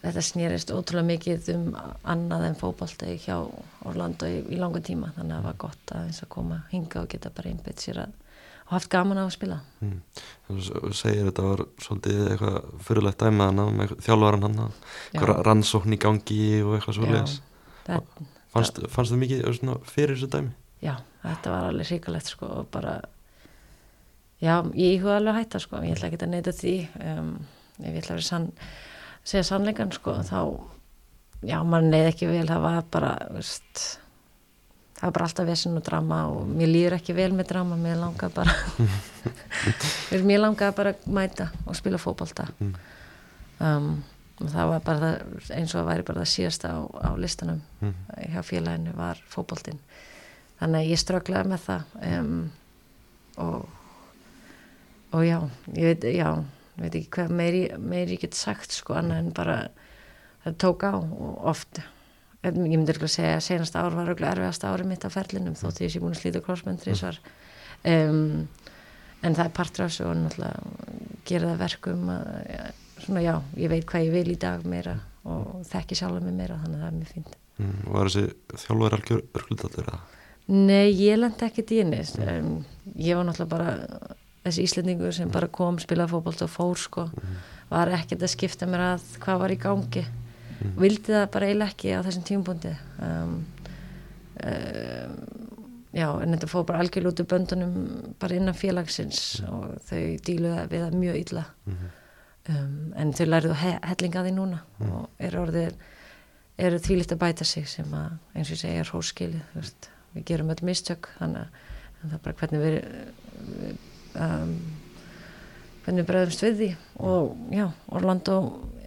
þetta 0.00 0.24
snýrist 0.24 0.72
ótrúlega 0.74 1.06
mikið 1.10 1.52
um 1.54 1.68
annað 2.08 2.48
en 2.48 2.58
fókbalta 2.58 3.12
hjá 3.20 3.36
Orlando 3.88 4.28
í, 4.28 4.40
í 4.48 4.58
langa 4.60 4.80
tíma 4.84 5.12
þannig 5.16 5.36
að 5.36 5.38
það 5.38 5.46
var 5.50 5.60
gott 5.66 5.94
að 5.94 6.08
eins 6.08 6.24
að 6.24 6.32
koma 6.34 6.64
hinga 6.72 7.04
og 7.04 7.12
geta 7.12 7.32
bara 7.36 7.52
einbeitt 7.52 7.84
sér 7.84 8.02
að 8.06 8.18
og 8.70 8.76
haft 8.76 8.90
gaman 8.92 9.18
á 9.18 9.26
að 9.26 9.34
spila 9.34 9.60
mm. 9.82 9.96
Þú 10.46 10.92
segir 10.94 11.26
þetta 11.26 11.46
var 11.46 11.62
svolítið 11.82 12.20
eitthvað 12.32 12.58
fyrirlegt 12.86 13.22
dæma 13.22 13.48
hana 13.50 13.64
með 13.74 13.96
þjálfvaran 14.06 14.46
hann 14.46 15.40
rannsókn 15.46 15.96
í 15.96 16.00
gangi 16.00 16.44
og 16.62 16.76
eitthvað 16.76 17.00
svolítið 17.00 17.40
Fannst, 18.50 18.80
fannst 18.90 19.12
það 19.14 19.20
mikið 19.22 19.44
fyrir 19.86 20.16
þessu 20.16 20.30
dæmi? 20.32 20.52
já, 20.82 20.94
þetta 21.22 21.50
var 21.52 21.66
alveg 21.70 21.86
hrikalegt 21.90 22.30
sko 22.32 22.46
og 22.60 22.68
bara 22.72 22.94
já, 24.40 24.54
ég 24.74 24.96
íhuga 24.96 25.18
alveg 25.18 25.34
að 25.34 25.40
hætta 25.42 25.60
sko 25.60 25.82
ég 25.84 25.92
ætla 25.96 26.08
ekki 26.08 26.20
að 26.24 26.32
neyta 26.32 26.54
því 26.56 26.74
um, 27.04 27.32
ef 27.80 27.88
ég 27.90 27.98
ætla 28.00 28.16
að 28.16 28.22
sann, 28.26 28.46
segja 29.22 29.44
sannleikan 29.50 29.92
sko 29.92 30.14
þá, 30.24 30.38
já, 31.44 31.58
mann 31.68 31.90
neyð 31.92 32.08
ekki 32.14 32.30
vel 32.30 32.46
það 32.48 32.64
var 32.64 32.80
bara, 32.96 33.10
veist 33.36 33.82
það 34.96 35.04
var 35.06 35.14
bara 35.18 35.28
alltaf 35.28 35.46
vesen 35.48 35.76
og 35.78 35.84
drama 35.86 36.22
og 36.32 36.48
mér 36.48 36.72
líður 36.72 36.96
ekki 36.98 37.14
vel 37.16 37.30
með 37.36 37.52
drama, 37.52 37.76
mér 37.80 38.00
langar 38.00 38.32
bara 38.34 38.56
mér 40.28 40.42
langar 40.42 40.72
bara 40.76 40.96
mæta 41.06 41.50
og 41.66 41.76
spila 41.78 42.00
fókbalta 42.00 42.48
Mm. 42.60 42.74
um, 43.60 43.92
og 44.40 44.48
það 44.54 44.70
var 44.72 44.80
bara 44.86 45.00
það, 45.04 45.34
eins 45.58 45.74
og 45.74 45.80
það 45.82 45.88
væri 45.90 46.06
bara 46.10 46.22
það 46.22 46.30
síðasta 46.34 46.70
á, 46.72 46.78
á 47.04 47.10
listanum 47.20 47.60
Mm. 47.80 47.94
hjá 48.34 48.40
félaginu 48.44 48.92
var 48.96 49.20
fókbaltinn 49.32 49.78
þannig 50.60 50.80
að 50.82 50.90
ég 50.90 50.98
strögglaði 51.00 51.48
með 51.54 51.62
það 51.66 51.94
um, 52.18 52.40
og 53.40 53.68
og 55.16 55.24
já, 55.26 55.38
ég 55.74 55.86
veit, 55.90 56.04
já 56.14 56.28
ég 56.30 56.82
veit 56.84 56.94
ekki 57.00 57.10
hvað 57.16 57.32
meiri, 57.34 57.62
meiri 57.78 58.14
ég 58.18 58.20
get 58.26 58.36
sagt 58.38 58.72
sko 58.76 58.94
annað 59.00 59.22
en 59.24 59.32
bara 59.36 59.56
það 60.44 60.58
tók 60.62 60.84
á 60.86 60.92
og 61.00 61.40
oft 61.50 61.80
ég 62.44 62.54
myndi 62.56 62.92
ekki 62.94 63.04
að 63.08 63.14
segja 63.16 63.32
að 63.38 63.44
senast 63.48 63.76
ár 63.76 63.96
var 63.96 64.12
erfiðasta 64.14 64.70
ári 64.72 64.86
mitt 64.88 65.04
á 65.04 65.10
ferlinum 65.12 65.56
þótt 65.58 65.82
ég 65.84 65.90
sé 65.92 66.00
búin 66.00 66.14
að 66.14 66.20
slíta 66.22 66.40
crossbundri 66.44 66.94
svar 66.96 67.18
um, 67.84 68.46
en 69.20 69.34
það 69.36 69.44
er 69.44 69.56
partur 69.56 69.84
af 69.84 69.90
þessu 69.92 70.06
og 70.08 70.14
náttúrulega 70.16 70.62
gera 71.28 71.50
það 71.50 71.60
verkum 71.64 72.06
að, 72.14 72.30
svona 73.04 73.24
já, 73.24 73.34
ég 73.60 73.72
veit 73.72 73.86
hvað 73.88 74.06
ég 74.06 74.14
vil 74.14 74.32
í 74.34 74.38
dag 74.40 74.64
meira 74.68 74.96
og 75.28 75.60
þekki 75.68 75.98
sjálf 75.98 76.22
mig 76.24 76.36
meira 76.36 76.56
þannig 76.62 76.78
að 76.78 76.84
það 76.84 76.90
er 76.90 76.96
mjög 76.98 77.12
fínt. 77.14 77.36
Mm. 77.60 77.76
Var 77.92 78.08
þessi 78.08 78.62
þjálfur 78.64 78.96
algjör 78.96 79.22
örguldatur 79.36 79.90
eða? 79.90 80.00
Nei, 80.50 80.88
ég 80.96 81.20
lendi 81.20 81.46
ekki 81.46 81.66
dýni 81.68 82.00
um, 82.24 82.54
ég 82.96 83.18
var 83.18 83.28
náttúrulega 83.28 83.50
bara 83.52 84.16
þessi 84.46 84.64
íslendingur 84.64 85.14
sem 85.14 85.30
bara 85.30 85.50
kom, 85.52 85.78
spilaði 85.78 86.14
fótbolt 86.14 86.42
og 86.46 86.50
fór 86.50 86.80
sko, 86.80 87.04
var 87.70 87.92
ekkert 87.94 88.24
að 88.24 88.32
skipta 88.32 88.66
mér 88.66 88.86
að 88.94 89.04
hvað 89.20 89.42
var 89.44 89.52
í 89.52 89.58
gangi. 89.60 90.04
Vildi 90.80 91.12
það 91.12 91.28
bara 91.34 91.48
eiginlega 91.48 91.74
ekki 91.74 91.92
á 91.96 92.00
þessum 92.04 92.24
tímpundi 92.28 92.72
um, 93.04 93.36
um, 94.44 95.14
já, 95.96 96.08
en 96.08 96.34
þetta 96.34 96.50
fór 96.50 96.66
bara 96.68 96.82
algjörl 96.84 97.10
út 97.10 97.22
úr 97.22 97.28
böndunum 97.30 97.78
bara 98.20 98.36
innan 98.36 98.56
félagsins 98.56 99.40
og 99.48 99.78
þau 99.88 100.02
díluða 100.26 100.66
við 100.70 100.84
það 100.84 100.98
mjög 101.00 101.18
illa 101.22 101.44
um, 102.48 102.92
en 102.96 103.14
þau 103.16 103.26
lærðu 103.28 103.56
he 103.60 103.72
hellinga 103.92 104.24
því 104.26 104.34
núna 104.36 104.60
og 104.86 105.08
eru 105.18 105.42
orðið 105.44 105.80
eru 106.60 106.80
þvílitt 106.82 107.14
að 107.14 107.22
bæta 107.22 107.46
sig 107.48 107.68
sem 107.68 107.88
að 107.96 108.18
eins 108.34 108.50
og 108.50 108.56
ég 108.56 108.62
segja 108.62 108.84
er 108.84 108.92
hóskilið 108.94 109.56
veist. 109.56 109.90
við 110.14 110.26
gerum 110.32 110.52
öll 110.52 110.64
mistök 110.66 111.08
þannig 111.18 111.46
að 111.46 111.66
það 112.02 112.16
er 112.16 112.24
bara 112.24 112.38
hvernig 112.40 112.64
við 112.64 112.76
um, 114.20 114.54
hvernig 115.84 116.02
við 116.04 116.08
bregðumst 116.10 116.44
við 116.44 116.58
því. 116.60 116.70
Og 117.10 117.54
já, 117.54 117.66
Orlando 117.96 118.36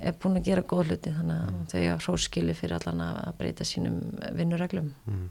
er 0.04 0.18
búin 0.20 0.40
að 0.40 0.50
gera 0.50 0.66
góð 0.68 0.92
hluti 0.92 1.14
þannig 1.16 1.40
að 1.40 1.62
þau 1.72 1.80
hafa 1.84 2.12
hóskilið 2.12 2.60
fyrir 2.60 2.76
allan 2.78 3.06
að 3.06 3.22
að 3.24 3.38
breyta 3.40 3.68
sínum 3.68 4.00
vinnureglum. 4.38 4.92
Mm. 5.08 5.26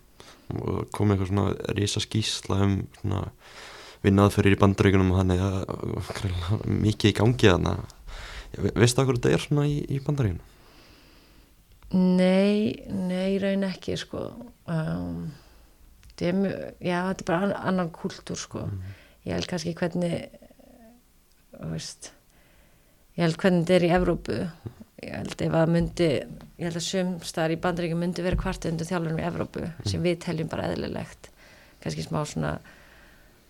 Og 0.58 0.80
kom 0.94 1.12
eitthvað 1.12 1.30
svona 1.30 1.74
risa 1.76 2.02
skýsla 2.02 2.60
um 2.66 2.76
svona 3.00 3.22
vinnaðferðir 4.02 4.56
í 4.56 4.60
bandaríkunum 4.60 5.12
og 5.14 5.20
þannig 5.20 5.42
að 5.46 6.64
mikið 6.66 7.12
í 7.12 7.16
gangi 7.20 7.52
þannig 7.52 7.84
Veistu 8.58 9.02
hvað 9.04 9.16
þetta 9.18 9.32
er 9.36 9.42
svona 9.46 9.66
í, 9.68 9.78
í 9.88 10.00
bandaríkunum? 10.04 10.48
Nei, 11.92 12.72
nei, 12.88 13.36
raun 13.42 13.66
ekki 13.68 13.96
sko. 14.00 14.22
Um, 14.70 15.26
þetta 16.08 16.28
er 16.30 16.36
mjög, 16.38 16.60
já, 16.80 16.98
þetta 17.10 17.24
er 17.24 17.28
bara 17.28 17.46
ann- 17.48 17.58
annan 17.72 17.90
kultúr 17.92 18.38
sko. 18.40 18.62
Ég 19.26 19.36
held 19.36 19.48
kannski 19.50 19.74
hvernig 19.78 20.30
þú 21.52 21.68
veist 21.74 22.08
ég 23.16 23.26
held 23.26 23.36
hvernig 23.42 23.66
þetta 23.66 23.76
er 23.76 23.86
í 23.86 23.92
Evrópu. 23.98 24.38
Ég 25.02 25.16
held 25.18 25.44
ef 25.44 25.56
að 25.58 25.72
myndi 25.74 26.08
ég 26.08 26.64
held 26.64 26.78
að 26.80 26.86
sumstar 26.86 27.52
í 27.52 27.58
bandaríkjum 27.60 28.00
myndi 28.00 28.24
vera 28.24 28.38
kvart 28.40 28.64
undir 28.70 28.88
þjálfurum 28.88 29.20
í 29.20 29.26
Evrópu 29.28 29.66
sem 29.84 30.02
við 30.04 30.20
teljum 30.24 30.48
bara 30.52 30.70
eðlilegt. 30.72 31.28
Kannski 31.82 32.06
smá 32.06 32.22
svona 32.24 32.54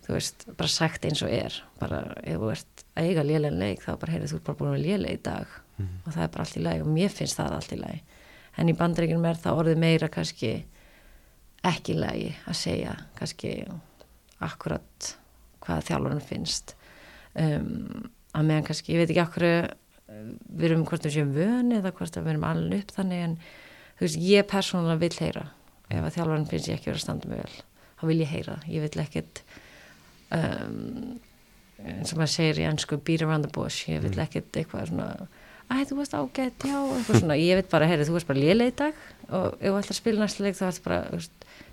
þú 0.03 0.15
veist, 0.15 0.45
bara 0.59 0.71
sagt 0.71 1.05
eins 1.07 1.23
og 1.25 1.31
er. 1.33 1.55
Bara 1.79 2.01
ef 2.23 2.41
þú 2.41 2.51
ert 2.53 2.83
að 2.93 3.07
eiga 3.07 3.25
lélega 3.27 3.59
leik 3.59 3.83
þá 3.85 3.91
bara 4.01 4.15
heyrðu 4.15 4.31
þú 4.31 4.39
ert 4.39 4.47
bara 4.49 4.59
búin 4.59 4.73
að 4.73 4.85
lélega 4.85 5.17
í 5.17 5.23
dag. 5.23 5.55
Og 6.05 6.11
það 6.11 6.23
er 6.25 6.33
bara 6.35 6.45
allt 6.45 6.59
í 6.59 6.63
lagi. 6.63 6.83
Og 6.83 6.91
mér 6.97 7.13
finnst 7.13 7.39
það 7.39 7.55
allt 7.57 7.73
í 7.73 7.79
lagi. 7.79 8.03
En 8.59 8.69
í 8.69 8.77
bandaríkjum 8.77 9.25
er 9.25 9.41
það 9.41 9.59
orðið 9.63 9.81
meira 9.81 10.09
kannski 10.13 10.53
ekki 11.63 11.95
í 11.95 11.99
lagi 12.01 12.29
að 12.43 12.59
segja 12.59 12.97
kannski 13.17 13.53
akkurat 14.43 15.13
hvað 15.63 15.87
þjálfurinn 15.87 16.27
finnst. 16.27 16.75
Um, 17.33 18.11
að 18.35 18.49
meðan 18.49 18.67
kannski, 18.67 18.93
ég 18.93 19.01
veit 19.01 19.09
ekki 19.13 19.23
akkur 19.23 19.47
við 20.13 20.67
erum 20.67 20.85
hvort 20.85 21.05
við 21.07 21.15
séum 21.15 21.33
vöni 21.33 21.79
eða 21.79 21.93
hvort 21.95 22.17
við 22.19 22.33
erum 22.33 22.45
alveg 22.45 22.83
upp 22.83 22.91
þannig 22.97 23.23
en 23.25 23.37
þú 23.97 24.05
veist, 24.05 24.23
ég 24.27 24.49
persónulega 24.51 25.01
vil 25.01 25.15
heyra. 25.23 25.45
Ef 25.89 26.01
að 26.03 26.17
þjálfurinn 26.17 26.49
finnst 26.51 26.69
ég 26.69 26.77
ekki 26.77 26.91
verið 26.91 26.99
að 26.99 27.05
standa 27.07 27.31
mig 27.31 27.41
vel 27.41 27.63
þá 28.03 28.09
vil 28.09 28.19
ég 28.19 28.33
heyra, 28.33 28.57
ég 28.67 28.83
vil 28.83 29.03
ekkert 29.03 29.41
um, 30.31 31.15
og 31.83 32.13
maður 32.15 32.31
segir 32.31 32.61
í 32.63 32.67
ennsku 32.69 32.99
beat 33.03 33.23
around 33.25 33.47
the 33.47 33.51
bush, 33.51 33.89
ég 33.91 34.03
vil 34.05 34.13
ekkert 34.23 34.55
eitthvað 34.59 34.91
svona 34.91 35.09
æ, 35.71 35.83
þú 35.87 35.97
varst 35.99 36.15
ágætt, 36.17 36.65
já, 36.67 36.77
eitthvað 36.77 37.19
svona. 37.21 37.37
Ég 37.39 37.59
veit 37.59 37.71
bara, 37.71 37.87
heyri, 37.89 38.05
þú 38.07 38.17
varst 38.17 38.29
bara 38.29 38.41
lélega 38.41 38.71
í 38.71 38.75
dag 38.83 39.01
og 39.29 39.57
ef 39.57 39.63
þú 39.63 39.79
ætlar 39.79 39.95
að 39.95 39.99
spila 39.99 40.23
næsta 40.23 40.45
leik 40.45 40.59
þá 40.59 40.63
ætlar 40.69 40.85
bara 40.87 41.23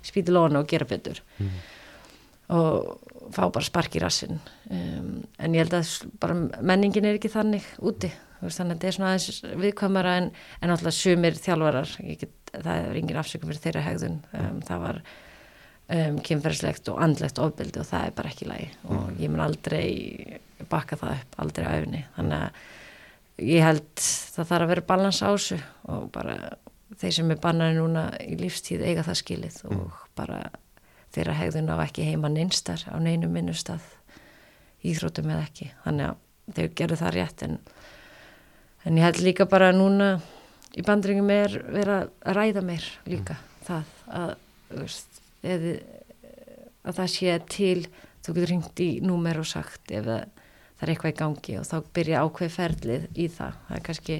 spýti 0.07 0.33
lóna 0.33 0.61
og 0.63 0.69
gera 0.71 0.87
betur. 0.89 1.21
Og 2.51 3.31
fá 3.31 3.45
bara 3.47 3.63
spark 3.63 3.95
í 3.95 4.01
rassin 4.03 4.39
um, 4.67 5.21
en 5.39 5.55
ég 5.55 5.63
held 5.63 5.77
að 5.77 5.93
bara 6.19 6.35
menningin 6.59 7.07
er 7.07 7.19
ekki 7.19 7.31
þannig 7.31 7.67
úti. 7.79 8.11
Veist, 8.41 8.57
þannig 8.57 8.73
að 8.73 8.77
þetta 8.79 8.89
er 8.89 8.95
svona 8.97 9.09
aðeins 9.11 9.57
viðkvæmara 9.61 10.13
en, 10.17 10.31
en 10.61 10.73
alltaf 10.73 10.95
sumir 10.97 11.35
þjálfarar. 11.37 11.91
Get, 12.17 12.31
það 12.55 12.71
er 12.87 12.97
engin 12.97 13.19
afsökum 13.21 13.51
fyrir 13.51 13.61
þeirra 13.67 13.83
hegðun. 13.85 14.17
Um, 14.33 14.63
það 14.65 14.81
var 14.87 15.01
um, 15.91 16.19
kynferðslegt 16.25 16.89
og 16.91 17.01
andlegt 17.03 17.41
ofbeldi 17.41 17.81
og 17.81 17.89
það 17.89 18.07
er 18.07 18.15
bara 18.17 18.31
ekki 18.31 18.47
í 18.47 18.49
lagi. 18.51 18.69
Og 18.89 19.21
ég 19.21 19.31
mun 19.31 19.43
aldrei 19.45 19.85
bakka 20.71 20.99
það 20.99 21.17
upp, 21.17 21.37
aldrei 21.43 21.67
öfni 21.67 22.03
þannig 22.15 22.45
að 22.45 23.45
ég 23.51 23.65
held 23.65 24.03
það 24.03 24.49
þarf 24.51 24.65
að 24.65 24.71
vera 24.71 24.87
balans 24.91 25.21
á 25.25 25.29
þessu 25.31 25.59
og 25.89 26.09
bara 26.13 26.35
þeir 27.01 27.15
sem 27.15 27.31
er 27.33 27.39
bannaði 27.41 27.77
núna 27.79 28.03
í 28.21 28.35
lífstíð 28.39 28.83
eiga 28.85 29.05
það 29.07 29.21
skilið 29.21 29.61
og 29.71 29.95
bara 30.17 30.41
þeirra 31.15 31.37
hegðun 31.39 31.71
á 31.73 31.77
ekki 31.83 32.07
heima 32.07 32.29
neinstar 32.31 32.83
á 32.87 32.95
neinum 33.01 33.33
minnustaf 33.33 33.97
íþrótum 34.87 35.31
eða 35.31 35.45
ekki. 35.47 35.71
Þannig 35.85 36.11
að 36.11 36.55
þeir 36.57 36.69
gerðu 36.79 36.99
það 37.01 37.15
rétt 37.17 37.43
en, 37.47 37.57
en 38.85 38.99
ég 38.99 39.07
held 39.07 39.23
líka 39.25 39.47
bara 39.49 39.71
núna 39.75 40.11
í 40.77 40.83
bandringum 40.85 41.31
er 41.33 41.57
vera 41.71 42.01
að 42.03 42.37
ræða 42.37 42.63
meir 42.65 42.87
líka 43.09 43.37
það 43.65 43.91
að, 44.21 44.33
veist, 44.77 45.10
eði, 45.43 45.73
að 46.85 47.01
það 47.01 47.11
sé 47.15 47.35
til 47.51 47.79
þú 48.21 48.35
getur 48.35 48.53
hringt 48.53 48.83
í 48.83 48.91
númer 49.05 49.41
og 49.41 49.49
sagt 49.49 49.91
ef 49.93 50.05
það, 50.05 50.23
það 50.77 50.85
er 50.85 50.93
eitthvað 50.93 51.13
í 51.13 51.19
gangi 51.21 51.57
og 51.59 51.67
þá 51.69 51.75
byrja 51.97 52.23
ákveð 52.25 52.55
ferlið 52.55 53.05
í 53.15 53.27
það. 53.31 53.59
Það 53.67 53.77
er 53.77 53.85
kannski 53.87 54.17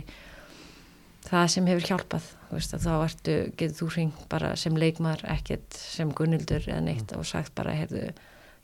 það 1.27 1.47
sem 1.53 1.69
hefur 1.69 1.87
hjálpað 1.91 2.29
þú 2.51 2.57
veist, 2.57 2.75
þá 2.83 2.91
ertu, 2.97 3.35
getur 3.59 3.77
þú 3.77 3.89
hringt 3.95 4.23
bara 4.31 4.53
sem 4.59 4.77
leikmar, 4.77 5.21
ekkert 5.31 5.77
sem 5.77 6.11
gunnildur 6.17 6.65
eða 6.67 6.81
neitt 6.85 7.13
og 7.15 7.27
sagt 7.29 7.53
bara 7.57 7.75
heyrðu, 7.77 8.09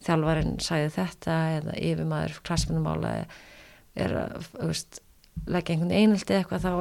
þjálfarinn 0.06 0.58
sæði 0.62 0.90
þetta 0.98 1.38
eða 1.60 1.78
yfirmaður 1.78 2.42
klassmennumála 2.48 3.14
er 3.98 4.18
að 4.24 4.50
veist, 4.58 5.02
leggja 5.48 5.76
einhvern 5.76 5.96
einhaldi 5.96 6.38
eitthvað 6.38 6.66
þá 6.66 6.72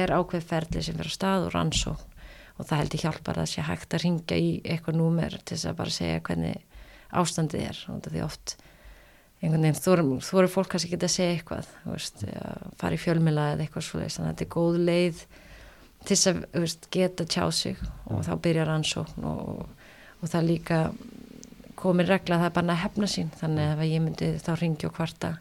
er 0.00 0.14
ákveð 0.14 0.48
ferli 0.48 0.82
sem 0.82 0.96
fyrir 0.96 1.10
að 1.10 1.18
stað 1.18 1.48
og 1.48 1.54
rannsókn 1.54 2.13
og 2.58 2.66
það 2.68 2.78
heldur 2.82 3.02
hjálpar 3.04 3.40
að 3.42 3.48
sé 3.50 3.64
hægt 3.66 3.94
að 3.96 4.04
ringa 4.04 4.36
í 4.38 4.50
eitthvað 4.62 4.98
númer 5.00 5.34
til 5.42 5.56
þess 5.56 5.66
að 5.72 5.78
bara 5.80 5.90
segja 5.96 6.20
hvernig 6.20 6.60
ástandið 7.14 7.64
er. 7.68 7.80
Og 7.90 8.02
því 8.06 8.22
oft 8.24 8.54
einhvern 9.42 9.66
veginn, 9.66 9.80
þú 9.84 9.92
eru- 9.96 10.20
þú 10.24 10.38
eru 10.42 10.48
fólk 10.54 10.68
kannski 10.72 10.92
ekki 10.94 11.04
að 11.08 11.14
segja 11.16 11.32
eitthvað, 11.38 11.66
veist, 11.90 12.22
að 12.24 12.68
fara 12.80 12.94
í 12.96 13.00
fjölmila 13.02 13.48
eða 13.54 13.66
eitthvað 13.66 13.86
svo 13.88 14.00
þannig 14.00 14.20
að 14.22 14.30
þetta 14.30 14.44
er 14.46 14.52
góð 14.54 14.78
leið 14.88 15.24
til 16.04 16.16
þess 16.16 16.26
að 16.30 16.38
veist, 16.62 16.88
geta 16.94 17.24
tjá 17.24 17.44
sig 17.52 17.76
og 18.06 18.22
þá 18.24 18.32
byrjar 18.46 18.70
rannsókn 18.70 19.24
og, 19.24 19.68
og 20.22 20.28
það 20.32 20.48
líka 20.48 20.78
komir 21.76 22.06
regla 22.08 22.36
að 22.38 22.40
það 22.44 22.50
er 22.50 22.56
bara 22.60 22.72
að 22.76 22.82
hefna 22.84 23.06
sín. 23.10 23.30
Þannig 23.40 23.64
að 23.68 23.82
ef 23.84 23.90
ég 23.90 24.02
myndi 24.04 24.30
þá 24.40 24.52
ringi 24.60 24.86
og 24.88 24.94
kvarta 24.96 25.32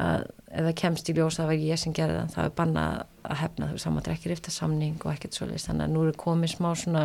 að 0.00 0.24
ef 0.50 0.64
það 0.66 0.74
kemst 0.80 1.08
í 1.10 1.14
ljós 1.16 1.36
að 1.36 1.42
það 1.44 1.50
var 1.50 1.60
ég 1.66 1.78
sem 1.82 1.92
gerði 1.96 2.16
það 2.20 2.34
þá 2.34 2.40
er 2.44 2.54
banna 2.60 2.84
að 3.24 3.36
hefna. 3.44 3.66
Þú 3.68 3.76
veist, 3.76 3.86
þá 3.86 3.92
maður 3.96 4.14
ekki 4.16 4.30
rifta 4.32 4.50
samning 4.54 4.96
og 5.04 5.12
ekkert 5.14 5.36
svoleiðis. 5.38 5.66
Þannig 5.68 5.86
að 5.86 5.94
nú 5.94 6.04
er 6.08 6.18
komið 6.24 6.54
smá 6.56 6.70
svona 6.80 7.04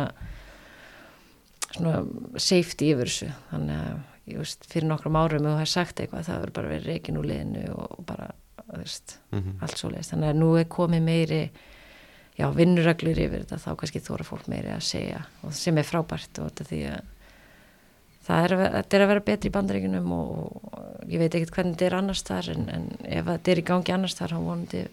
svona 1.76 2.00
safety 2.40 2.90
yfir 2.94 3.10
þessu. 3.10 3.28
Þannig 3.50 3.80
að 3.84 4.32
ég 4.32 4.40
veist, 4.42 4.66
fyrir 4.70 4.88
nokkrum 4.90 5.18
árum 5.20 5.44
ef 5.46 5.46
þú 5.46 5.54
hefði 5.60 5.70
sagt 5.72 6.00
eitthvað 6.02 6.26
það 6.28 6.40
verður 6.42 6.56
bara 6.58 6.72
verið 6.72 6.90
reikin 6.90 7.18
úr 7.20 7.28
liðinu 7.30 7.64
og 7.76 8.04
bara, 8.08 8.28
þú 8.66 8.80
veist, 8.82 9.16
Mhm. 9.32 9.56
allt 9.62 9.76
svoleiðis. 9.80 10.10
Þannig 10.12 10.30
að 10.32 10.40
nú 10.40 10.50
er 10.60 10.64
komið 10.64 11.02
meiri 11.02 11.50
já, 12.38 12.50
vinnureglur 12.54 13.18
yfir 13.26 13.44
þetta. 13.44 13.60
Þá 13.62 13.76
kannski 13.76 14.00
þóra 14.00 14.24
fólk 14.24 14.48
meiri 14.48 14.72
að 14.74 14.82
segja 14.82 15.24
og 15.44 15.52
sem 15.54 15.78
er 15.78 15.84
frábært 15.84 16.38
og 16.38 16.50
þetta 16.50 16.64
því 16.70 16.80
að 16.94 17.00
það 18.26 18.44
er 18.44 18.54
er 18.98 19.04
að 19.04 19.10
vera 19.12 19.24
betri 19.30 19.50
í 19.50 19.54
bandaríkunum 19.54 20.12
og, 20.16 20.30
og 20.70 21.10
ég 21.10 21.22
veit 21.22 21.34
ekkert 21.34 21.54
hvernig 21.54 21.76
þetta 21.76 21.88
er 21.88 21.98
annars 22.00 22.22
þar 22.26 22.52
en, 22.54 22.68
en 22.74 22.86
ef 23.06 23.28
þetta 23.30 23.52
er 23.52 23.60
í 23.60 23.66
gangi 23.70 23.94
annars 23.94 24.16
þar 24.18 24.34
þá 24.34 24.38
vonandi 24.40 24.86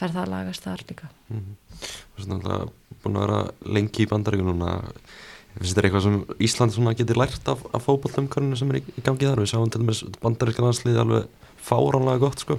fer 0.00 0.14
það 0.14 0.24
að 0.24 0.32
lagast 0.34 0.66
þar 0.66 0.82
líka. 0.88 1.12
Þú 1.30 2.18
veist 2.18 2.30
náttúrulega 2.32 2.98
búin 3.04 3.18
að 3.18 3.24
vera 3.26 3.40
lengi 3.76 4.04
í 4.04 4.10
bandaríkunum 4.10 4.64
þetta 4.64 5.86
eitthvað 5.86 6.04
sem 6.08 6.20
Ísland 6.42 6.74
getur 6.98 7.20
lært 7.20 7.48
af, 7.52 7.60
af 7.70 7.84
fótballumkörninu 7.86 8.58
sem 8.58 8.72
er 8.72 8.80
í, 8.80 8.84
í 8.98 9.04
gangi 9.06 9.28
þar. 9.28 9.42
Við 9.44 9.52
sáum 9.52 9.70
til 9.70 9.84
dæmis 9.84 10.02
bandaríska 10.22 10.64
landslið 10.64 11.00
alveg 11.04 11.50
fáránlega 11.64 12.22
gott 12.24 12.42
sko. 12.42 12.58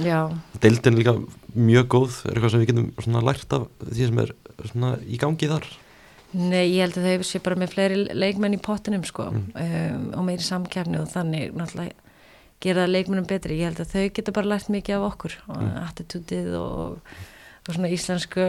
Já, 0.00 0.30
deildin 0.62 0.94
er 0.94 1.00
líka 1.02 1.14
mjög 1.52 1.90
góð. 1.92 2.18
Er 2.24 2.38
eitthvað 2.38 2.54
sem 2.54 2.62
við 2.62 2.72
getum 2.72 3.20
lært 3.26 3.56
af 3.58 3.68
því 3.84 4.08
sem 4.08 4.22
er 4.24 4.34
í 5.04 5.20
gangi 5.20 5.50
þar 5.50 5.68
nei, 6.36 6.76
ég 6.76 6.84
held 6.84 6.98
að 7.00 7.08
þau 7.08 7.26
sé 7.26 7.40
bara 7.42 7.58
með 7.58 7.74
fleiri 7.74 7.98
leikmenn 8.14 8.54
í 8.56 8.62
pottinum 8.62 9.02
sko 9.08 9.28
um, 9.32 10.06
og 10.14 10.24
meiri 10.26 10.46
samkjafni 10.46 11.00
og 11.00 11.10
þannig 11.10 11.52
náttúrulega 11.56 12.08
gera 12.60 12.86
leikmennum 12.86 13.26
betri. 13.28 13.58
Ég 13.60 13.70
held 13.70 13.80
að 13.80 13.92
þau 13.94 14.06
geta 14.16 14.34
bara 14.36 14.52
lært 14.52 14.70
mikið 14.72 14.98
af 14.98 15.06
okkur 15.14 15.36
og 15.48 15.62
attitútið 15.80 16.50
og, 16.60 17.12
og 17.64 17.70
svona 17.70 17.92
íslensku 17.92 18.46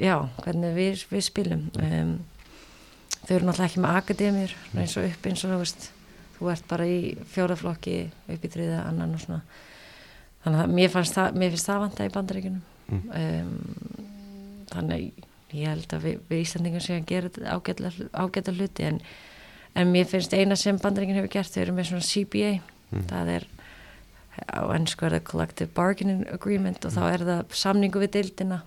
já, 0.00 0.14
hvernig 0.42 0.76
við, 0.76 1.02
við 1.12 1.26
spilum. 1.26 1.66
Um, 1.76 2.14
þau 3.22 3.34
eru 3.36 3.48
náttúrulega 3.48 3.68
ekki 3.68 3.82
með 3.84 3.98
akademir 4.00 4.54
eins 4.72 4.96
og 4.96 5.10
upp 5.10 5.28
eins 5.28 5.44
og 5.44 5.52
þú 5.52 5.58
veist 5.62 5.90
þú 6.38 6.48
ert 6.50 6.64
bara 6.70 6.86
í 6.88 7.12
fjóraflokki 7.34 7.98
upp 8.34 8.46
í 8.48 8.52
þriða 8.56 8.86
annan 8.88 9.12
og 9.18 9.22
svona. 9.22 9.42
Þannig 10.42 10.62
að 10.64 10.72
mér, 10.74 10.96
það, 10.96 11.36
mér 11.38 11.52
finnst 11.52 11.68
það 11.68 11.84
vanta 11.84 12.06
í 12.08 12.14
bandaríkunum 12.16 12.62
um, 12.96 13.52
þannig 14.72 14.96
að 14.96 15.28
ég 15.56 15.72
held 15.72 15.96
að 15.96 16.06
við, 16.06 16.20
við 16.28 16.44
Íslandingum 16.46 16.84
séum 16.84 17.02
að 17.02 17.10
gera 17.12 17.30
ágætla 18.12 18.56
hluti 18.56 18.86
en, 18.88 19.00
en 19.74 19.92
mér 19.92 20.08
finnst 20.10 20.34
eina 20.34 20.56
sem 20.58 20.78
bandaríkun 20.80 21.20
hefur 21.20 21.34
gert 21.36 21.54
þau 21.54 21.62
eru 21.64 21.76
með 21.76 21.90
svona 21.90 22.08
CBA 22.08 22.52
það 23.10 23.34
er 23.36 23.48
á 24.32 24.62
ennsku 24.72 25.06
er 25.06 25.16
það 25.16 25.26
Collective 25.28 25.72
Bargaining 25.76 26.24
Agreement 26.32 26.84
og 26.86 26.94
þá 26.94 27.02
er 27.08 27.24
það 27.28 27.56
samningu 27.62 28.02
við 28.02 28.14
deildina. 28.16 28.62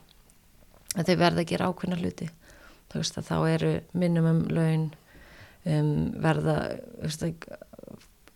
Að 0.96 1.10
þau 1.10 1.16
verða 1.22 1.44
að 1.44 1.50
gera 1.52 1.70
ákveðna 1.70 2.00
hluti. 2.00 2.28
Þú 2.92 3.02
veist 3.02 3.18
að 3.20 3.30
þá 3.30 3.38
eru 3.50 3.72
minimum 3.98 4.44
laun 4.54 4.86
um, 5.66 5.96
verða 6.24 6.58
veist, 7.02 7.26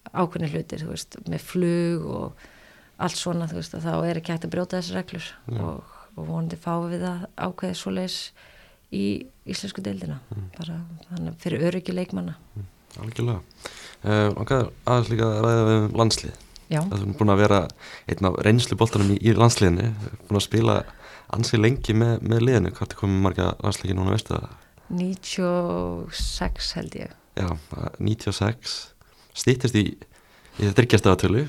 ákveðni 0.09 0.51
hlutir 0.55 0.83
þú 0.83 0.91
veist, 0.95 1.19
með 1.29 1.45
flug 1.45 2.09
og 2.09 2.47
allt 2.99 3.15
svona 3.15 3.47
þú 3.47 3.61
veist 3.61 3.77
að 3.77 3.87
þá 3.87 3.93
er 4.09 4.19
ekki 4.19 4.33
hægt 4.33 4.49
að 4.49 4.55
brjóta 4.55 4.79
þessar 4.81 4.99
reglur 4.99 5.29
og, 5.53 5.93
og 6.15 6.27
vonandi 6.27 6.59
fáum 6.59 6.89
við 6.91 7.05
að 7.09 7.25
ákveði 7.37 7.77
svoleiðis 7.79 8.19
í 8.95 9.05
íslensku 9.49 9.83
deildina. 9.85 10.19
Bara 10.57 10.81
þannig 11.09 11.39
fyrir 11.43 11.65
öryggi 11.69 11.95
leikmanna. 11.95 12.37
Algjörlega. 12.99 13.41
Uh, 14.03 14.29
og 14.33 14.45
hvað 14.47 14.69
aðeins 14.87 15.11
líka 15.11 15.27
að 15.27 15.41
ræða 15.45 15.65
við 15.67 15.97
landslið 15.99 16.37
Já, 16.69 16.79
það 16.85 17.01
er 17.01 17.15
búin 17.19 17.31
að 17.33 17.41
vera 17.41 17.57
einn 18.09 18.27
af 18.29 18.37
reynslu 18.45 18.77
boltanum 18.79 19.09
í, 19.11 19.17
í 19.19 19.33
landsliðinu 19.35 19.89
búin 20.29 20.39
að 20.39 20.45
spila 20.45 20.75
ansið 21.35 21.63
lengi 21.65 21.95
með, 21.97 22.13
með 22.23 22.45
liðinu. 22.45 22.71
Hvort 22.77 22.95
er 22.95 23.01
komið 23.01 23.23
marga 23.25 23.49
landsleiki 23.59 23.97
núna 23.97 24.15
veistu 24.15 24.37
það? 24.37 24.53
96 24.99 26.71
held 26.77 26.95
ég. 26.97 27.17
Já, 27.39 27.49
96 27.99 28.77
stýttist 29.37 29.77
í, 29.77 29.85
í 30.57 30.63
þetta 30.63 30.75
þryggjastagatölu 30.81 31.43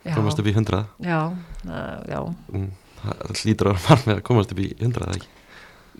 Já, 0.00 0.14
komast 0.16 0.40
upp 0.40 0.48
í 0.48 0.54
100 0.54 0.80
já, 1.04 1.18
uh, 1.28 1.98
já. 2.08 2.20
Mm, 2.50 2.70
það 3.02 3.42
hlýtur 3.42 3.70
að 3.72 3.84
var 3.88 4.06
með 4.06 4.16
að 4.16 4.24
komast 4.30 4.54
upp 4.54 4.62
í 4.62 4.70
100 4.78 5.04
eða 5.04 5.18
ekki? 5.18 5.36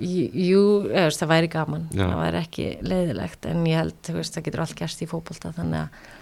Jú, 0.01 0.63
veist, 0.87 1.21
það 1.21 1.33
væri 1.35 1.51
gaman. 1.53 1.83
Já. 1.93 2.07
það 2.07 2.23
væri 2.23 2.41
ekki 2.41 2.67
leiðilegt 2.87 3.51
en 3.51 3.67
ég 3.69 3.83
held, 3.83 3.99
þú 4.07 4.17
veist, 4.17 4.37
það 4.37 4.47
getur 4.47 4.63
allt 4.65 4.79
gerst 4.79 5.05
í 5.05 5.09
fótbolta 5.11 5.53
þannig 5.57 5.83
að 5.83 6.17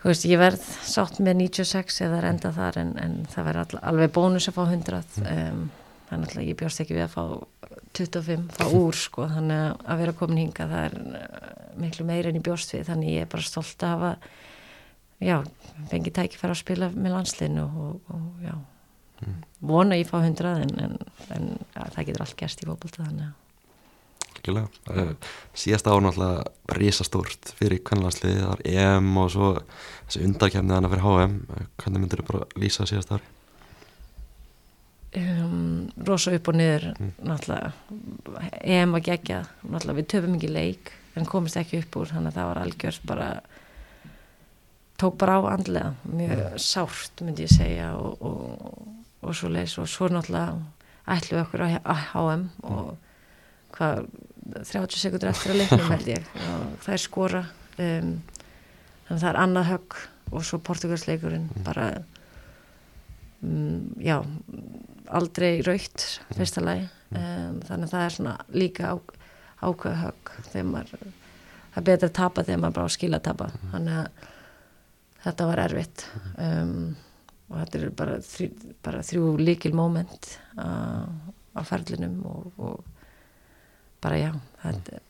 þú 0.00 0.08
veist, 0.08 0.26
ég 0.30 0.40
verð 0.40 0.64
sátt 0.88 1.20
með 1.20 1.42
96 1.42 2.00
eða 2.06 2.22
enda 2.30 2.52
þar 2.56 2.80
en, 2.80 2.94
en 3.02 3.18
það 3.28 3.52
all, 3.64 3.80
alveg 3.92 4.14
bónus 4.16 4.48
að 4.48 4.56
fá 4.56 4.62
100 4.64 5.20
um, 5.20 5.64
þannig 6.08 6.36
að 6.38 6.48
ég 6.48 6.58
bjóst 6.62 6.82
ekki 6.82 6.96
við 6.96 7.04
að 7.04 7.16
fá 7.18 7.24
25, 8.00 8.46
fá 8.56 8.64
úr 8.80 8.96
sko, 8.96 9.28
þannig 9.28 9.84
að 9.84 10.00
vera 10.04 10.16
komin 10.16 10.42
hinga 10.44 10.68
það 10.70 10.86
er 10.86 10.96
uh, 11.20 11.52
miklu 11.84 12.06
meira 12.08 12.30
en 12.30 12.40
ég 12.40 12.46
bjóst 12.48 12.72
við 12.74 12.88
þannig 12.88 13.16
ég 13.18 13.26
er 13.26 13.30
bara 13.30 13.46
stolt 13.46 13.84
að 13.84 13.94
hafa 13.96 14.12
já, 15.20 15.36
fengi 15.92 16.14
tækifæra 16.16 16.56
að 16.56 16.62
spila 16.62 16.90
með 16.96 17.16
landsliðinu 17.18 17.66
og, 17.68 18.14
og 18.14 18.46
já 18.46 18.54
vona 19.60 19.98
ég 19.98 20.08
fá 20.08 20.18
100 20.22 20.54
en, 20.64 20.74
en, 20.86 20.98
en 21.36 21.48
það 21.76 22.06
getur 22.06 22.26
allt 22.26 22.38
gerst 22.40 22.62
í 22.64 22.68
fótbolta 22.68 23.04
þannig 23.04 23.28
að 23.28 23.38
algjörlega. 24.40 24.68
Uh, 24.88 25.32
síðast 25.58 25.88
ára 25.90 26.04
náttúrulega 26.04 26.78
risastórt 26.78 27.52
fyrir 27.58 27.82
kvennlandsliðið 27.84 28.40
það 28.40 28.54
var 28.54 28.62
EM 28.70 29.10
og 29.20 29.28
svo 29.34 29.50
þessi 30.06 30.24
undakefnið 30.28 30.76
hana 30.78 30.92
fyrir 30.92 31.04
HM 31.04 31.36
hvernig 31.50 32.00
myndir 32.00 32.22
þú 32.22 32.28
bara 32.30 32.48
lýsa 32.62 32.88
síðast 32.88 33.12
ári 33.16 33.28
um, 35.16 35.90
rosa 36.06 36.34
upp 36.36 36.50
og 36.50 36.58
niður 36.58 36.90
náttúrulega. 37.26 37.72
EM 38.62 38.96
var 38.96 39.04
gegja 39.06 39.42
náttúrulega 39.62 39.98
við 40.00 40.10
töfum 40.14 40.36
ekki 40.38 40.52
leik 40.52 40.92
en 41.18 41.28
komist 41.28 41.58
ekki 41.58 41.82
upp 41.82 42.00
úr 42.00 42.12
þannig 42.12 42.32
að 42.32 42.38
það 42.38 42.50
var 42.50 42.62
algjörð 42.64 43.02
bara 43.10 43.28
tók 45.00 45.16
bara 45.20 45.40
á 45.40 45.56
andlega. 45.56 45.94
Mjög 46.04 46.44
sárt 46.60 47.22
myndi 47.24 47.46
ég 47.46 47.54
segja 47.54 47.92
og, 47.96 48.20
og, 48.20 48.89
og 49.20 49.36
svo 49.36 49.50
leis 49.52 49.76
og 49.80 49.88
svo 49.90 50.08
náttúrulega 50.08 50.58
ætlu 51.10 51.36
við 51.36 51.42
okkur 51.44 51.64
á 51.66 51.94
HM 52.12 52.44
og 52.70 52.96
hvað 53.74 54.06
30 54.50 54.98
sekundur 54.98 55.30
eftir 55.30 55.52
að 55.52 55.60
leiknum 55.60 55.90
held 55.92 56.08
ég. 56.10 56.30
Og 56.50 56.78
það 56.84 56.94
er 56.94 57.02
skora 57.02 57.42
um, 57.78 58.14
þannig 59.06 59.16
að 59.16 59.20
það 59.20 59.28
er 59.30 59.38
annað 59.44 59.68
högg 59.70 59.98
og 60.30 60.46
svo 60.46 60.60
portugalsleikurinn 60.66 61.46
bara 61.66 61.86
um, 63.44 63.92
já 64.00 64.16
aldrei 65.10 65.60
raukt 65.66 66.06
fyrsta 66.36 66.64
lagi. 66.64 66.88
Um, 67.10 67.60
þannig 67.66 67.86
að 67.88 67.94
það 67.94 68.04
er 68.04 68.16
svona 68.16 68.34
líka 68.54 68.92
á, 68.94 68.96
ákveð 69.66 69.96
högg 70.04 70.34
þegar 70.50 70.68
maður 70.70 70.92
það 71.00 71.80
er 71.80 71.86
betra 71.88 72.10
að 72.10 72.18
tapa 72.18 72.44
þegar 72.46 72.62
maður 72.64 72.76
bara 72.78 72.90
á 72.90 72.96
skila 72.96 73.20
að 73.20 73.28
tapa. 73.30 73.50
Þannig 73.74 74.00
að 74.00 74.28
þetta 75.24 75.48
var 75.50 75.64
erfitt. 75.66 76.06
Um, 76.38 76.76
og 77.50 77.58
þetta 77.58 77.80
er 77.80 77.92
bara, 77.98 78.16
bara 78.86 79.02
þrjú 79.06 79.34
líkil 79.40 79.74
moment 79.76 80.32
á, 80.54 81.04
á 81.58 81.60
ferlinum 81.66 82.20
og, 82.30 82.50
og 82.62 82.84
bara 84.00 84.20
já 84.20 84.30
þetta, 84.62 85.00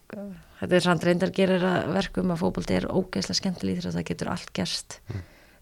þetta 0.61 0.79
er 0.79 0.87
samt 0.87 1.07
reyndar 1.07 1.35
gerir 1.37 1.67
að 1.67 1.93
verkum 1.95 2.33
að 2.33 2.43
fótbolti 2.43 2.79
er 2.79 2.89
ógeðslega 2.91 3.41
skemmtilegt 3.43 3.85
því 3.85 3.93
að 3.93 3.99
það 3.99 4.09
getur 4.11 4.33
allt 4.33 4.55
gerst. 4.57 4.99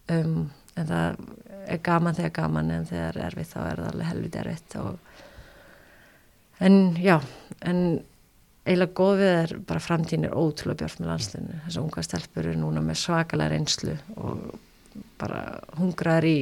Um, 0.09 0.47
en 0.79 0.87
það 0.89 1.19
er 1.69 1.81
gaman 1.85 2.17
þegar 2.17 2.35
gaman 2.39 2.71
en 2.73 2.87
þegar 2.89 3.17
er 3.17 3.27
erfitt 3.27 3.51
þá 3.51 3.59
er 3.63 3.81
það 3.81 3.89
alveg 3.91 4.09
helvit 4.09 4.37
erfitt 4.41 4.77
og 4.79 5.19
en 6.65 6.79
já 6.99 7.15
en 7.65 7.83
eiginlega 8.65 8.95
góð 8.97 9.21
við 9.21 9.35
er 9.35 9.53
bara 9.69 9.83
framtíðin 9.83 10.29
er 10.29 10.37
ótrúlega 10.37 10.83
björn 10.83 11.03
með 11.03 11.11
landslinu 11.13 11.59
þess 11.65 11.77
að 11.77 11.83
unga 11.83 12.05
stelpur 12.05 12.47
eru 12.47 12.61
núna 12.63 12.83
með 12.85 13.01
svakalega 13.03 13.53
reynslu 13.53 13.95
og 14.15 14.43
bara 15.19 15.41
hungraðar 15.79 16.27
í 16.29 16.37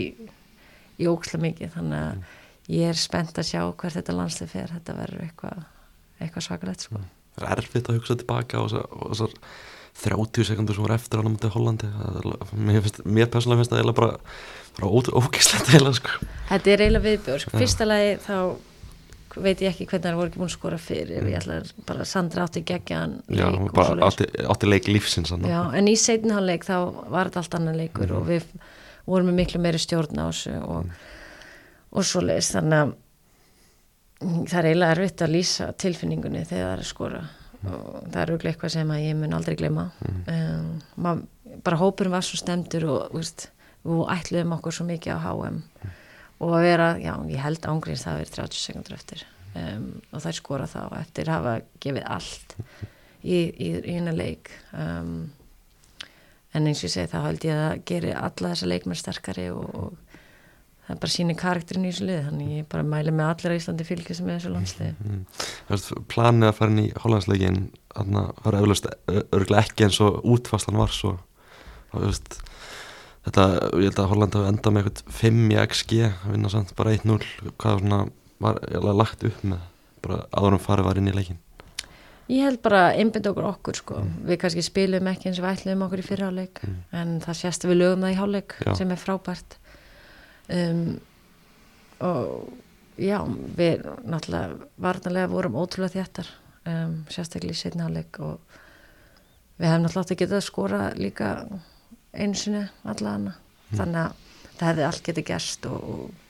í 0.97 1.07
óksla 1.09 1.39
mikið 1.41 1.73
þannig 1.77 2.03
að 2.03 2.75
ég 2.77 2.91
er 2.91 2.99
spennt 2.99 3.37
að 3.37 3.49
sjá 3.51 3.61
hvert 3.63 3.97
þetta 3.99 4.15
landslið 4.17 4.53
fer 4.53 4.73
þetta 4.75 4.95
verður 4.97 5.25
eitthvað 5.27 5.65
eitthva 6.25 6.43
svakalegt 6.43 6.85
sko. 6.87 7.01
það 7.37 7.51
er 7.51 7.61
erfitt 7.63 7.89
að 7.91 7.99
hugsa 7.99 8.17
tilbaka 8.17 8.61
og 8.61 8.71
þessar- 8.71 8.87
og 8.97 9.11
þessar 9.13 9.35
30 9.97 10.45
sekundur 10.45 10.77
sem 10.77 10.85
voru 10.85 10.93
eftir 10.93 11.21
á 11.21 11.25
námandi 11.25 11.49
Hollandi 11.53 11.87
er- 11.89 12.51
mér, 12.53 12.81
finnst, 12.85 12.99
mér 13.05 13.29
persónulega 13.33 13.63
finnst 13.63 13.71
það 13.71 13.79
eiginlega 13.81 13.97
bara, 13.97 14.17
bara 14.77 14.91
ógæslegt 14.93 15.71
eiginlega 15.73 15.97
sko. 15.97 16.27
Þetta 16.51 16.73
er 16.73 16.83
eiginlega 16.85 17.05
viðbjörn 17.07 17.41
sko. 17.41 17.57
Fyrsta 17.57 17.87
lagi 17.89 18.11
þá 18.21 18.35
veit 19.35 19.61
ég 19.61 19.73
ekki 19.73 19.87
hvernig 19.89 20.05
það 20.07 20.19
voru 20.19 20.31
ekki 20.31 20.41
búin 20.41 20.49
að 20.49 20.55
skora 20.55 20.79
fyrir 20.81 21.27
ég 21.27 21.37
ætla 21.39 21.59
að 21.61 21.71
bara 21.87 22.05
Sandra 22.07 22.45
átti 22.47 22.63
geggjaðan 22.67 23.15
Já, 23.27 23.45
leik 23.51 23.59
og 23.59 23.73
bara 23.75 24.07
átti, 24.07 24.27
átti 24.47 24.69
leik 24.69 24.87
lífsins. 24.89 25.33
Já, 25.43 25.59
en 25.77 25.89
í 25.91 25.95
seinniháleik 25.99 26.67
þá 26.67 26.77
var 27.11 27.29
þetta 27.29 27.43
allt 27.43 27.57
annan 27.59 27.79
leikur 27.81 28.13
og 28.17 28.29
við 28.29 28.47
vorum 29.07 29.31
með 29.31 29.41
miklu 29.41 29.61
meiri 29.63 29.81
stjórn 29.81 30.21
á 30.23 30.27
þessu 30.29 30.55
og, 30.63 30.95
og 31.91 32.07
svo 32.07 32.23
leiðist 32.25 32.55
þannig 32.57 32.85
að 32.85 32.95
það 34.49 34.57
er 34.59 34.69
eiginlega 34.71 34.95
erfitt 34.95 35.25
að 35.25 35.35
lýsa 35.35 35.67
tilfinningunni 35.77 36.45
þegar 36.47 36.63
það 36.63 36.73
er 36.73 36.81
að 36.81 36.89
skora 36.91 37.21
og 37.67 37.85
það 38.13 38.19
er 38.21 38.31
auðvitað 38.31 38.51
eitthvað 38.51 38.73
sem 38.73 38.91
að 38.93 39.03
ég 39.03 39.15
mun 39.17 39.37
aldrei 39.37 39.55
glema 39.57 39.85
um, 40.07 40.67
mað, 41.05 41.23
bara 41.65 41.79
hópurum 41.81 42.15
var 42.17 42.25
svo 42.25 42.39
stemdur 42.39 42.87
og 42.93 43.15
við 43.17 43.31
ætluðum 44.13 44.57
okkur 44.57 44.77
svo 44.77 44.87
mikið 44.89 45.17
á 45.17 45.19
HM 45.25 45.61
og 45.61 46.03
að 46.45 46.67
vera, 46.67 46.91
já, 47.01 47.13
ég 47.31 47.41
held 47.41 47.67
ángriðs 47.71 48.05
það 48.05 48.13
að 48.13 48.21
vera 48.21 48.35
30 48.37 48.61
sekundur 48.61 48.97
eftir. 48.97 49.23
Um, 49.57 49.87
og 50.11 50.21
það 50.21 50.29
er 50.29 50.37
skora 50.37 50.67
þá 50.69 50.81
eftir 50.99 51.31
að 51.31 51.37
hafa 51.37 51.53
gefið 51.81 52.09
allt 52.13 52.57
í, 53.23 53.37
í, 53.37 53.69
í 53.73 53.95
hennar 53.95 54.17
leik. 54.17 54.51
Um, 54.75 55.31
en 56.53 56.67
eins 56.69 56.83
og 56.83 56.89
ég 56.89 56.93
segi 56.93 57.11
þá 57.11 57.17
held 57.25 57.47
ég 57.47 57.55
að 57.55 57.63
það 57.63 57.85
geri 57.91 58.13
alla 58.17 58.51
þessa 58.53 58.69
leikmenn 58.69 58.99
sterkari 58.99 59.47
og, 59.53 59.65
og 59.77 60.07
það 60.87 60.93
er 60.95 61.01
bara 61.03 61.13
síni 61.13 61.35
karakterin 61.37 61.87
í 61.87 61.91
þessu 61.91 62.07
lið 62.07 62.21
þannig 62.29 62.51
ég 62.55 62.67
bara 62.71 62.87
mæli 62.87 63.13
með 63.13 63.31
allir 63.33 63.53
að 63.53 63.61
Íslandi 63.61 63.87
fylgjast 63.87 64.23
með 64.23 64.37
þessu 64.37 64.51
landslið 64.53 65.01
mm. 65.03 65.23
Veist, 65.67 65.91
planið 66.13 66.49
að 66.49 66.59
fara 66.59 66.73
inn 66.73 66.83
í 66.83 66.87
Hollandsleikin 67.03 67.59
þannig 67.97 68.21
að 68.21 68.29
það 68.37 68.47
var 68.47 68.59
örglega 69.41 69.63
ekki 69.65 69.87
eins 69.87 69.99
og 70.05 70.19
útfastan 70.35 70.79
var 70.79 70.93
svo. 70.93 71.17
Og, 71.91 72.05
veist, 72.05 72.39
þetta, 73.27 73.47
ég 73.77 73.89
held 73.89 74.03
að 74.03 74.11
Holland 74.13 74.37
hafi 74.37 74.51
endað 74.51 74.75
með 74.75 74.87
eitthvað 74.91 75.17
5 75.21 75.41
í 75.47 75.59
XG 75.63 75.99
að 76.07 76.29
vinna 76.35 76.53
samt 76.53 76.75
bara 76.77 76.95
1-0 76.95 77.19
hvað 77.57 77.83
svona, 77.83 77.99
var 78.39 78.95
lagt 78.95 79.27
upp 79.27 79.43
með 79.43 79.67
bara 80.05 80.23
áðurum 80.31 80.63
farið 80.63 80.89
var 80.89 81.01
inn 81.01 81.11
í 81.11 81.15
leikin 81.15 81.43
Ég 82.27 82.43
held 82.43 82.59
bara 82.59 82.89
einbind 82.91 83.27
okkur 83.29 83.45
okkur 83.47 83.77
sko. 83.79 84.01
Mm. 84.03 84.15
við 84.27 84.39
kannski 84.41 84.63
spilum 84.65 85.07
ekki 85.07 85.29
eins 85.29 85.37
og 85.39 85.47
ætlum 85.47 85.85
okkur 85.85 86.01
í 86.01 86.07
fyrirháleik 86.07 86.59
mm. 86.65 86.79
en 86.99 87.13
það 87.23 87.37
sést 87.39 87.63
að 87.63 87.71
við 87.71 87.79
lögum 87.79 88.03
það 88.03 88.11
í 88.11 88.17
háleik 88.17 88.55
sem 88.75 88.91
er 88.91 88.99
frábært. 88.99 89.55
Um, 90.51 90.81
og 92.03 92.51
já 92.99 93.21
við 93.55 93.87
náttúrulega 94.03 94.67
varnarlega 94.83 95.31
vorum 95.31 95.55
ótrúlega 95.61 95.95
þjættar 95.95 96.33
um, 96.67 96.99
sérstaklega 97.13 97.55
í 97.55 97.61
setna 97.61 97.87
háleik 97.87 98.19
og 98.19 98.59
við 99.57 99.71
hefum 99.71 99.85
náttúrulega 99.85 100.03
átt 100.03 100.13
að 100.17 100.21
geta 100.25 100.39
að 100.41 100.47
skora 100.49 100.83
líka 100.99 101.31
einsinu 102.23 102.63
allavega. 102.83 103.35
Mm. 103.67 103.77
þannig 103.77 104.01
að 104.01 104.23
það 104.57 104.69
hefði 104.69 104.85
allt 104.87 105.03
getið 105.03 105.25
gerst 105.27 105.65
og, 105.67 105.87
og, 105.93 106.21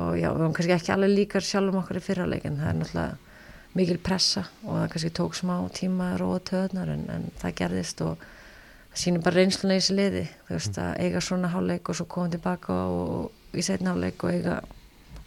og 0.00 0.16
já, 0.18 0.28
við 0.28 0.40
höfum 0.42 0.56
kannski 0.56 0.74
ekki 0.74 0.94
alveg 0.94 1.14
líkar 1.14 1.46
sjálfum 1.46 1.80
okkur 1.80 2.00
í 2.00 2.04
fyrirháleik 2.04 2.48
en 2.48 2.58
það 2.60 2.70
er 2.70 2.80
náttúrulega 2.80 3.34
mikil 3.74 3.98
pressa 4.02 4.44
og 4.62 4.78
það 4.78 4.88
kannski 4.92 5.12
tók 5.18 5.36
smá 5.38 5.54
tíma 5.74 6.12
að 6.12 6.20
róa 6.22 6.40
töðnar 6.50 6.92
en, 6.94 7.04
en 7.10 7.28
það 7.40 7.56
gerðist 7.60 8.02
og 8.06 8.22
það 8.22 9.00
sýnir 9.02 9.24
bara 9.24 9.40
reynsluna 9.40 9.78
í 9.78 9.80
þessi 9.80 9.96
liði. 9.98 10.24
Þú 10.46 10.58
veist 10.58 10.78
að 10.82 10.92
eiga 11.02 11.22
svona 11.26 11.50
háleik 11.54 11.90
og 11.90 11.98
svo 11.98 12.06
koma 12.10 12.30
tilbaka 12.34 12.76
og 12.94 13.56
í 13.58 13.64
setna 13.66 13.94
háleik 13.94 14.26
og 14.26 14.36
eiga 14.36 14.60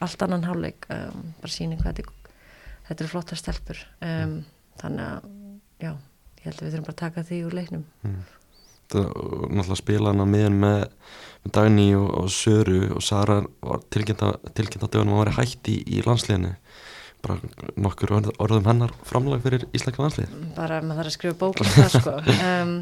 allt 0.04 0.24
annan 0.24 0.46
háleik 0.48 0.88
um, 0.94 1.34
bara 1.42 1.52
sýnir 1.52 1.82
hvað 1.82 2.00
þetta, 2.00 2.38
þetta 2.88 3.04
er 3.04 3.12
flotta 3.12 3.40
stelpur. 3.40 3.84
Um, 4.06 4.40
þannig 4.80 5.08
að 5.08 5.30
já, 5.84 5.92
ég 5.92 6.48
held 6.48 6.62
að 6.62 6.66
við 6.66 6.74
þurfum 6.76 6.88
bara 6.88 6.96
að 6.96 7.04
taka 7.04 7.26
því 7.28 7.42
úr 7.48 7.58
leiknum. 7.58 7.86
Mm. 8.06 8.20
Það 8.92 9.02
er 9.04 9.56
náttúrulega 9.58 9.80
spilaðan 9.82 10.24
að 10.24 10.32
miðan 10.34 10.60
með, 10.62 10.84
með 11.44 11.56
Dagni 11.58 11.88
og, 11.98 12.08
og 12.22 12.30
Söru 12.34 12.82
og 12.96 13.04
Sara 13.04 13.42
var 13.66 13.84
tilkynnt 13.92 14.24
á 14.24 14.88
dögunum 14.88 15.18
að 15.18 15.24
var 15.24 15.34
hætti 15.42 15.80
í, 15.82 15.98
í 15.98 16.06
landsliðinu. 16.06 16.54
Bara 17.26 17.40
nokkur 17.76 18.14
orðum 18.38 18.70
hennar 18.70 18.94
framlag 19.08 19.42
fyrir 19.44 19.66
Ísleika 19.76 20.04
landslið 20.04 20.32
bara 20.58 20.82
maður 20.82 21.04
þarf 21.04 21.12
að 21.12 21.16
skrifa 21.16 21.40
bókum 21.42 21.72
það 21.74 21.96
sko. 21.98 22.16
Um, 22.48 22.74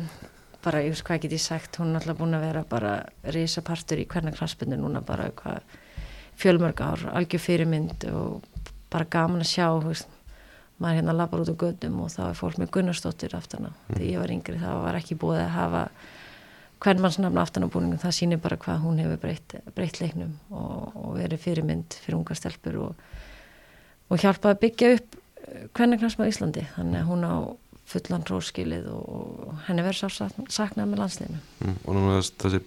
bara 0.66 0.82
ég 0.82 0.94
veist 0.96 1.06
hvað 1.06 1.22
get 1.26 1.36
ég 1.36 1.44
sagt? 1.44 1.80
Hún 1.80 1.94
er 1.94 2.02
alltaf 2.02 2.20
búin 2.20 2.38
að 2.38 2.46
vera 2.48 2.64
bara 2.70 2.94
risapartur 3.36 4.02
í 4.02 4.08
hvernig 4.10 4.38
klaspinu 4.38 4.80
núna 4.80 5.04
bara 5.06 5.30
hvað 5.38 5.76
fjölmörg 6.42 6.82
ár, 6.84 7.06
algjör 7.16 7.44
fyrirmynd 7.44 8.08
og 8.12 8.48
bara 8.92 9.08
gaman 9.12 9.44
að 9.44 9.52
sjá 9.52 9.68
veist, 9.84 10.10
maður 10.82 11.00
hérna 11.00 11.16
lapar 11.16 11.44
út 11.44 11.52
á 11.52 11.62
gödum 11.64 12.00
og 12.04 12.12
þá 12.14 12.22
er 12.30 12.38
fólk 12.40 12.60
með 12.62 12.72
Gunnarsdóttir 12.76 13.36
aftana 13.38 13.72
mm. 13.72 13.96
þegar 13.96 14.08
ég 14.10 14.22
var 14.24 14.34
yngri 14.36 14.62
þá 14.62 14.70
var 14.84 15.00
ekki 15.00 15.20
búið 15.22 15.42
að 15.46 15.54
hafa 15.56 15.84
hvern 16.84 17.02
mannsnafn 17.02 17.40
aftan 17.42 17.66
á 17.66 17.72
búningum. 17.72 18.02
Það 18.02 18.18
sýnir 18.18 18.42
bara 18.44 18.60
hvað 18.62 18.82
hún 18.84 19.00
hefur 19.02 19.22
breytt, 19.22 19.56
breytt 19.78 20.02
leiknum 20.02 20.36
og, 20.52 20.98
og 21.00 21.14
verið 21.16 21.46
fyrirmynd 21.46 21.96
fyrir 22.04 22.20
unga 22.20 22.36
stelpur 22.38 22.82
og 22.90 23.06
og 24.12 24.22
hjálpaði 24.22 24.54
að 24.54 24.62
byggja 24.64 24.92
upp 24.96 25.16
hvernig 25.78 26.02
knasma 26.02 26.30
Íslandi. 26.30 26.66
Þannig 26.76 27.02
að 27.02 27.10
hún 27.10 27.26
á 27.26 27.36
fullan 27.90 28.26
róskilið 28.26 28.88
og 28.90 29.52
henni 29.68 29.86
verður 29.86 30.10
sá 30.10 30.30
saknað 30.50 30.90
með 30.90 31.02
landsleginu 31.04 31.42
mm, 31.62 31.76
og 31.86 31.94
núna 31.94 32.16
þessi 32.26 32.62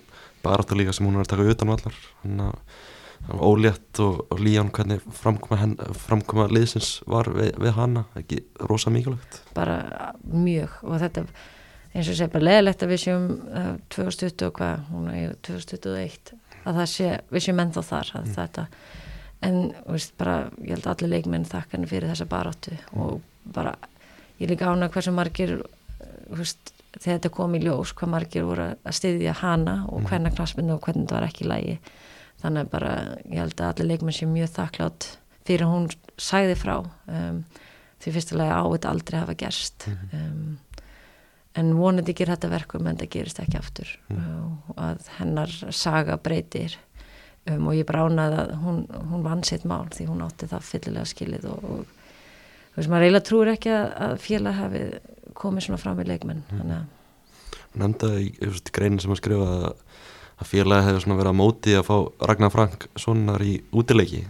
baráttu 0.45 0.79
líka 0.79 0.95
sem 0.95 1.09
hún 1.09 1.19
var 1.19 1.27
að 1.27 1.33
taka 1.33 1.55
utan 1.55 1.73
allar. 1.75 1.97
Hann 2.23 2.45
að 2.45 2.61
ólétt 3.29 4.01
og, 4.01 4.23
og 4.33 4.41
líjan 4.41 4.71
hvernig 4.73 5.03
framkoma, 5.13 5.61
henn, 5.61 5.77
framkoma 6.07 6.49
liðsins 6.53 6.99
var 7.11 7.29
við, 7.35 7.53
við 7.61 7.75
hana 7.77 8.05
ekki 8.19 8.43
rosa 8.71 8.93
mikilvægt 8.95 9.43
bara 9.57 9.79
mjög 10.25 10.79
og 10.87 11.01
þetta 11.03 11.27
eins 11.95 12.09
og 12.09 12.17
sé 12.19 12.29
bara 12.33 12.47
leðilegt 12.47 12.85
að 12.85 12.95
við 12.95 13.03
séum 13.05 13.29
uh, 13.49 13.75
2020 13.93 14.47
og 14.49 14.55
hvað, 14.59 14.87
hún 14.93 15.11
er 15.13 15.37
2021 15.47 16.33
að 16.69 16.81
það 16.81 16.89
sé, 16.95 17.13
við 17.33 17.47
séum 17.47 17.63
ennþá 17.65 17.85
þar 17.91 18.15
að 18.15 18.25
mm. 18.25 18.33
þetta 18.39 18.67
en 19.49 19.61
veist, 19.87 20.17
bara, 20.19 20.39
ég 20.65 20.75
held 20.75 20.89
að 20.89 20.95
allir 20.95 21.15
leikmenn 21.15 21.47
þakka 21.49 21.77
henni 21.77 21.91
fyrir 21.91 22.11
þessa 22.11 22.29
baróttu 22.31 22.75
og 22.99 23.21
bara, 23.55 23.77
ég 24.41 24.51
líka 24.51 24.73
ána 24.73 24.91
hversu 24.93 25.15
margir 25.15 25.59
veist, 26.33 26.73
þegar 26.97 27.19
þetta 27.21 27.35
kom 27.37 27.55
í 27.55 27.63
ljós, 27.63 27.95
hvað 27.97 28.15
margir 28.17 28.49
voru 28.49 28.69
að 28.73 28.99
styðja 28.99 29.37
hana 29.43 29.81
og 29.87 30.01
mhm. 30.01 30.11
hvernig 30.11 30.37
knasminu 30.37 30.77
og 30.77 30.85
hvernig 30.85 31.07
þetta 31.07 31.19
var 31.19 31.29
ekki 31.29 31.49
lægi 31.49 31.79
þannig 32.43 32.67
að 32.67 32.71
bara, 32.75 32.93
ég 33.27 33.41
held 33.43 33.61
að 33.61 33.73
allir 33.73 33.91
leikmenn 33.93 34.17
sé 34.17 34.29
mjög 34.31 34.53
þakklátt 34.55 35.09
fyrir 35.49 35.65
að 35.67 35.75
hún 35.75 35.89
sæði 36.21 36.57
frá 36.59 36.75
um, 36.85 37.43
því 37.99 38.15
fyrstulega 38.15 38.59
á 38.61 38.65
þetta 38.67 38.95
aldrei 38.95 39.19
hafa 39.19 39.39
gerst 39.39 39.89
mhm. 39.91 40.19
um, 40.19 40.57
en 41.59 41.71
vonandi 41.79 42.15
ger 42.15 42.31
þetta 42.31 42.51
verkum 42.53 42.87
en 42.87 42.99
það 43.01 43.13
gerist 43.15 43.41
ekki 43.43 43.59
aftur 43.59 43.89
mm. 44.13 44.27
og 44.71 44.83
að 44.85 45.09
hennar 45.19 45.55
saga 45.75 46.19
breytir 46.21 46.77
um, 47.49 47.71
og 47.71 47.79
ég 47.79 47.89
bránaði 47.89 48.43
að 48.45 48.53
hún, 48.63 48.83
hún 49.11 49.25
vann 49.25 49.45
sitt 49.47 49.65
mál 49.69 49.89
því 49.95 50.09
hún 50.11 50.23
átti 50.27 50.49
það 50.51 50.69
fyllilega 50.69 51.09
skilið 51.09 51.49
og, 51.51 51.65
og 51.65 51.81
þú 51.89 52.83
veist 52.83 52.93
maður 52.93 53.09
eiginlega 53.09 53.29
trúir 53.31 53.53
ekki 53.55 53.73
að, 53.75 53.89
að 54.07 54.15
félag 54.23 54.61
hafi 54.61 54.85
komið 55.39 55.67
svona 55.67 55.83
fram 55.83 56.03
í 56.03 56.07
leikmenn 56.09 56.45
mm. 56.53 56.87
Hún 57.69 57.83
nefndaði 57.85 58.29
í, 58.29 58.31
í 58.47 58.75
greinin 58.75 59.03
sem 59.03 59.13
að 59.13 59.21
skrifa 59.21 59.49
að, 59.57 59.67
að 60.39 60.51
félag 60.53 60.85
hefði 60.87 61.05
svona 61.05 61.19
verið 61.19 61.33
að 61.33 61.41
móti 61.41 61.75
að 61.79 61.89
fá 61.89 61.97
Ragnar 62.31 62.55
Frank 62.55 62.87
svonar 62.99 63.45
í 63.45 63.59
útileiki. 63.75 64.23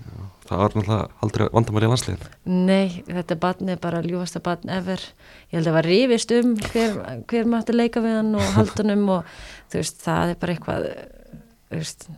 Það 0.48 0.62
var 0.62 0.76
náttúrulega 0.78 1.24
aldrei 1.24 1.46
vandamæli 1.52 1.84
í 1.84 1.88
landslegin 1.92 2.54
Nei, 2.68 3.02
þetta 3.04 3.36
barn 3.36 3.68
er 3.68 3.80
bara 3.82 3.98
ljúfasta 4.00 4.40
barn 4.40 4.70
ever, 4.72 5.02
ég 5.50 5.59
held 5.59 5.66
að 5.66 5.68
það 5.68 5.76
var 5.76 5.88
rífist 5.90 6.32
um 6.38 6.54
hver, 6.62 6.94
hver 7.28 7.50
maður 7.50 7.66
ætti 7.66 7.74
að 7.74 7.80
leika 7.82 8.04
við 8.06 8.16
hann 8.16 8.30
og 8.38 8.54
haldunum 8.54 9.04
og 9.18 9.34
þú 9.68 9.82
veist, 9.82 10.00
það 10.06 10.32
er 10.32 10.40
bara 10.40 10.54
eitthvað 10.56 10.88
veist 11.68 12.09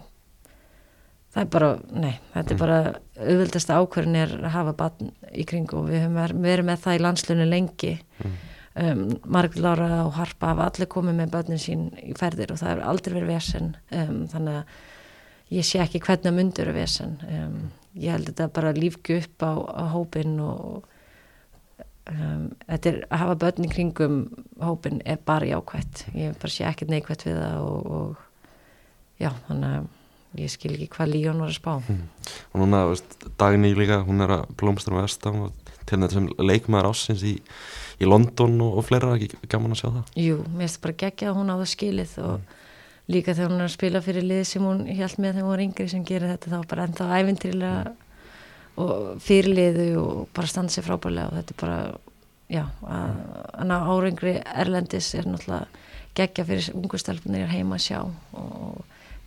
það 1.31 1.43
er 1.43 1.51
bara, 1.55 1.71
nei, 1.95 2.13
þetta 2.35 2.55
er 2.55 2.61
bara 2.61 2.79
auðvöldasta 3.21 3.79
ákverðin 3.79 4.21
er 4.21 4.37
að 4.41 4.55
hafa 4.55 4.77
batn 4.79 5.11
í 5.31 5.47
kring 5.49 5.75
og 5.77 5.91
við 5.91 6.05
höfum 6.05 6.45
verið 6.45 6.67
með 6.67 6.87
það 6.87 6.97
í 6.97 7.03
landslunni 7.05 7.47
lengi. 7.49 7.93
Mm. 8.23 8.39
Um, 8.75 9.03
Margir 9.27 9.65
Lára 9.65 9.91
og 10.05 10.15
Harpa 10.19 10.53
hafa 10.53 10.69
allir 10.71 10.91
komið 10.91 11.19
með 11.21 11.35
batnin 11.35 11.63
sín 11.63 11.89
í 12.03 12.15
ferðir 12.19 12.55
og 12.55 12.61
það 12.61 12.73
hefur 12.75 12.87
aldrei 12.93 13.17
verið 13.17 13.33
vesen. 13.35 13.75
Um, 13.91 14.23
þannig 14.31 14.61
að 14.61 14.79
ég 15.57 15.67
sé 15.67 15.83
ekki 15.83 16.03
hvernig 16.05 16.31
að 16.31 16.39
mundur 16.39 16.71
er 16.71 16.79
vesen. 16.79 17.19
Um, 17.27 17.61
ég 17.99 18.15
held 18.15 18.31
þetta 18.31 18.49
bara 18.55 18.75
lífgu 18.77 19.21
upp 19.21 19.47
á, 19.47 19.53
á 19.59 19.85
hópin 19.95 20.37
og 20.45 20.89
um, 22.11 22.51
þetta 22.67 22.93
er 22.93 22.99
að 23.09 23.23
hafa 23.25 23.39
börn 23.45 23.67
í 23.67 23.71
kringum 23.73 24.19
hópin 24.63 25.01
er 25.05 25.23
bara 25.27 25.49
jákvætt. 25.51 26.05
Ég 26.15 26.37
bara 26.41 26.55
sé 26.55 26.67
ekkert 26.69 26.93
neikvætt 26.93 27.27
við 27.27 27.41
það 27.41 27.65
og, 27.65 27.97
og 27.97 28.29
já, 29.21 29.33
þannig 29.49 29.81
að 29.81 29.89
ég 30.39 30.53
skil 30.53 30.75
ekki 30.77 30.91
hvað 30.95 31.13
Líón 31.15 31.43
var 31.43 31.51
að 31.51 31.59
spá. 31.59 31.73
Mm. 31.83 32.03
og 32.53 32.63
núna, 32.63 32.85
veist, 32.91 33.17
Dagný 33.41 33.73
líka 33.75 34.03
hún 34.07 34.23
er 34.23 34.37
að 34.39 34.53
blómstur 34.61 34.95
á 34.95 35.03
vestam 35.03 35.49
til 35.89 35.99
þetta 35.99 36.13
sem 36.15 36.29
leikmaður 36.39 36.93
ásins 36.93 37.25
í, 37.27 37.35
í 38.01 38.09
London 38.09 38.57
og, 38.65 38.81
og 38.81 38.87
fleira, 38.89 39.15
ekki 39.17 39.51
gaman 39.51 39.75
að 39.75 39.83
sjá 39.83 39.89
það 39.89 40.21
Jú, 40.25 40.41
mér 40.49 40.67
finnst 40.67 40.83
bara 40.85 40.99
geggja 41.05 41.31
að 41.31 41.41
hún 41.41 41.53
á 41.53 41.57
það 41.61 41.73
skilið 41.75 42.15
og 42.25 42.37
mm. 42.37 42.61
líka 43.15 43.35
þegar 43.35 43.51
hún 43.53 43.61
er 43.61 43.69
að 43.69 43.75
spila 43.77 44.05
fyrir 44.05 44.29
lið 44.29 44.45
sem 44.49 44.69
hún 44.69 44.85
held 44.89 45.19
með 45.19 45.35
þegar 45.35 45.45
hún 45.45 45.53
var 45.53 45.65
yngri 45.67 45.89
sem 45.93 46.07
gerir 46.09 46.33
þetta 46.33 46.55
þá 46.55 46.71
bara 46.71 46.87
ennþá 46.89 47.09
ævintrilega 47.21 47.83
mm. 47.91 47.99
og 48.85 48.95
fyrirliðu 49.27 49.91
og 50.01 50.23
bara 50.37 50.53
standa 50.53 50.75
sér 50.75 50.89
frábærlega 50.89 51.29
og 51.29 51.41
þetta 51.41 51.57
er 51.57 51.61
bara 51.65 51.81
já, 52.51 52.65
að, 52.89 53.21
að 53.67 53.93
árengri 53.95 54.37
Erlendis 54.65 55.13
er 55.19 55.29
náttúrulega 55.29 55.87
geggja 56.19 56.47
fyrir 56.49 56.73
ungustelpunir 56.75 57.53
heima 57.53 57.77
að 57.77 57.85
sjá 57.85 58.01
og 58.01 58.81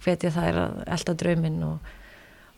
hvetja 0.04 0.34
þær 0.36 0.60
að 0.66 0.82
elda 0.98 1.16
drauminn 1.22 1.62
og, 1.64 1.94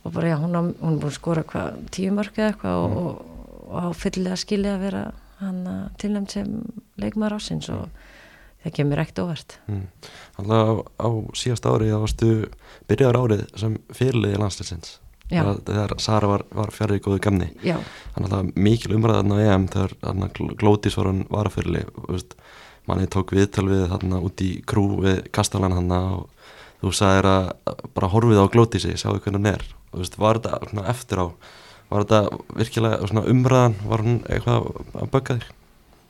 og 0.01 0.15
bara 0.15 0.31
já, 0.31 0.37
hún, 0.41 0.55
er 0.55 0.71
búin 0.79 1.03
að 1.05 1.17
skora 1.19 1.43
hvað 1.45 1.83
tíumörk 1.93 2.39
eða 2.39 2.53
eitthvað 2.53 2.79
mm. 2.79 2.95
og, 3.03 3.11
og, 3.11 3.61
og 3.67 3.85
á 3.85 3.87
fyllilega 3.99 4.39
skilja 4.41 4.79
að 4.79 4.87
vera 4.87 5.03
hann 5.41 5.63
tilnæmt 6.01 6.35
sem 6.35 6.51
leikmar 7.01 7.35
ásins 7.35 7.69
og 7.73 7.87
mm. 7.87 8.11
það 8.63 8.75
kemur 8.79 9.01
ekkert 9.03 9.23
óvert 9.25 9.57
mm. 9.67 9.87
Alltaf 10.41 10.69
á, 10.69 10.73
á 11.05 11.09
síðast 11.37 11.67
ári 11.69 11.89
þá 11.91 11.97
varstu 12.03 12.29
byrjaður 12.89 13.21
árið 13.23 13.43
sem 13.59 13.79
fyrirliði 13.93 14.39
landsleisins 14.41 14.99
þegar 15.29 15.95
Sara 15.97 16.27
var, 16.29 16.43
var 16.53 16.71
fjárið 16.73 16.99
í 16.99 17.03
góðu 17.05 17.21
gamni. 17.23 17.47
Þannig 18.13 18.35
að 18.37 18.51
mikil 18.61 18.93
umræðan 18.97 19.33
á 19.33 19.37
EM 19.41 19.67
þegar 19.73 19.95
Glótis 20.59 20.97
var 20.99 21.09
hann 21.09 21.25
varafyrirli 21.33 21.85
manni 22.85 23.07
tók 23.09 23.33
viðtal 23.33 23.65
við 23.69 23.87
þarna 23.89 24.21
út 24.21 24.41
í 24.45 24.51
krú 24.67 25.01
við 25.01 25.23
Kastalan 25.33 25.73
hann 25.73 25.91
og 25.95 26.27
þú 26.83 26.93
sagðir 26.93 27.29
að 27.31 27.47
bara 27.95 28.11
horfið 28.13 28.41
á 28.45 28.53
glóti 28.53 28.81
sig, 28.83 28.99
sjáu 28.99 29.17
hvernig 29.17 29.39
hún 29.39 29.53
er. 29.55 29.63
Og 29.95 30.05
var 30.21 30.37
þetta 30.43 30.85
eftir 30.91 31.23
á 31.23 31.27
var 31.89 32.05
þetta 32.05 32.39
virkilega 32.59 33.25
umræðan 33.35 33.75
var 33.85 34.03
hún 34.05 34.17
eitthvað 34.29 34.69
að 35.01 35.11
bögga 35.13 35.37
þér? 35.37 35.51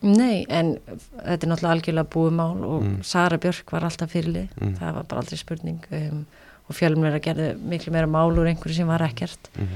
Nei, 0.06 0.46
en 0.50 0.76
þetta 0.86 1.42
er 1.46 1.50
náttúrulega 1.50 1.74
algjörlega 1.76 2.12
búið 2.14 2.34
mál 2.38 2.64
og 2.68 2.84
mm. 2.84 2.96
Sara 3.08 3.38
Björk 3.42 3.72
var 3.74 3.88
alltaf 3.88 4.12
fyrirlið, 4.14 4.52
mm. 4.62 4.76
það 4.80 4.94
var 5.00 5.08
bara 5.10 5.24
aldrei 5.24 5.40
spurning 5.40 5.86
um, 5.92 6.26
og 6.70 6.78
fjölumleira 6.78 7.20
gerði 7.24 7.52
miklu 7.72 7.94
meira 7.96 8.10
mál 8.10 8.34
úr 8.36 8.50
einhverju 8.52 8.76
sem 8.82 8.88
var 8.88 9.02
ekkert 9.08 9.52
mm 9.58 9.76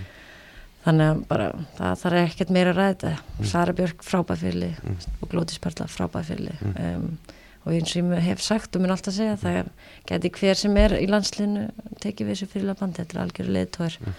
þannig 0.80 1.10
að 1.12 1.18
bara 1.28 1.48
það 1.76 1.98
þarf 2.00 2.18
ekkert 2.22 2.52
meira 2.56 2.72
að 2.72 2.78
ræða 2.80 3.10
Mm. 3.20 3.46
Sara 3.52 3.74
Björk 3.76 4.04
frábæðfyrli 4.08 4.70
Mm. 4.80 4.94
og 5.22 5.30
Glótis 5.30 5.60
Perla 5.60 5.88
frábæðfyrli 5.92 6.54
Mm. 6.62 6.76
um, 6.96 7.18
og 7.66 7.74
eins 7.74 7.92
og 7.98 8.14
ég 8.14 8.22
hef 8.24 8.40
sagt 8.42 8.76
og 8.76 8.82
mun 8.82 8.92
alltaf 8.92 9.14
segja 9.14 9.36
það 9.36 9.68
geti 10.08 10.30
hver 10.32 10.56
sem 10.56 10.78
er 10.78 10.96
í 10.96 11.06
landslinu 11.12 11.66
tekið 12.00 12.28
við 12.28 12.32
þessu 12.32 12.48
fyrirlabandi, 12.54 13.04
þetta 13.04 13.18
er 13.18 13.24
algjörðu 13.26 13.56
leðtóður 13.58 13.98
Mm. 14.00 14.14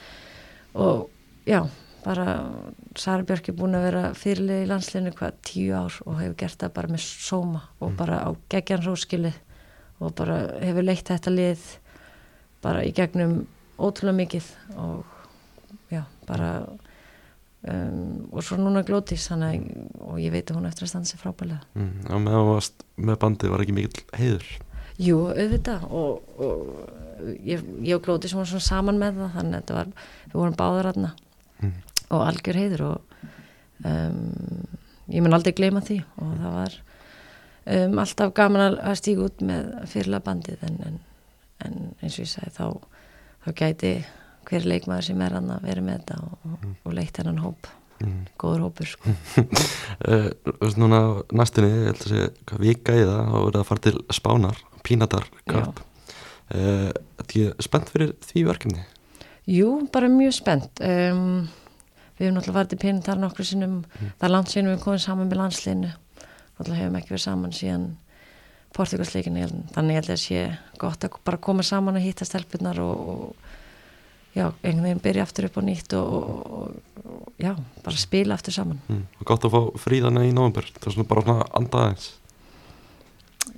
og 0.74 1.08
já 1.46 1.60
bara 2.04 2.26
Sara 2.96 3.22
Björk 3.28 3.48
er 3.50 3.56
búin 3.58 3.76
að 3.76 3.82
vera 3.90 4.02
fyrirlið 4.16 4.62
í 4.64 4.68
landslinu 4.70 5.12
hvað 5.12 5.34
tíu 5.44 5.74
ár 5.76 5.96
og 6.06 6.16
hefur 6.20 6.36
gert 6.40 6.58
það 6.62 6.72
bara 6.78 6.88
með 6.94 7.02
sóma 7.04 7.60
og 7.80 7.90
Mm. 7.90 7.96
bara 7.96 8.16
á 8.24 8.28
geggjan 8.48 8.84
róskilið 8.86 9.36
og 10.00 10.14
bara 10.16 10.38
hefur 10.64 10.82
leitt 10.86 11.08
þetta 11.08 11.30
lið 11.34 11.64
bara 12.62 12.84
í 12.84 12.92
gegnum 12.96 13.46
ótrúlega 13.78 14.16
mikið 14.16 14.46
og 14.76 15.04
já, 15.92 16.02
bara 16.26 16.50
um, 17.68 18.28
og 18.32 18.42
svo 18.44 18.56
núna 18.56 18.82
glótis 18.86 19.28
að, 19.32 19.60
og 20.00 20.18
ég 20.20 20.32
veit 20.32 20.50
að 20.50 20.56
hún 20.60 20.68
eftir 20.68 20.86
að 20.86 20.92
standa 20.94 21.10
sér 21.10 21.20
frábælega 21.20 21.60
mm. 21.74 21.94
Já, 22.08 22.16
með, 22.16 22.40
varst, 22.48 22.84
með 22.96 23.20
bandið 23.24 23.52
var 23.54 23.64
ekki 23.64 23.76
mikill 23.76 24.04
heiður 24.16 24.50
Jú, 25.00 25.16
auðvitað 25.32 25.84
og, 25.96 26.22
og 26.36 27.34
ég, 27.44 27.62
ég 27.84 27.96
og 27.96 28.04
glótis 28.04 28.34
vorum 28.36 28.48
svona 28.48 28.66
saman 28.66 28.98
með 29.00 29.20
það 29.22 29.36
þannig 29.38 29.54
að 29.54 29.60
þetta 29.60 29.76
var, 29.78 29.92
við 30.26 30.38
vorum 30.40 30.56
báður 30.60 30.90
aðna 30.92 31.12
mm. 31.60 31.74
og 32.10 32.24
algjör 32.26 32.60
heiður 32.60 32.86
og 32.90 33.26
um, 33.84 34.22
ég 35.10 35.24
mun 35.24 35.36
aldrei 35.36 35.54
gleyma 35.56 35.82
því 35.84 36.00
og 36.20 36.32
það 36.42 36.56
var 36.56 36.78
um, 37.76 37.98
alltaf 38.04 38.32
gaman 38.36 38.78
að- 38.78 38.96
stíga 39.00 39.26
út 39.28 39.44
með 39.44 39.72
fyrirlega 39.90 40.26
bandið 40.28 40.64
en, 40.68 40.78
en, 40.86 41.02
en 41.66 41.76
eins 42.00 42.16
og 42.16 42.24
ég 42.24 42.32
sagði 42.32 42.54
þá, 42.56 42.66
þá 43.44 43.50
gæti 43.64 43.92
hver 44.48 44.66
leikmaður 44.66 45.10
sem 45.10 45.20
er 45.22 45.36
hann 45.36 45.52
að 45.52 45.68
vera 45.68 45.84
með 45.84 46.00
þetta 46.00 46.22
og, 46.24 46.48
og, 46.48 46.72
og 46.88 46.96
leitt 46.96 47.20
hennan 47.20 47.42
hóp 47.44 47.68
mm. 48.00 48.22
góður 48.40 48.64
hópur 48.66 48.90
sko. 48.94 49.14
uh, 50.08 50.30
Núna 50.80 51.02
næstunni, 51.36 51.70
ég 51.70 51.90
held 51.90 52.06
að 52.06 52.14
sé 52.14 52.30
hvað 52.48 52.64
vika 52.64 52.96
í 52.96 53.04
það, 53.04 53.20
verður 53.34 53.52
það 53.52 53.62
að 53.62 53.68
fara 53.70 53.86
til 53.86 53.94
Spánar 54.20 54.64
Pínatar 54.86 55.28
Cup 55.44 55.84
uh, 56.54 56.88
Þetta 57.20 57.44
er 57.44 57.68
spennt 57.68 57.92
fyrir 57.92 58.16
því 58.26 58.46
verkefni 58.48 58.86
Jú, 59.50 59.70
bara 59.92 60.10
mjög 60.12 60.36
spennt. 60.36 60.82
Um, 60.84 61.48
við 62.18 62.28
hefum 62.28 62.36
náttúrulega 62.36 62.58
farið 62.58 62.72
til 62.74 62.80
Pínatar 62.84 63.18
nokkru 63.18 63.46
sinnum, 63.48 63.80
það 63.98 64.28
er 64.28 64.34
langt 64.34 64.52
sinnum 64.52 64.76
við 64.76 64.84
komum 64.84 65.02
saman 65.02 65.30
með 65.30 65.40
landsliðinu. 65.40 65.90
Náttúrulega 66.58 66.82
hefum 66.84 66.98
ekki 67.00 67.14
verið 67.14 67.24
saman 67.24 67.56
síðan 67.56 67.88
Portugalsleikinu, 68.76 69.48
þannig 69.74 69.96
ég 69.96 69.98
held 69.98 70.12
að 70.14 70.20
sé 70.22 70.42
gott 70.78 71.06
að 71.06 71.16
bara 71.26 71.40
koma 71.42 71.64
saman 71.66 71.98
og 71.98 72.04
hitta 72.04 72.28
stelpunar 72.28 72.78
og, 72.84 73.08
og 73.10 73.50
já, 74.36 74.46
einhvern 74.62 74.84
veginn 74.86 75.02
byrja 75.02 75.26
aftur 75.26 75.48
upp 75.48 75.58
á 75.58 75.62
nýtt 75.66 75.96
og, 75.98 76.14
og, 76.14 77.02
og 77.02 77.32
já, 77.40 77.56
bara 77.82 77.98
spila 77.98 78.36
aftur 78.38 78.54
saman. 78.54 78.78
Mm. 78.88 79.02
og 79.18 79.26
Gott 79.26 79.46
að 79.46 79.56
fá 79.56 79.60
fríðana 79.88 80.22
í 80.28 80.32
november 80.36 80.68
Það 80.76 80.86
er 80.86 80.96
svona 80.96 81.10
bara 81.10 81.26
svona 81.26 81.48
andaðins 81.58 82.10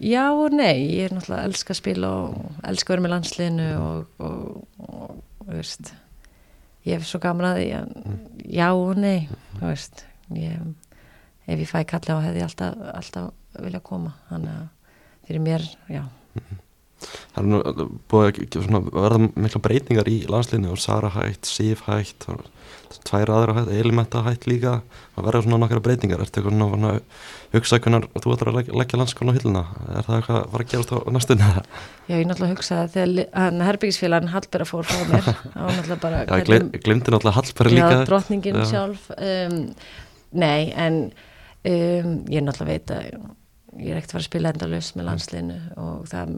Já 0.00 0.24
og 0.32 0.54
nei, 0.56 0.94
ég 0.94 1.10
er 1.10 1.12
náttúrulega 1.12 1.50
elska 1.50 1.74
að 1.74 1.80
spila 1.82 2.12
og 2.22 2.64
elska 2.70 2.88
að 2.88 2.94
vera 2.94 3.04
með 3.04 3.14
landsliðinu 3.16 3.68
og, 3.82 4.22
og, 4.22 4.38
og, 4.80 4.94
og 4.96 5.18
veist, 5.48 5.92
ég 6.86 6.96
hef 6.96 7.06
svo 7.08 7.20
gaman 7.22 7.50
að 7.52 7.60
því 7.60 7.68
að 7.78 7.92
já 8.58 8.66
og 8.70 8.98
nei, 9.00 9.28
veist, 9.60 10.04
ég, 10.36 10.58
ef 11.46 11.64
ég 11.64 11.70
fæ 11.70 11.82
kalli 11.88 12.16
á 12.16 12.24
hefði 12.24 12.42
ég 12.42 12.48
alltaf, 12.48 12.82
alltaf 12.92 13.62
vilja 13.62 13.82
koma, 13.84 14.14
þannig 14.30 14.58
að 14.58 14.98
fyrir 15.28 15.44
mér, 15.46 15.66
já, 15.92 16.04
Það 17.34 17.42
er 17.42 17.48
nú 17.50 17.90
búið 18.12 18.42
að 18.62 18.90
verða 18.94 19.20
mikla 19.34 19.62
breytingar 19.66 20.10
í 20.10 20.18
landslinu 20.30 20.72
og 20.72 20.80
Sara 20.82 21.12
hætt, 21.16 21.48
Sif 21.48 21.86
hætt 21.88 22.28
og 22.32 22.44
tvær 23.06 23.30
aðra 23.32 23.54
hætt, 23.56 23.70
Elimetta 23.72 24.22
hætt 24.26 24.46
líka 24.50 24.80
það 25.14 25.26
verða 25.26 25.42
svona 25.46 25.58
nokkara 25.62 25.82
breytingar 25.84 26.22
Ertu 26.22 26.40
eitthvað 26.40 26.58
svona 26.58 26.92
að 26.92 27.00
hugsa 27.54 27.80
hvernig 27.82 28.08
þú 28.16 28.34
ætlar 28.34 28.50
að 28.52 28.58
leggja, 28.58 28.76
leggja 28.82 29.00
landskóla 29.00 29.34
á 29.34 29.36
hylluna 29.38 29.64
Er 29.96 30.06
það 30.06 30.18
eitthvað 30.18 30.38
að 30.38 30.46
fara 30.52 30.66
að 30.66 30.72
gerast 30.72 30.92
á 30.92 30.98
næstunni? 31.16 31.50
já, 32.10 32.14
ég 32.14 32.28
náttúrulega 32.28 32.54
hugsaði 32.56 32.94
þegar 32.96 33.66
herbyggisfélagin 33.68 34.32
Hallberg 34.32 34.70
fór 34.70 34.88
frá 34.88 35.02
mér, 35.10 35.28
Já, 36.32 36.38
ég 36.38 36.80
glemdi 36.84 37.14
náttúrulega 37.14 37.36
Hallberg 37.38 37.76
líka 37.76 37.92
Já, 37.92 38.06
drottningin 38.08 38.62
Já. 38.62 38.66
sjálf 38.72 39.12
um, 39.16 39.60
Nei, 40.32 40.72
en 40.72 41.04
um, 41.08 42.18
ég 42.32 42.44
náttúrulega 42.44 42.72
veit 42.72 42.96
að 42.96 43.32
ég 43.78 43.92
er 43.92 43.98
ekkert 43.98 44.12
að 44.12 44.16
fara 44.16 44.22
að 44.22 44.28
spila 44.28 44.52
endalaust 44.52 44.96
með 44.98 45.08
landsliðinu 45.08 45.58
og 45.82 46.06
það 46.10 46.32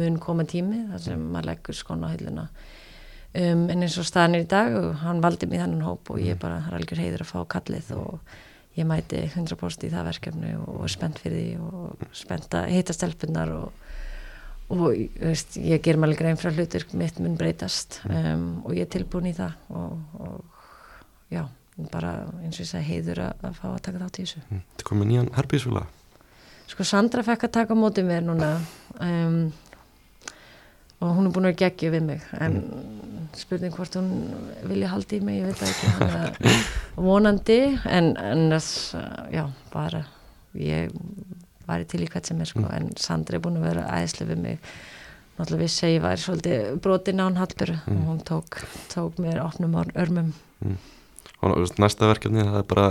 mun 0.00 0.20
koma 0.22 0.46
tími 0.48 0.84
þar 0.90 1.02
sem 1.06 1.26
maður 1.30 1.50
leggur 1.52 1.78
skona 1.78 2.10
á 2.10 2.12
hylluna 2.14 2.46
um, 2.50 3.64
en 3.70 3.84
eins 3.86 3.98
og 4.00 4.08
staðan 4.08 4.38
er 4.38 4.46
í 4.46 4.50
dag 4.50 4.78
og 4.80 4.88
hann 5.04 5.22
valdi 5.24 5.48
mig 5.50 5.62
þannig 5.62 5.86
hóp 5.86 6.14
og 6.14 6.22
ég 6.22 6.40
bara 6.40 6.62
har 6.66 6.78
algjör 6.78 7.02
heiður 7.04 7.26
að 7.26 7.32
fá 7.32 7.38
kallið 7.56 7.92
og 7.98 8.38
ég 8.78 8.86
mæti 8.86 9.22
100% 9.26 9.86
í 9.86 9.92
það 9.92 10.10
verkefni 10.10 10.56
og 10.58 10.82
er 10.86 10.94
spennt 10.94 11.22
fyrir 11.22 11.40
því 11.40 11.68
og 11.68 12.10
spennt 12.16 12.58
að 12.58 12.72
hitta 12.74 12.96
stelpunar 12.96 13.54
og 13.54 13.86
og 14.70 14.84
veist, 15.18 15.56
ég 15.58 15.82
ger 15.82 15.98
maður 15.98 16.20
grein 16.20 16.38
frá 16.38 16.52
hlutur 16.54 16.84
mitt 16.94 17.18
mun 17.18 17.34
breytast 17.38 18.00
um, 18.06 18.60
og 18.62 18.76
ég 18.76 18.86
er 18.86 18.92
tilbúin 18.92 19.30
í 19.30 19.34
það 19.34 19.56
og, 19.74 20.20
og 20.22 21.32
já, 21.34 21.42
bara 21.90 22.12
eins 22.44 22.58
og 22.60 22.62
ég 22.62 22.70
segi 22.70 22.86
heiður 22.92 23.24
að, 23.26 23.48
að 23.48 23.56
fá 23.58 23.66
að 23.72 23.80
taka 23.86 24.02
þátt 24.04 24.20
í 24.20 24.26
þessu. 24.26 24.42
Mm, 24.46 24.62
Þetta 24.70 24.86
komið 24.92 25.10
nýjan 25.10 25.32
herbísvila 25.38 25.82
sko 26.70 26.86
Sandra 26.86 27.24
fekk 27.26 27.48
að 27.48 27.56
taka 27.58 27.76
á 27.76 27.82
móti 27.82 28.04
mér 28.06 28.24
núna 28.26 28.54
um, 29.02 29.42
og 31.00 31.14
hún 31.16 31.28
er 31.28 31.34
búin 31.34 31.48
að 31.50 31.60
geggju 31.62 31.92
við 31.94 32.06
mig 32.06 32.24
en 32.38 32.60
spurning 33.38 33.74
hvort 33.74 33.96
hún 33.98 34.10
vilja 34.68 34.90
haldi 34.92 35.20
í 35.20 35.24
mig, 35.24 35.40
ég 35.40 35.50
veit 35.50 35.62
ekki. 35.64 36.54
Vonandi 37.00 37.58
en, 37.88 38.12
en 38.18 38.48
þess, 38.52 38.96
já, 39.32 39.44
bara 39.72 40.02
ég 40.58 40.94
væri 41.68 41.86
til 41.88 42.02
í 42.04 42.08
hvert 42.10 42.28
sem 42.28 42.40
er 42.42 42.50
sko, 42.50 42.64
en 42.74 42.90
Sandra 43.00 43.38
er 43.38 43.44
búin 43.44 43.60
að 43.60 43.68
vera 43.68 43.86
æðislega 44.00 44.32
við 44.32 44.42
mig. 44.44 44.72
Náttúrulega 45.38 45.62
vissi 45.62 45.86
að 45.86 45.94
ég 45.94 46.04
væri 46.04 46.24
svolítið 46.24 46.80
brotin 46.84 47.22
á 47.22 47.24
hann 47.24 47.38
Hallbjörg 47.40 47.86
og 47.94 48.02
hún 48.10 48.24
tók, 48.28 48.60
tók 48.92 49.20
mér 49.22 49.40
opnum 49.44 49.78
örmum. 49.78 50.34
Og 51.40 51.54
þú 51.54 51.62
veist, 51.62 51.80
næsta 51.80 52.10
verkefni 52.10 52.44
það 52.44 52.58
er 52.60 52.68
bara 52.74 52.88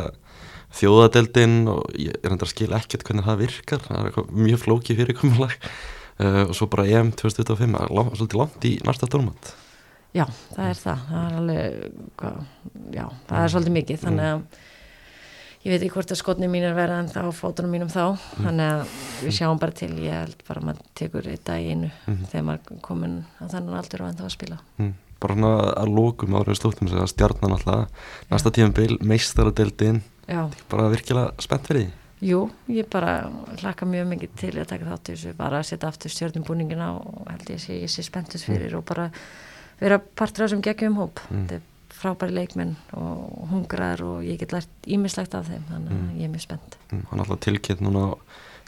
þjóðadeldin 0.78 1.61
og 1.72 1.95
ég 1.97 2.20
er 2.20 2.34
endur 2.34 2.49
að 2.49 2.53
skila 2.53 2.82
ekkert 2.82 3.07
hvernig 3.07 3.26
það 3.26 3.41
virkar. 3.45 3.88
Það 3.88 4.11
er 4.11 4.36
mjög 4.47 4.61
flókið 4.65 5.01
fyrirkomulag. 5.01 5.55
Uh, 6.20 6.49
og 6.49 6.55
svo 6.57 6.65
bara 6.67 6.84
EM 6.84 7.13
2025 7.15 7.78
það 7.78 7.84
er 7.86 7.93
lang, 7.95 8.09
svolítið 8.11 8.39
langt 8.41 8.65
í 8.67 8.74
næsta 8.84 9.07
dórmat 9.07 9.53
Já, 10.11 10.26
það 10.55 10.65
er 10.65 10.80
það, 10.80 11.05
það 11.05 11.22
er 11.22 11.38
alveg, 11.38 12.01
hvað, 12.20 12.41
já, 12.95 13.03
það 13.30 13.43
er 13.43 13.53
svolítið 13.53 13.76
mikið, 13.78 13.99
þannig 14.01 14.26
að 14.26 14.59
ég 15.59 15.72
veit 15.72 15.78
ekki 15.78 15.91
hvort 15.93 16.11
að 16.11 16.20
skotni 16.20 16.49
mín 16.51 16.65
er 16.67 16.76
verða 16.76 16.97
en 17.03 17.11
þá 17.13 17.22
fótunum 17.38 17.72
mínum 17.76 17.93
þá, 17.93 18.03
þannig 18.34 18.74
að 18.74 18.93
við 19.22 19.38
sjáum 19.38 19.63
bara 19.63 19.78
til, 19.80 19.91
ég 20.01 20.17
held 20.17 20.43
bara 20.49 20.63
að 20.63 20.67
maður 20.67 20.91
tekur 20.99 21.32
dag 21.47 21.63
í 21.63 21.72
einu 21.72 21.91
þegar 22.34 22.45
maður 22.49 22.84
komin 22.89 23.17
á 23.39 23.43
þannig 23.53 23.80
aldur 23.80 24.03
og 24.03 24.11
ennþá 24.11 24.28
að 24.28 24.36
spila. 24.36 24.61
mm. 24.82 24.93
bara 25.24 25.39
svona 25.39 25.74
að 25.86 25.97
lókum 26.01 26.39
árið 26.41 26.59
slúttum 26.59 26.91
sem 26.91 26.99
að 26.99 27.11
stjarnan 27.13 27.55
alltaf 27.55 28.09
næsta 28.34 28.55
tímabil, 28.59 28.99
meistaradeldin 30.30 30.60
Já, 30.60 30.68
bara 30.70 30.90
virkilega 30.94 31.32
spennt 31.42 31.68
fyrir 31.68 31.86
því? 31.86 31.96
Jú, 32.20 32.40
ég 32.68 32.88
bara 32.92 33.30
hlakka 33.62 33.88
mjög 33.88 34.10
mikið 34.12 34.32
til 34.36 34.52
að 34.60 34.68
taka 34.74 34.90
þátt 34.90 35.10
í 35.10 35.14
þessu, 35.14 35.36
bara 35.38 35.62
að 35.62 35.70
setja 35.70 35.88
aftur 35.88 36.12
stjórnbúningina 36.12 36.90
og 37.00 37.30
held 37.30 37.52
ég 37.54 37.62
sé, 37.64 37.78
ég 37.80 37.92
sé 37.92 38.04
spenntus 38.04 38.44
fyrir 38.44 38.76
og 38.76 38.84
bara 38.90 39.08
vera 39.80 40.00
partur 40.00 40.44
af 40.44 40.50
þessum 40.50 40.64
geggjum 40.66 41.00
hóp. 41.00 41.22
Þetta 41.30 41.56
er 41.56 41.64
frábæri 41.96 42.36
leikmenn 42.36 42.76
og 43.00 43.48
hungraðar 43.54 44.04
og 44.04 44.28
ég 44.28 44.40
get 44.42 44.52
lært 44.56 44.92
ímislegt 44.92 45.36
af 45.36 45.48
þeim, 45.48 45.64
þannig 45.72 45.96
að 45.96 46.20
ég 46.20 46.28
er 46.28 46.34
mjög 46.36 46.46
spennt. 46.46 46.78
mm. 46.92 47.08
hann 47.10 47.24
alltaf 47.24 47.42
tilkynnt 47.48 47.84
núna 47.84 48.04
á 48.04 48.14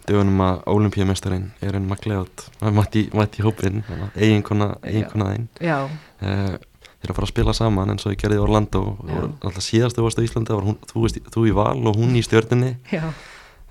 dögunum 0.07 0.41
að 0.47 0.63
olimpíamestarinn 0.71 1.51
er 1.61 1.77
enn 1.77 1.91
maklegátt 1.91 2.47
mætti 2.63 3.05
í 3.11 3.45
hópin, 3.45 3.83
eiginkona 4.15 4.73
þeim 4.81 5.47
Já, 5.59 5.77
uh, 5.85 6.55
þeir 7.01 7.09
eru 7.09 7.13
að 7.13 7.17
fara 7.19 7.27
að 7.27 7.33
spila 7.33 7.53
saman 7.57 7.91
eins 7.95 8.05
og 8.05 8.13
ég 8.15 8.21
gerði 8.21 8.37
í 8.39 8.43
Orlando 8.45 8.81
og 9.01 9.11
alltaf 9.41 9.65
síðast 9.65 9.97
þú 9.97 10.05
varst 10.05 10.21
á 10.21 10.25
Íslandi 10.27 10.53
var 10.57 10.67
hún, 10.69 10.77
þú, 10.91 11.03
veist, 11.07 11.17
þú 11.33 11.45
í 11.49 11.53
val 11.57 11.79
og 11.89 11.97
hún 11.97 12.13
í 12.19 12.21
stjörninni 12.25 12.75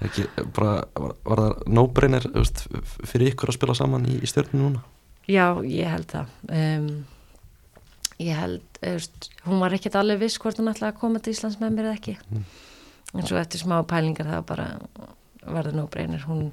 ekki, 0.00 0.24
bara, 0.56 0.72
var, 0.96 1.14
var 1.28 1.42
það 1.44 1.64
veist, 2.40 2.64
f- 2.80 2.98
fyrir 3.12 3.32
ykkur 3.34 3.52
að 3.52 3.58
spila 3.60 3.76
saman 3.78 4.06
í, 4.10 4.18
í 4.20 4.30
stjörninni 4.30 4.64
núna 4.66 4.82
Já, 5.30 5.44
ég 5.62 5.86
held 5.86 6.08
það. 6.10 6.30
Um, 6.50 6.86
ég 8.18 8.34
held, 8.34 8.64
eðust, 8.82 9.28
hún 9.44 9.60
var 9.62 9.76
ekkert 9.76 9.94
alveg 10.00 10.18
viss 10.24 10.40
hvort 10.42 10.58
hún 10.58 10.70
ætlaði 10.72 10.90
að 10.90 10.98
koma 11.04 11.20
til 11.22 11.34
Íslands 11.36 11.60
með 11.60 11.76
mér 11.76 11.86
eða 11.90 11.98
ekki. 12.00 12.14
En 13.14 13.28
svo 13.28 13.38
eftir 13.38 13.62
smá 13.62 13.76
pælingar 13.86 14.26
það 14.26 14.42
bara 14.48 14.66
var 15.44 15.68
það 15.68 15.76
no-brainer. 15.78 16.24
Hún 16.26 16.48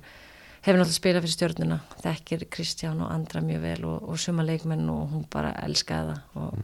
hefur 0.66 0.80
náttúrulega 0.80 0.98
spilað 0.98 1.26
fyrir 1.26 1.36
stjórnuna, 1.36 1.80
þekkir 2.04 2.46
Kristján 2.54 3.02
og 3.04 3.14
andra 3.14 3.42
mjög 3.46 3.64
vel 3.64 3.88
og, 3.88 4.06
og 4.10 4.20
suma 4.22 4.46
leikmenn 4.46 4.90
og 4.92 5.10
hún 5.14 5.26
bara 5.32 5.54
elskaði 5.64 6.16
það 6.16 6.44
og 6.44 6.62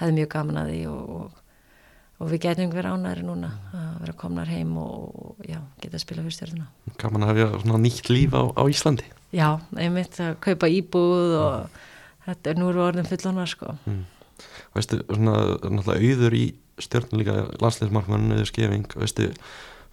hefði 0.00 0.16
mjög 0.18 0.30
gaman 0.34 0.60
að 0.62 0.72
því 0.72 0.80
og, 0.92 1.12
og, 1.16 1.42
og 2.20 2.32
við 2.32 2.42
getum 2.46 2.74
verið 2.74 2.96
ánæri 2.96 3.26
núna 3.26 3.52
að 3.72 3.94
vera 4.04 4.16
komnar 4.22 4.50
heim 4.52 4.74
og, 4.82 5.36
já, 5.46 5.60
geta 5.82 6.02
spilað 6.02 6.28
fyrir 6.28 6.38
stjórnuna. 6.40 6.68
gaman 7.02 7.26
að 7.26 7.32
hefja 7.34 7.62
svona 7.62 7.82
nýtt 7.84 8.12
líf 8.12 8.36
á, 8.36 8.42
á 8.52 8.62
Íslandi. 8.72 9.08
Já, 9.34 9.48
einmitt 9.76 10.20
að 10.22 10.36
kaupa 10.44 10.70
íbúð 10.72 11.38
og 11.40 11.80
þetta 12.26 12.52
er 12.52 12.60
nú 12.60 12.70
eru 12.72 12.84
orðin 12.84 13.08
fullónar 13.08 13.50
sko. 13.50 13.78
Mm. 13.86 14.04
veistu, 14.76 15.00
svona 15.08 15.38
náttúrulega 15.62 16.12
auður 16.12 16.36
í 16.36 16.44
stjórnum 16.82 17.22
líka 17.22 17.34
landsleismarkmann 17.62 18.34
eða 18.36 18.48
skefing, 18.50 18.86
veistu 19.00 19.30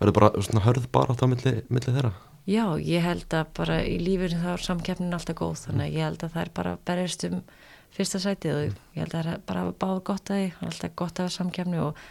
verður 0.02 0.18
bara 0.18 0.44
svona 0.44 0.64
hörð 0.66 0.90
bara 0.92 1.16
á 1.16 1.20
það 1.20 1.32
milli, 1.32 1.54
milli 1.72 1.94
þeirra 1.96 2.12
Já, 2.44 2.66
ég 2.84 3.06
held 3.06 3.32
að 3.32 3.52
bara 3.56 3.78
í 3.88 3.96
lífinu 4.04 4.42
þá 4.42 4.50
er 4.58 4.64
samkeppnin 4.66 5.16
alltaf 5.16 5.38
góð 5.40 5.62
þannig 5.62 5.86
að 5.86 5.94
ég 5.96 6.08
held 6.10 6.24
að 6.26 6.34
það 6.34 6.42
er 6.42 6.50
bara 6.58 6.74
berjast 6.90 7.24
um 7.30 7.38
fyrsta 7.94 8.20
sætið 8.20 8.56
og 8.58 8.64
ég 8.66 9.00
held 9.00 9.14
að 9.14 9.22
það 9.22 9.30
er 9.34 9.44
bara 9.48 9.64
báð 9.80 10.02
gott 10.10 10.32
að 10.34 10.42
því, 10.42 10.50
alltaf 10.68 10.96
gott 11.00 11.20
að 11.22 11.30
hafa 11.30 11.36
samkeppni 11.38 11.80
og 11.80 12.02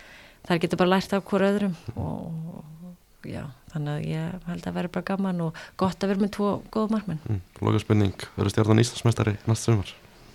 það 0.46 0.62
getur 0.64 0.80
bara 0.80 0.92
lært 0.94 1.12
af 1.12 1.26
hver 1.28 1.44
öðrum 1.50 1.74
og, 1.92 2.54
og 2.56 3.28
já, 3.28 3.42
þannig 3.74 3.92
að 3.92 4.08
ég 4.08 4.46
held 4.48 4.70
að 4.70 4.78
vera 4.78 4.92
bara 4.96 5.08
gaman 5.12 5.44
og 5.48 5.60
gott 5.84 6.06
að 6.06 6.14
vera 6.14 6.24
með 6.24 6.32
tvo 6.38 6.54
góð 6.72 6.96
markmenn. 6.96 7.20
Mm, 7.28 7.42
Loka 7.60 7.82
spurning, 7.84 8.26
verður 8.38 8.54
stjórnan 8.54 8.82
Íslandsmeistari 8.86 9.36
næsta 9.44 9.68
sömur? 9.68 9.92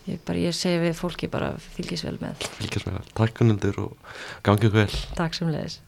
Ég, 0.08 0.22
bara, 0.30 0.40
ég 0.40 0.56
segi 0.56 0.78
við 0.86 0.94
fólki 0.96 1.28
bara 1.32 1.56
fylgjast 1.74 2.06
vel 2.08 2.16
með. 2.22 2.46
Fylgjast 2.62 2.88
vel, 2.88 3.02
takk 3.18 3.42
unnildur 3.44 3.82
og 3.88 4.14
gangið 4.46 4.78
vel. 4.78 4.90
Takk 5.18 5.36
sem 5.36 5.50
leiðis. 5.52 5.82